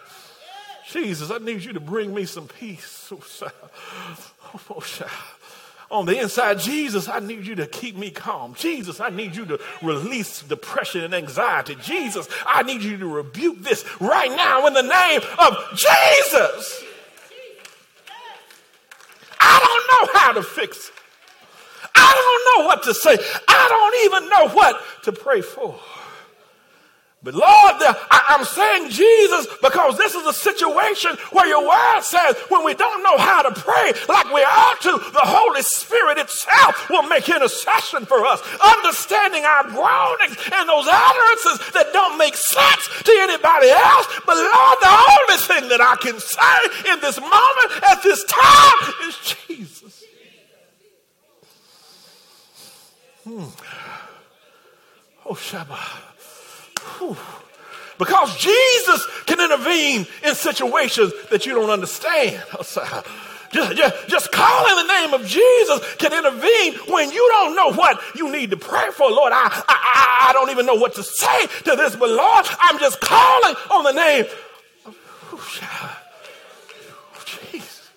Jesus, 0.90 1.30
I 1.32 1.40
need 1.40 1.64
you 1.64 1.74
to 1.74 1.80
bring 1.80 2.14
me 2.14 2.26
some 2.26 2.48
peace. 2.48 3.12
Oh, 3.12 3.22
oh 4.70 4.84
on 5.94 6.08
the 6.08 6.20
inside, 6.20 6.58
Jesus, 6.58 7.08
I 7.08 7.20
need 7.20 7.46
you 7.46 7.54
to 7.56 7.68
keep 7.68 7.96
me 7.96 8.10
calm. 8.10 8.56
Jesus, 8.56 9.00
I 9.00 9.10
need 9.10 9.36
you 9.36 9.46
to 9.46 9.60
release 9.84 10.42
depression 10.42 11.04
and 11.04 11.14
anxiety. 11.14 11.76
Jesus, 11.82 12.28
I 12.48 12.64
need 12.64 12.82
you 12.82 12.98
to 12.98 13.08
rebuke 13.08 13.62
this 13.62 13.86
right 14.00 14.32
now 14.32 14.66
in 14.66 14.74
the 14.74 14.82
name 14.82 15.22
of 15.38 15.58
Jesus. 15.76 16.84
I 19.40 19.60
don't 19.60 19.88
know 19.92 20.20
how 20.20 20.34
to 20.34 20.42
fix 20.42 20.90
it. 20.90 20.93
I 21.96 22.44
don't 22.46 22.64
know 22.64 22.68
what 22.68 22.84
to 22.84 22.94
say. 22.94 23.18
I 23.48 23.68
don't 23.70 24.06
even 24.06 24.30
know 24.30 24.56
what 24.56 24.82
to 25.04 25.12
pray 25.12 25.41
for. 25.41 25.76
But 27.24 27.36
Lord, 27.36 27.80
I, 27.80 28.36
am 28.36 28.44
saying 28.44 28.91
Jesus 28.91 29.48
because 29.62 29.98
this 29.98 30.14
is 30.14 30.28
a 30.28 30.34
situation 30.34 31.16
where 31.32 31.48
your 31.48 31.64
word 31.64 32.02
says 32.04 32.36
when 32.50 32.66
we 32.66 32.74
don't 32.74 33.02
know 33.02 33.18
how 33.18 33.41
to 33.48 33.52
pray 33.56 33.94
like 34.10 34.28
we 34.28 34.44
ought 34.44 34.82
to, 34.84 34.91
the 34.91 35.24
Holy 35.24 35.62
Spirit 35.64 36.18
itself 36.18 36.89
will 36.89 37.08
make 37.08 37.30
intercession 37.30 38.06
for 38.06 38.26
us, 38.28 38.44
understanding 38.60 39.46
our 39.48 39.64
groanings 39.72 40.36
and 40.52 40.68
those 40.68 40.84
utterances 40.91 41.64
that 41.72 41.96
don't 41.96 42.18
make 42.18 42.36
sense 42.36 42.91
to 42.91 43.14
anybody 43.24 43.72
else. 43.72 44.08
But 44.28 44.36
Lord, 44.36 44.78
the 44.84 44.91
only 44.91 45.39
thing 45.48 45.64
that 45.72 45.80
I 45.80 45.96
can 46.04 46.20
say 46.20 46.91
in 46.91 47.00
this 47.00 47.24
moment 47.24 47.70
at 47.88 48.04
this 48.04 48.20
time 48.28 49.08
is 49.08 49.16
Jesus. 49.48 49.83
Hmm. 53.24 53.46
Oh, 55.26 55.34
shabach. 55.34 56.02
Because 57.98 58.38
Jesus 58.38 59.08
can 59.26 59.40
intervene 59.40 60.06
in 60.24 60.36
situations 60.36 61.14
that 61.30 61.46
you 61.46 61.54
don't 61.54 61.70
understand. 61.70 62.44
Just, 63.54 63.78
just, 63.78 64.08
just 64.08 64.32
calling 64.32 64.76
the 64.76 64.92
name 64.92 65.14
of 65.14 65.28
Jesus 65.28 65.96
can 65.98 66.12
intervene 66.12 66.74
when 66.92 67.12
you 67.12 67.28
don't 67.30 67.56
know 67.56 67.72
what 67.72 68.02
you 68.16 68.32
need 68.32 68.50
to 68.50 68.58
pray 68.58 68.90
for. 68.90 69.12
Lord, 69.12 69.32
I, 69.32 69.64
I, 69.70 70.30
I 70.30 70.34
don't 70.34 70.50
even 70.50 70.66
know 70.66 70.74
what 70.74 70.96
to 70.96 71.04
say 71.04 71.46
to 71.66 71.76
this, 71.76 71.96
but 71.96 72.10
Lord, 72.10 72.48
I'm 72.60 72.80
just 72.80 73.00
calling 73.00 73.56
on 73.70 73.84
the 73.84 73.92
name 73.92 74.26
of 75.32 75.62
Jesus. 77.52 77.92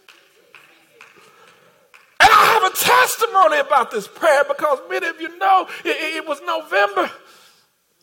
And 2.21 2.29
I 2.31 2.61
have 2.61 2.65
a 2.65 2.66
testimony 2.79 3.59
about 3.59 3.91
this 3.91 4.09
prayer 4.09 4.45
because 4.45 4.79
many 4.89 5.07
of 5.07 5.21
you 5.21 5.37
know 5.39 5.67
it, 5.85 6.17
it 6.17 6.27
was 6.27 6.41
November 6.47 7.11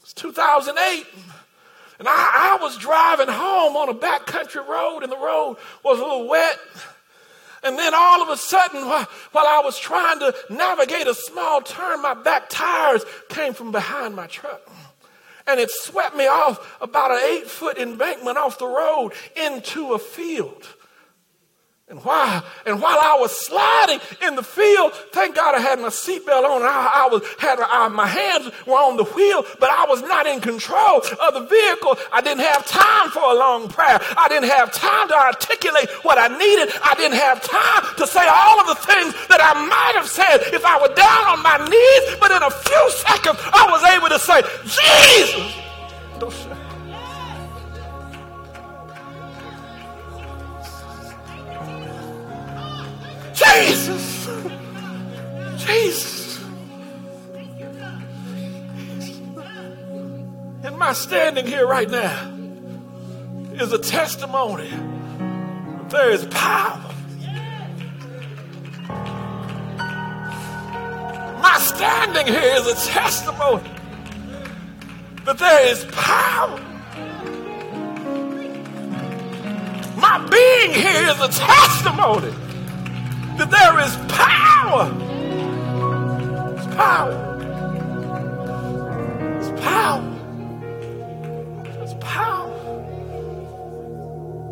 it's 0.04 0.14
2008. 0.14 1.06
And 2.00 2.08
I, 2.08 2.58
I 2.58 2.58
was 2.62 2.78
driving 2.78 3.30
home 3.30 3.78
on 3.78 3.90
a 3.90 3.94
backcountry 3.94 4.68
road, 4.68 5.04
and 5.04 5.12
the 5.12 5.18
road 5.18 5.58
was 5.84 6.00
a 6.00 6.04
little 6.04 6.28
wet. 6.28 6.60
And 7.64 7.80
then 7.80 7.94
all 7.96 8.22
of 8.22 8.28
a 8.28 8.36
sudden, 8.36 8.86
while, 8.86 9.08
while 9.32 9.48
I 9.48 9.62
was 9.64 9.80
trying 9.80 10.20
to 10.20 10.36
navigate 10.50 11.08
a 11.08 11.14
small 11.14 11.62
turn, 11.62 12.02
my 12.02 12.14
back 12.14 12.50
tires 12.50 13.06
came 13.30 13.54
from 13.54 13.72
behind 13.72 14.16
my 14.16 14.28
truck. 14.28 14.70
And 15.48 15.60
it 15.60 15.72
swept 15.72 16.16
me 16.16 16.28
off 16.28 16.82
about 16.82 17.12
an 17.12 17.20
eight 17.24 17.48
foot 17.48 17.78
embankment 17.78 18.38
off 18.38 18.60
the 18.60 18.68
road 18.68 19.14
into 19.38 19.94
a 19.94 20.00
field. 20.00 20.68
And 21.94 22.04
while, 22.04 22.44
and 22.66 22.82
while 22.82 22.98
I 22.98 23.18
was 23.22 23.30
sliding 23.30 24.00
in 24.26 24.34
the 24.34 24.42
field, 24.42 24.94
thank 25.14 25.36
God 25.36 25.54
I 25.54 25.60
had 25.60 25.78
my 25.78 25.90
seatbelt 25.90 26.42
on. 26.42 26.64
I, 26.64 27.06
I 27.06 27.08
was 27.14 27.22
had 27.38 27.60
I, 27.62 27.88
my 27.90 28.08
hands 28.08 28.50
were 28.66 28.82
on 28.82 28.98
the 28.98 29.04
wheel, 29.04 29.46
but 29.60 29.70
I 29.70 29.86
was 29.86 30.02
not 30.02 30.26
in 30.26 30.42
control 30.42 31.06
of 31.06 31.34
the 31.36 31.46
vehicle. 31.46 31.94
I 32.12 32.22
didn't 32.22 32.42
have 32.50 32.66
time 32.66 33.12
for 33.12 33.22
a 33.22 33.38
long 33.38 33.70
prayer. 33.70 34.02
I 34.18 34.26
didn't 34.28 34.50
have 34.50 34.74
time 34.74 35.08
to 35.10 35.14
articulate 35.14 35.88
what 36.02 36.18
I 36.18 36.34
needed. 36.34 36.74
I 36.82 36.96
didn't 36.98 37.22
have 37.22 37.44
time 37.46 37.86
to 37.98 38.08
say 38.08 38.26
all 38.26 38.60
of 38.60 38.74
the 38.74 38.82
things 38.90 39.14
that 39.30 39.46
I 39.46 39.54
might 39.54 39.94
have 39.94 40.10
said 40.10 40.50
if 40.50 40.66
I 40.66 40.82
were 40.82 40.96
down 40.98 41.38
on 41.38 41.44
my 41.46 41.62
knees. 41.62 42.18
But 42.18 42.32
in 42.34 42.42
a 42.42 42.50
few 42.50 42.86
seconds, 43.06 43.38
I 43.54 43.70
was 43.70 43.86
able 43.86 44.10
to 44.10 44.18
say, 44.18 44.42
"Jesus." 44.66 46.63
Jesus. 53.34 54.30
Jesus. 55.58 56.40
And 60.64 60.78
my 60.78 60.94
standing 60.94 61.48
here 61.48 61.68
right 61.68 61.90
now 61.90 62.32
is 63.54 63.72
a 63.72 63.80
testimony 63.80 64.70
that 64.70 65.90
there 65.90 66.12
is 66.12 66.26
power. 66.26 66.94
My 71.42 71.58
standing 71.60 72.28
here 72.28 72.56
is 72.56 72.68
a 72.68 72.76
testimony 72.88 73.70
that 75.26 75.38
there 75.38 75.68
is 75.68 75.86
power. 75.92 76.60
My 79.98 80.18
being 80.30 80.74
here 80.74 81.10
is 81.10 81.20
a 81.20 81.30
testimony 81.30 82.43
that 83.38 83.50
there 83.50 83.80
is 83.80 83.96
power. 84.08 84.92
It's 86.56 86.68
power. 86.76 87.14
It's 89.40 89.52
power. 89.62 90.04
It's 91.82 91.96
power 92.00 92.52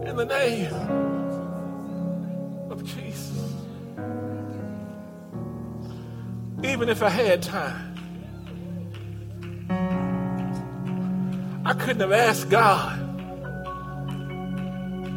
in 0.07 0.15
the 0.15 0.25
name 0.25 0.73
of 2.71 2.83
Jesus. 2.83 3.53
Even 6.63 6.89
if 6.89 7.03
I 7.03 7.09
had 7.09 7.43
time, 7.43 7.87
I 11.65 11.73
couldn't 11.73 12.01
have 12.01 12.11
asked 12.11 12.49
God 12.49 12.97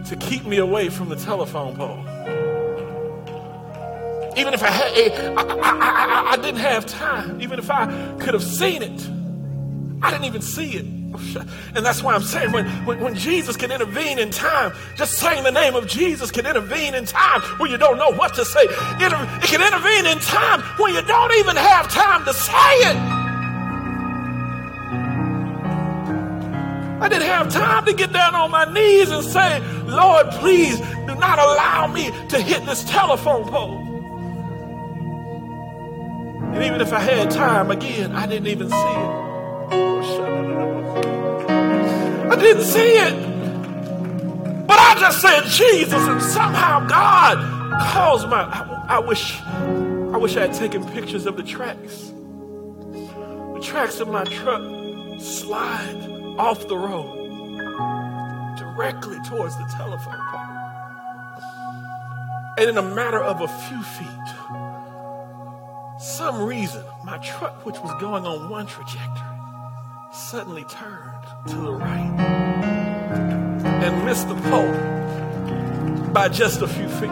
to 0.07 0.17
keep 0.17 0.45
me 0.45 0.59
away 0.59 0.91
from 0.91 1.09
the 1.09 1.17
telephone 1.17 1.75
pole. 1.77 2.14
Even 4.37 4.55
if 4.55 4.63
I 4.63 4.71
had, 4.71 4.93
eh, 4.97 5.35
I, 5.37 5.43
I, 5.43 6.31
I, 6.31 6.31
I 6.33 6.37
didn't 6.37 6.61
have 6.61 6.87
time. 6.87 7.41
Even 7.41 7.59
if 7.59 7.71
I 7.71 7.87
could 8.19 8.35
have 8.35 8.43
seen 8.43 8.83
it, 8.83 9.09
I 10.03 10.11
didn't 10.11 10.27
even 10.27 10.43
see 10.43 10.73
it. 10.73 10.87
And 11.77 11.85
that's 11.85 12.03
why 12.03 12.15
I'm 12.15 12.23
saying 12.23 12.53
when, 12.53 12.67
when, 12.87 13.01
when, 13.01 13.15
Jesus 13.15 13.57
can 13.57 13.73
intervene 13.73 14.19
in 14.19 14.31
time, 14.31 14.73
just 14.97 15.15
saying 15.15 15.43
the 15.43 15.51
name 15.51 15.75
of 15.75 15.89
Jesus 15.89 16.31
can 16.31 16.47
intervene 16.47 16.95
in 16.95 17.05
time 17.05 17.41
when 17.59 17.71
you 17.71 17.77
don't 17.77 17.99
know 17.99 18.13
what 18.13 18.35
to 18.35 18.45
say. 18.45 18.61
It, 18.63 19.13
it 19.43 19.49
can 19.49 19.61
intervene 19.61 20.07
in 20.07 20.19
time 20.21 20.61
when 20.79 20.95
you 20.95 21.03
don't 21.03 21.33
even 21.35 21.57
have 21.57 21.89
time 21.89 22.25
to 22.25 22.35
say 22.35 22.75
it. 22.91 22.97
I 27.01 27.09
didn't 27.09 27.27
have 27.27 27.53
time 27.53 27.85
to 27.87 27.93
get 27.93 28.13
down 28.13 28.35
on 28.35 28.51
my 28.51 28.65
knees 28.73 29.11
and 29.11 29.25
say, 29.25 29.61
Lord, 29.85 30.31
please 30.31 30.79
do 30.79 31.15
not 31.17 31.39
allow 31.39 31.87
me 31.89 32.11
to 32.29 32.41
hit 32.41 32.65
this 32.67 32.85
telephone 32.85 33.49
pole. 33.49 33.84
And 36.55 36.63
even 36.63 36.81
if 36.81 36.93
I 36.93 37.01
had 37.01 37.33
time, 37.33 37.73
again, 37.73 38.13
I 38.13 38.27
didn't 38.27 38.47
even 38.47 38.71
see 38.71 38.77
it. 38.77 39.25
I 42.31 42.37
didn't 42.37 42.63
see 42.63 42.93
it. 42.93 44.67
But 44.67 44.79
I 44.79 44.95
just 45.01 45.21
said 45.21 45.43
Jesus, 45.47 46.07
and 46.07 46.23
somehow 46.23 46.87
God 46.87 47.39
caused 47.93 48.29
my. 48.29 48.43
I, 48.45 48.85
I 48.89 48.99
wish, 49.01 49.41
I 49.43 50.17
wish 50.17 50.37
I 50.37 50.43
had 50.47 50.55
taken 50.55 50.85
pictures 50.91 51.27
of 51.27 51.37
the 51.37 51.43
tracks. 51.43 52.13
The 52.93 53.61
tracks 53.61 53.99
of 53.99 54.07
my 54.07 54.23
truck 54.23 54.63
slide 55.21 56.07
off 56.39 56.69
the 56.69 56.79
road 56.79 57.25
directly 58.57 59.19
towards 59.29 59.57
the 59.59 59.65
telephone 59.77 60.21
pole. 60.31 60.41
And 62.59 62.71
in 62.71 62.79
a 62.79 62.83
matter 62.83 63.19
of 63.19 63.41
a 63.41 63.49
few 63.49 63.83
feet, 63.83 64.64
some 65.99 66.43
reason, 66.43 66.85
my 67.05 67.19
truck, 67.19 67.65
which 67.65 67.79
was 67.79 67.95
going 68.01 68.25
on 68.25 68.51
one 68.51 68.67
trajectory, 68.67 69.29
suddenly 70.13 70.65
turned 70.65 71.25
to 71.49 71.55
the 71.57 71.73
right 71.73 72.11
and 73.83 74.05
missed 74.05 74.29
the 74.29 74.35
pole 74.35 74.73
by 76.13 76.29
just 76.29 76.63
a 76.63 76.67
few 76.67 76.89
feet. 76.89 77.11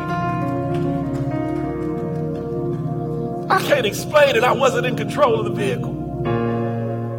I 3.51 3.63
can't 3.63 3.87
explain 3.87 4.35
it. 4.35 4.43
I 4.43 4.53
wasn't 4.53 4.87
in 4.87 4.97
control 4.97 5.39
of 5.39 5.45
the 5.45 5.53
vehicle. 5.53 5.99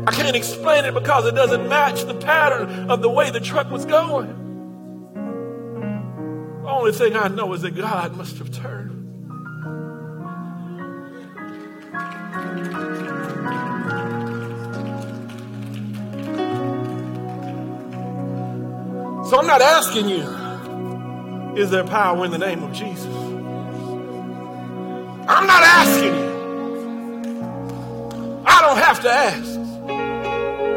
I 0.05 0.11
can't 0.11 0.36
explain 0.36 0.84
it 0.84 0.93
because 0.93 1.26
it 1.26 1.36
doesn't 1.36 1.70
match 1.70 2.03
the 2.03 2.16
pattern 2.16 2.89
of 2.89 3.01
the 3.01 3.09
way 3.09 3.30
the 3.30 3.39
truck 3.39 3.72
was 3.72 3.86
going. 3.86 4.41
The 6.64 6.70
only 6.70 6.91
thing 6.91 7.16
I 7.16 7.30
know 7.30 7.53
is 7.53 7.61
that 7.61 7.72
God 7.76 8.18
must 8.18 8.38
have 8.39 8.51
turned. 8.51 8.83
So 19.34 19.39
I'm 19.39 19.47
not 19.47 19.61
asking 19.61 20.09
you, 20.09 20.22
is 21.57 21.72
there 21.72 21.84
power 21.84 22.24
in 22.24 22.32
the 22.32 22.38
name 22.38 22.61
of 22.61 22.72
Jesus? 22.72 23.05
I'm 25.28 25.47
not 25.47 25.64
asking 25.64 26.14
you. 26.14 26.34
I 28.45 28.61
don't 28.61 28.78
have 28.78 29.01
to 29.01 29.09
ask. 29.09 29.57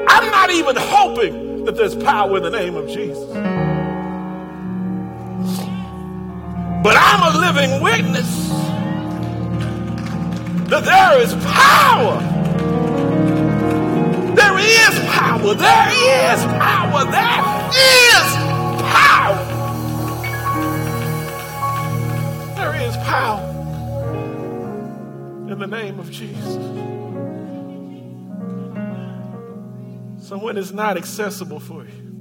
I'm 0.09 0.31
not 0.31 0.51
even 0.51 0.77
hoping 0.77 1.65
that 1.67 1.77
there's 1.77 1.95
power 1.97 2.37
in 2.39 2.43
the 2.43 2.51
name 2.51 2.77
of 2.77 2.89
Jesus. 2.89 3.29
But 6.83 6.97
I'm 6.97 7.35
a 7.35 7.39
living 7.39 7.83
witness 7.83 8.49
that 10.69 10.85
there 10.85 11.21
is 11.23 11.33
power. 11.45 12.21
There 14.35 14.59
is 14.59 14.99
power. 15.11 15.55
There 15.55 15.89
is 15.93 16.45
power. 16.45 17.05
There 17.05 17.71
is 18.11 18.27
power. 18.93 19.39
There 22.57 22.75
is 22.83 22.97
power 22.97 23.47
in 25.49 25.59
the 25.61 25.67
name 25.69 26.01
of 26.01 26.11
Jesus. 26.11 26.55
So 30.29 30.37
when 30.37 30.57
it's 30.57 30.73
not 30.73 30.97
accessible 30.97 31.61
for 31.61 31.85
you, 31.85 32.17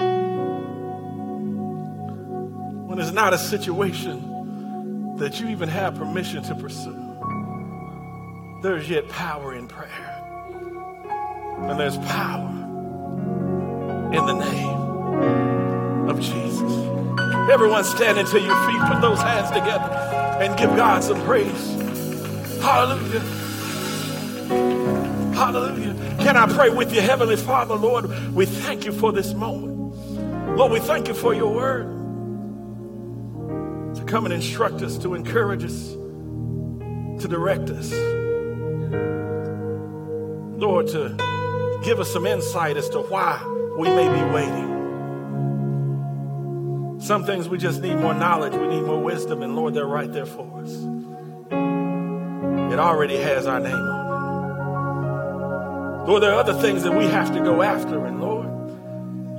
when 2.86 3.00
it's 3.00 3.12
not 3.12 3.34
a 3.34 3.40
situation 3.40 5.16
that 5.18 5.40
you 5.40 5.48
even 5.48 5.68
have 5.68 5.96
permission 5.96 6.44
to 6.44 6.54
pursue, 6.54 7.05
there's 8.66 8.90
yet 8.90 9.08
power 9.10 9.54
in 9.54 9.68
prayer. 9.68 9.92
And 11.70 11.80
there's 11.80 11.98
power 11.98 12.50
in 14.12 14.26
the 14.26 14.34
name 14.34 16.10
of 16.10 16.20
Jesus. 16.20 16.72
Everyone 17.52 17.84
standing 17.84 18.26
to 18.26 18.42
your 18.42 18.56
feet, 18.66 18.82
put 18.92 19.02
those 19.02 19.22
hands 19.22 19.50
together 19.50 19.94
and 20.42 20.58
give 20.58 20.76
God 20.76 21.04
some 21.04 21.22
praise. 21.26 21.74
Hallelujah. 22.60 23.20
Hallelujah. 25.36 25.94
Can 26.24 26.36
I 26.36 26.52
pray 26.52 26.72
with 26.72 26.92
you, 26.92 27.02
Heavenly 27.02 27.38
Father, 27.38 27.76
Lord? 27.76 28.34
We 28.34 28.48
thank 28.48 28.84
you 28.84 28.92
for 28.92 29.12
this 29.12 29.36
moment. 29.36 30.58
Lord, 30.58 30.72
we 30.72 30.80
thank 30.80 31.08
you 31.08 31.14
for 31.14 31.36
your 31.36 31.54
word 31.54 31.86
to 33.96 34.04
come 34.06 34.26
and 34.26 34.34
instruct 34.34 34.82
us, 34.82 34.98
to 35.00 35.14
encourage 35.14 35.64
us, 35.64 35.92
to 37.22 37.28
direct 37.28 37.70
us. 37.70 38.25
Lord, 40.58 40.88
to 40.88 41.82
give 41.84 42.00
us 42.00 42.12
some 42.12 42.26
insight 42.26 42.78
as 42.78 42.90
to 42.90 43.00
why 43.00 43.44
we 43.78 43.90
may 43.90 44.08
be 44.08 44.22
waiting. 44.32 44.76
Some 47.00 47.24
things 47.26 47.48
we 47.50 47.58
just 47.58 47.82
need 47.82 47.98
more 47.98 48.14
knowledge, 48.14 48.54
we 48.54 48.68
need 48.68 48.84
more 48.84 49.02
wisdom, 49.02 49.42
and 49.44 49.56
Lord, 49.56 49.74
they're 49.74 49.86
right 49.86 50.12
there 50.12 50.26
for 50.26 50.62
us. 50.62 50.72
It 52.72 52.80
already 52.80 53.18
has 53.18 53.46
our 53.46 53.60
name 53.60 53.74
on 53.74 54.02
it. 56.06 56.10
Lord, 56.10 56.24
there 56.24 56.32
are 56.32 56.40
other 56.40 56.54
things 56.54 56.84
that 56.84 56.94
we 56.94 57.06
have 57.06 57.34
to 57.34 57.42
go 57.42 57.62
after, 57.62 58.06
and 58.06 58.22
Lord, 58.22 58.48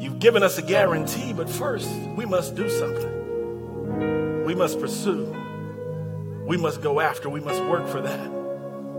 you've 0.01 0.19
given 0.21 0.43
us 0.43 0.59
a 0.59 0.63
guarantee, 0.63 1.33
but 1.33 1.49
first, 1.51 1.89
we 2.17 2.25
must 2.25 2.55
do 2.55 2.69
something. 2.71 4.45
We 4.45 4.55
must 4.55 4.79
pursue. 4.79 5.35
We 6.47 6.57
must 6.57 6.81
go 6.83 7.01
after. 7.01 7.29
We 7.29 7.41
must 7.41 7.61
work 7.65 7.89
for 7.89 8.01
that. 8.03 8.46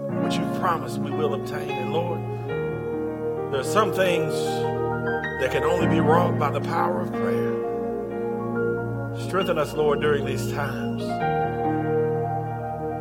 What 0.10 0.34
you've 0.34 0.60
promised 0.60 0.99
we 0.99 1.12
will 1.12 1.34
obtain. 1.34 1.70
And 1.70 1.93
Lord, 1.93 2.20
there 3.51 3.60
are 3.62 3.64
some 3.64 3.93
things 3.93 4.34
that 5.41 5.51
can 5.51 5.64
only 5.64 5.88
be 5.88 5.99
wrought 5.99 6.38
by 6.39 6.49
the 6.49 6.62
power 6.62 7.01
of 7.01 7.12
prayer. 7.12 7.58
Strengthen 9.28 9.58
us, 9.58 9.74
Lord, 9.74 10.01
during 10.01 10.26
these 10.26 10.51
times. 10.51 11.03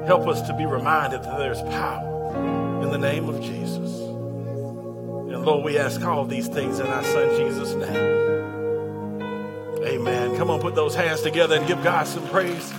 Help 0.06 0.28
us 0.28 0.40
to 0.42 0.54
be 0.54 0.66
reminded 0.66 1.22
that 1.24 1.38
there's 1.38 1.62
power 1.62 2.82
in 2.82 2.90
the 2.90 2.98
name 2.98 3.28
of 3.28 3.40
Jesus. 3.40 3.92
And 4.00 5.44
Lord, 5.44 5.64
we 5.64 5.78
ask 5.78 6.00
all 6.02 6.24
these 6.24 6.48
things 6.48 6.78
in 6.78 6.86
our 6.86 7.04
Son 7.04 7.28
Jesus' 7.36 7.74
name. 7.74 8.26
Amen. 9.84 10.36
Come 10.36 10.50
on, 10.50 10.60
put 10.60 10.74
those 10.74 10.94
hands 10.94 11.22
together 11.22 11.56
and 11.56 11.66
give 11.66 11.82
God 11.82 12.06
some 12.06 12.26
praise. 12.28 12.72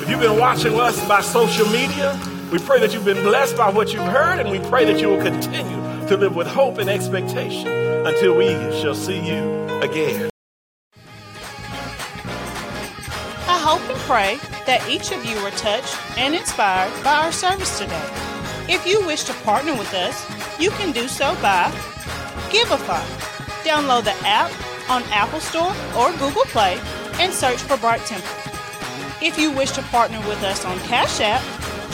If 0.00 0.08
you've 0.10 0.20
been 0.20 0.38
watching 0.38 0.78
us 0.78 1.06
by 1.08 1.20
social 1.20 1.66
media, 1.68 2.18
we 2.50 2.58
pray 2.58 2.80
that 2.80 2.92
you've 2.92 3.04
been 3.04 3.22
blessed 3.22 3.56
by 3.56 3.70
what 3.70 3.92
you've 3.92 4.02
heard, 4.02 4.38
and 4.38 4.50
we 4.50 4.58
pray 4.68 4.84
that 4.84 5.00
you 5.00 5.08
will 5.08 5.22
continue 5.22 6.08
to 6.08 6.16
live 6.16 6.36
with 6.36 6.46
hope 6.46 6.78
and 6.78 6.88
expectation 6.88 7.68
until 8.06 8.36
we 8.36 8.48
shall 8.80 8.94
see 8.94 9.18
you 9.18 9.66
again. 9.80 10.30
I 13.46 13.58
hope 13.58 13.80
and 13.88 13.98
pray 14.00 14.38
that 14.66 14.86
each 14.88 15.10
of 15.12 15.24
you 15.24 15.42
were 15.42 15.50
touched 15.52 15.96
and 16.18 16.34
inspired 16.34 16.92
by 17.02 17.24
our 17.24 17.32
service 17.32 17.78
today. 17.78 18.08
If 18.68 18.86
you 18.86 19.04
wish 19.06 19.24
to 19.24 19.34
partner 19.44 19.72
with 19.74 19.92
us, 19.94 20.24
you 20.60 20.70
can 20.70 20.92
do 20.92 21.08
so 21.08 21.34
by 21.42 21.70
Givelify. 22.50 23.02
Download 23.64 24.04
the 24.04 24.14
app 24.26 24.50
on 24.90 25.02
Apple 25.04 25.40
Store 25.40 25.74
or 25.96 26.10
Google 26.12 26.44
Play 26.44 26.78
and 27.14 27.32
search 27.32 27.60
for 27.62 27.76
Bright 27.78 28.00
Temple. 28.02 28.28
If 29.22 29.38
you 29.38 29.50
wish 29.50 29.70
to 29.72 29.82
partner 29.84 30.18
with 30.28 30.42
us 30.42 30.64
on 30.64 30.78
Cash 30.80 31.20
App, 31.20 31.42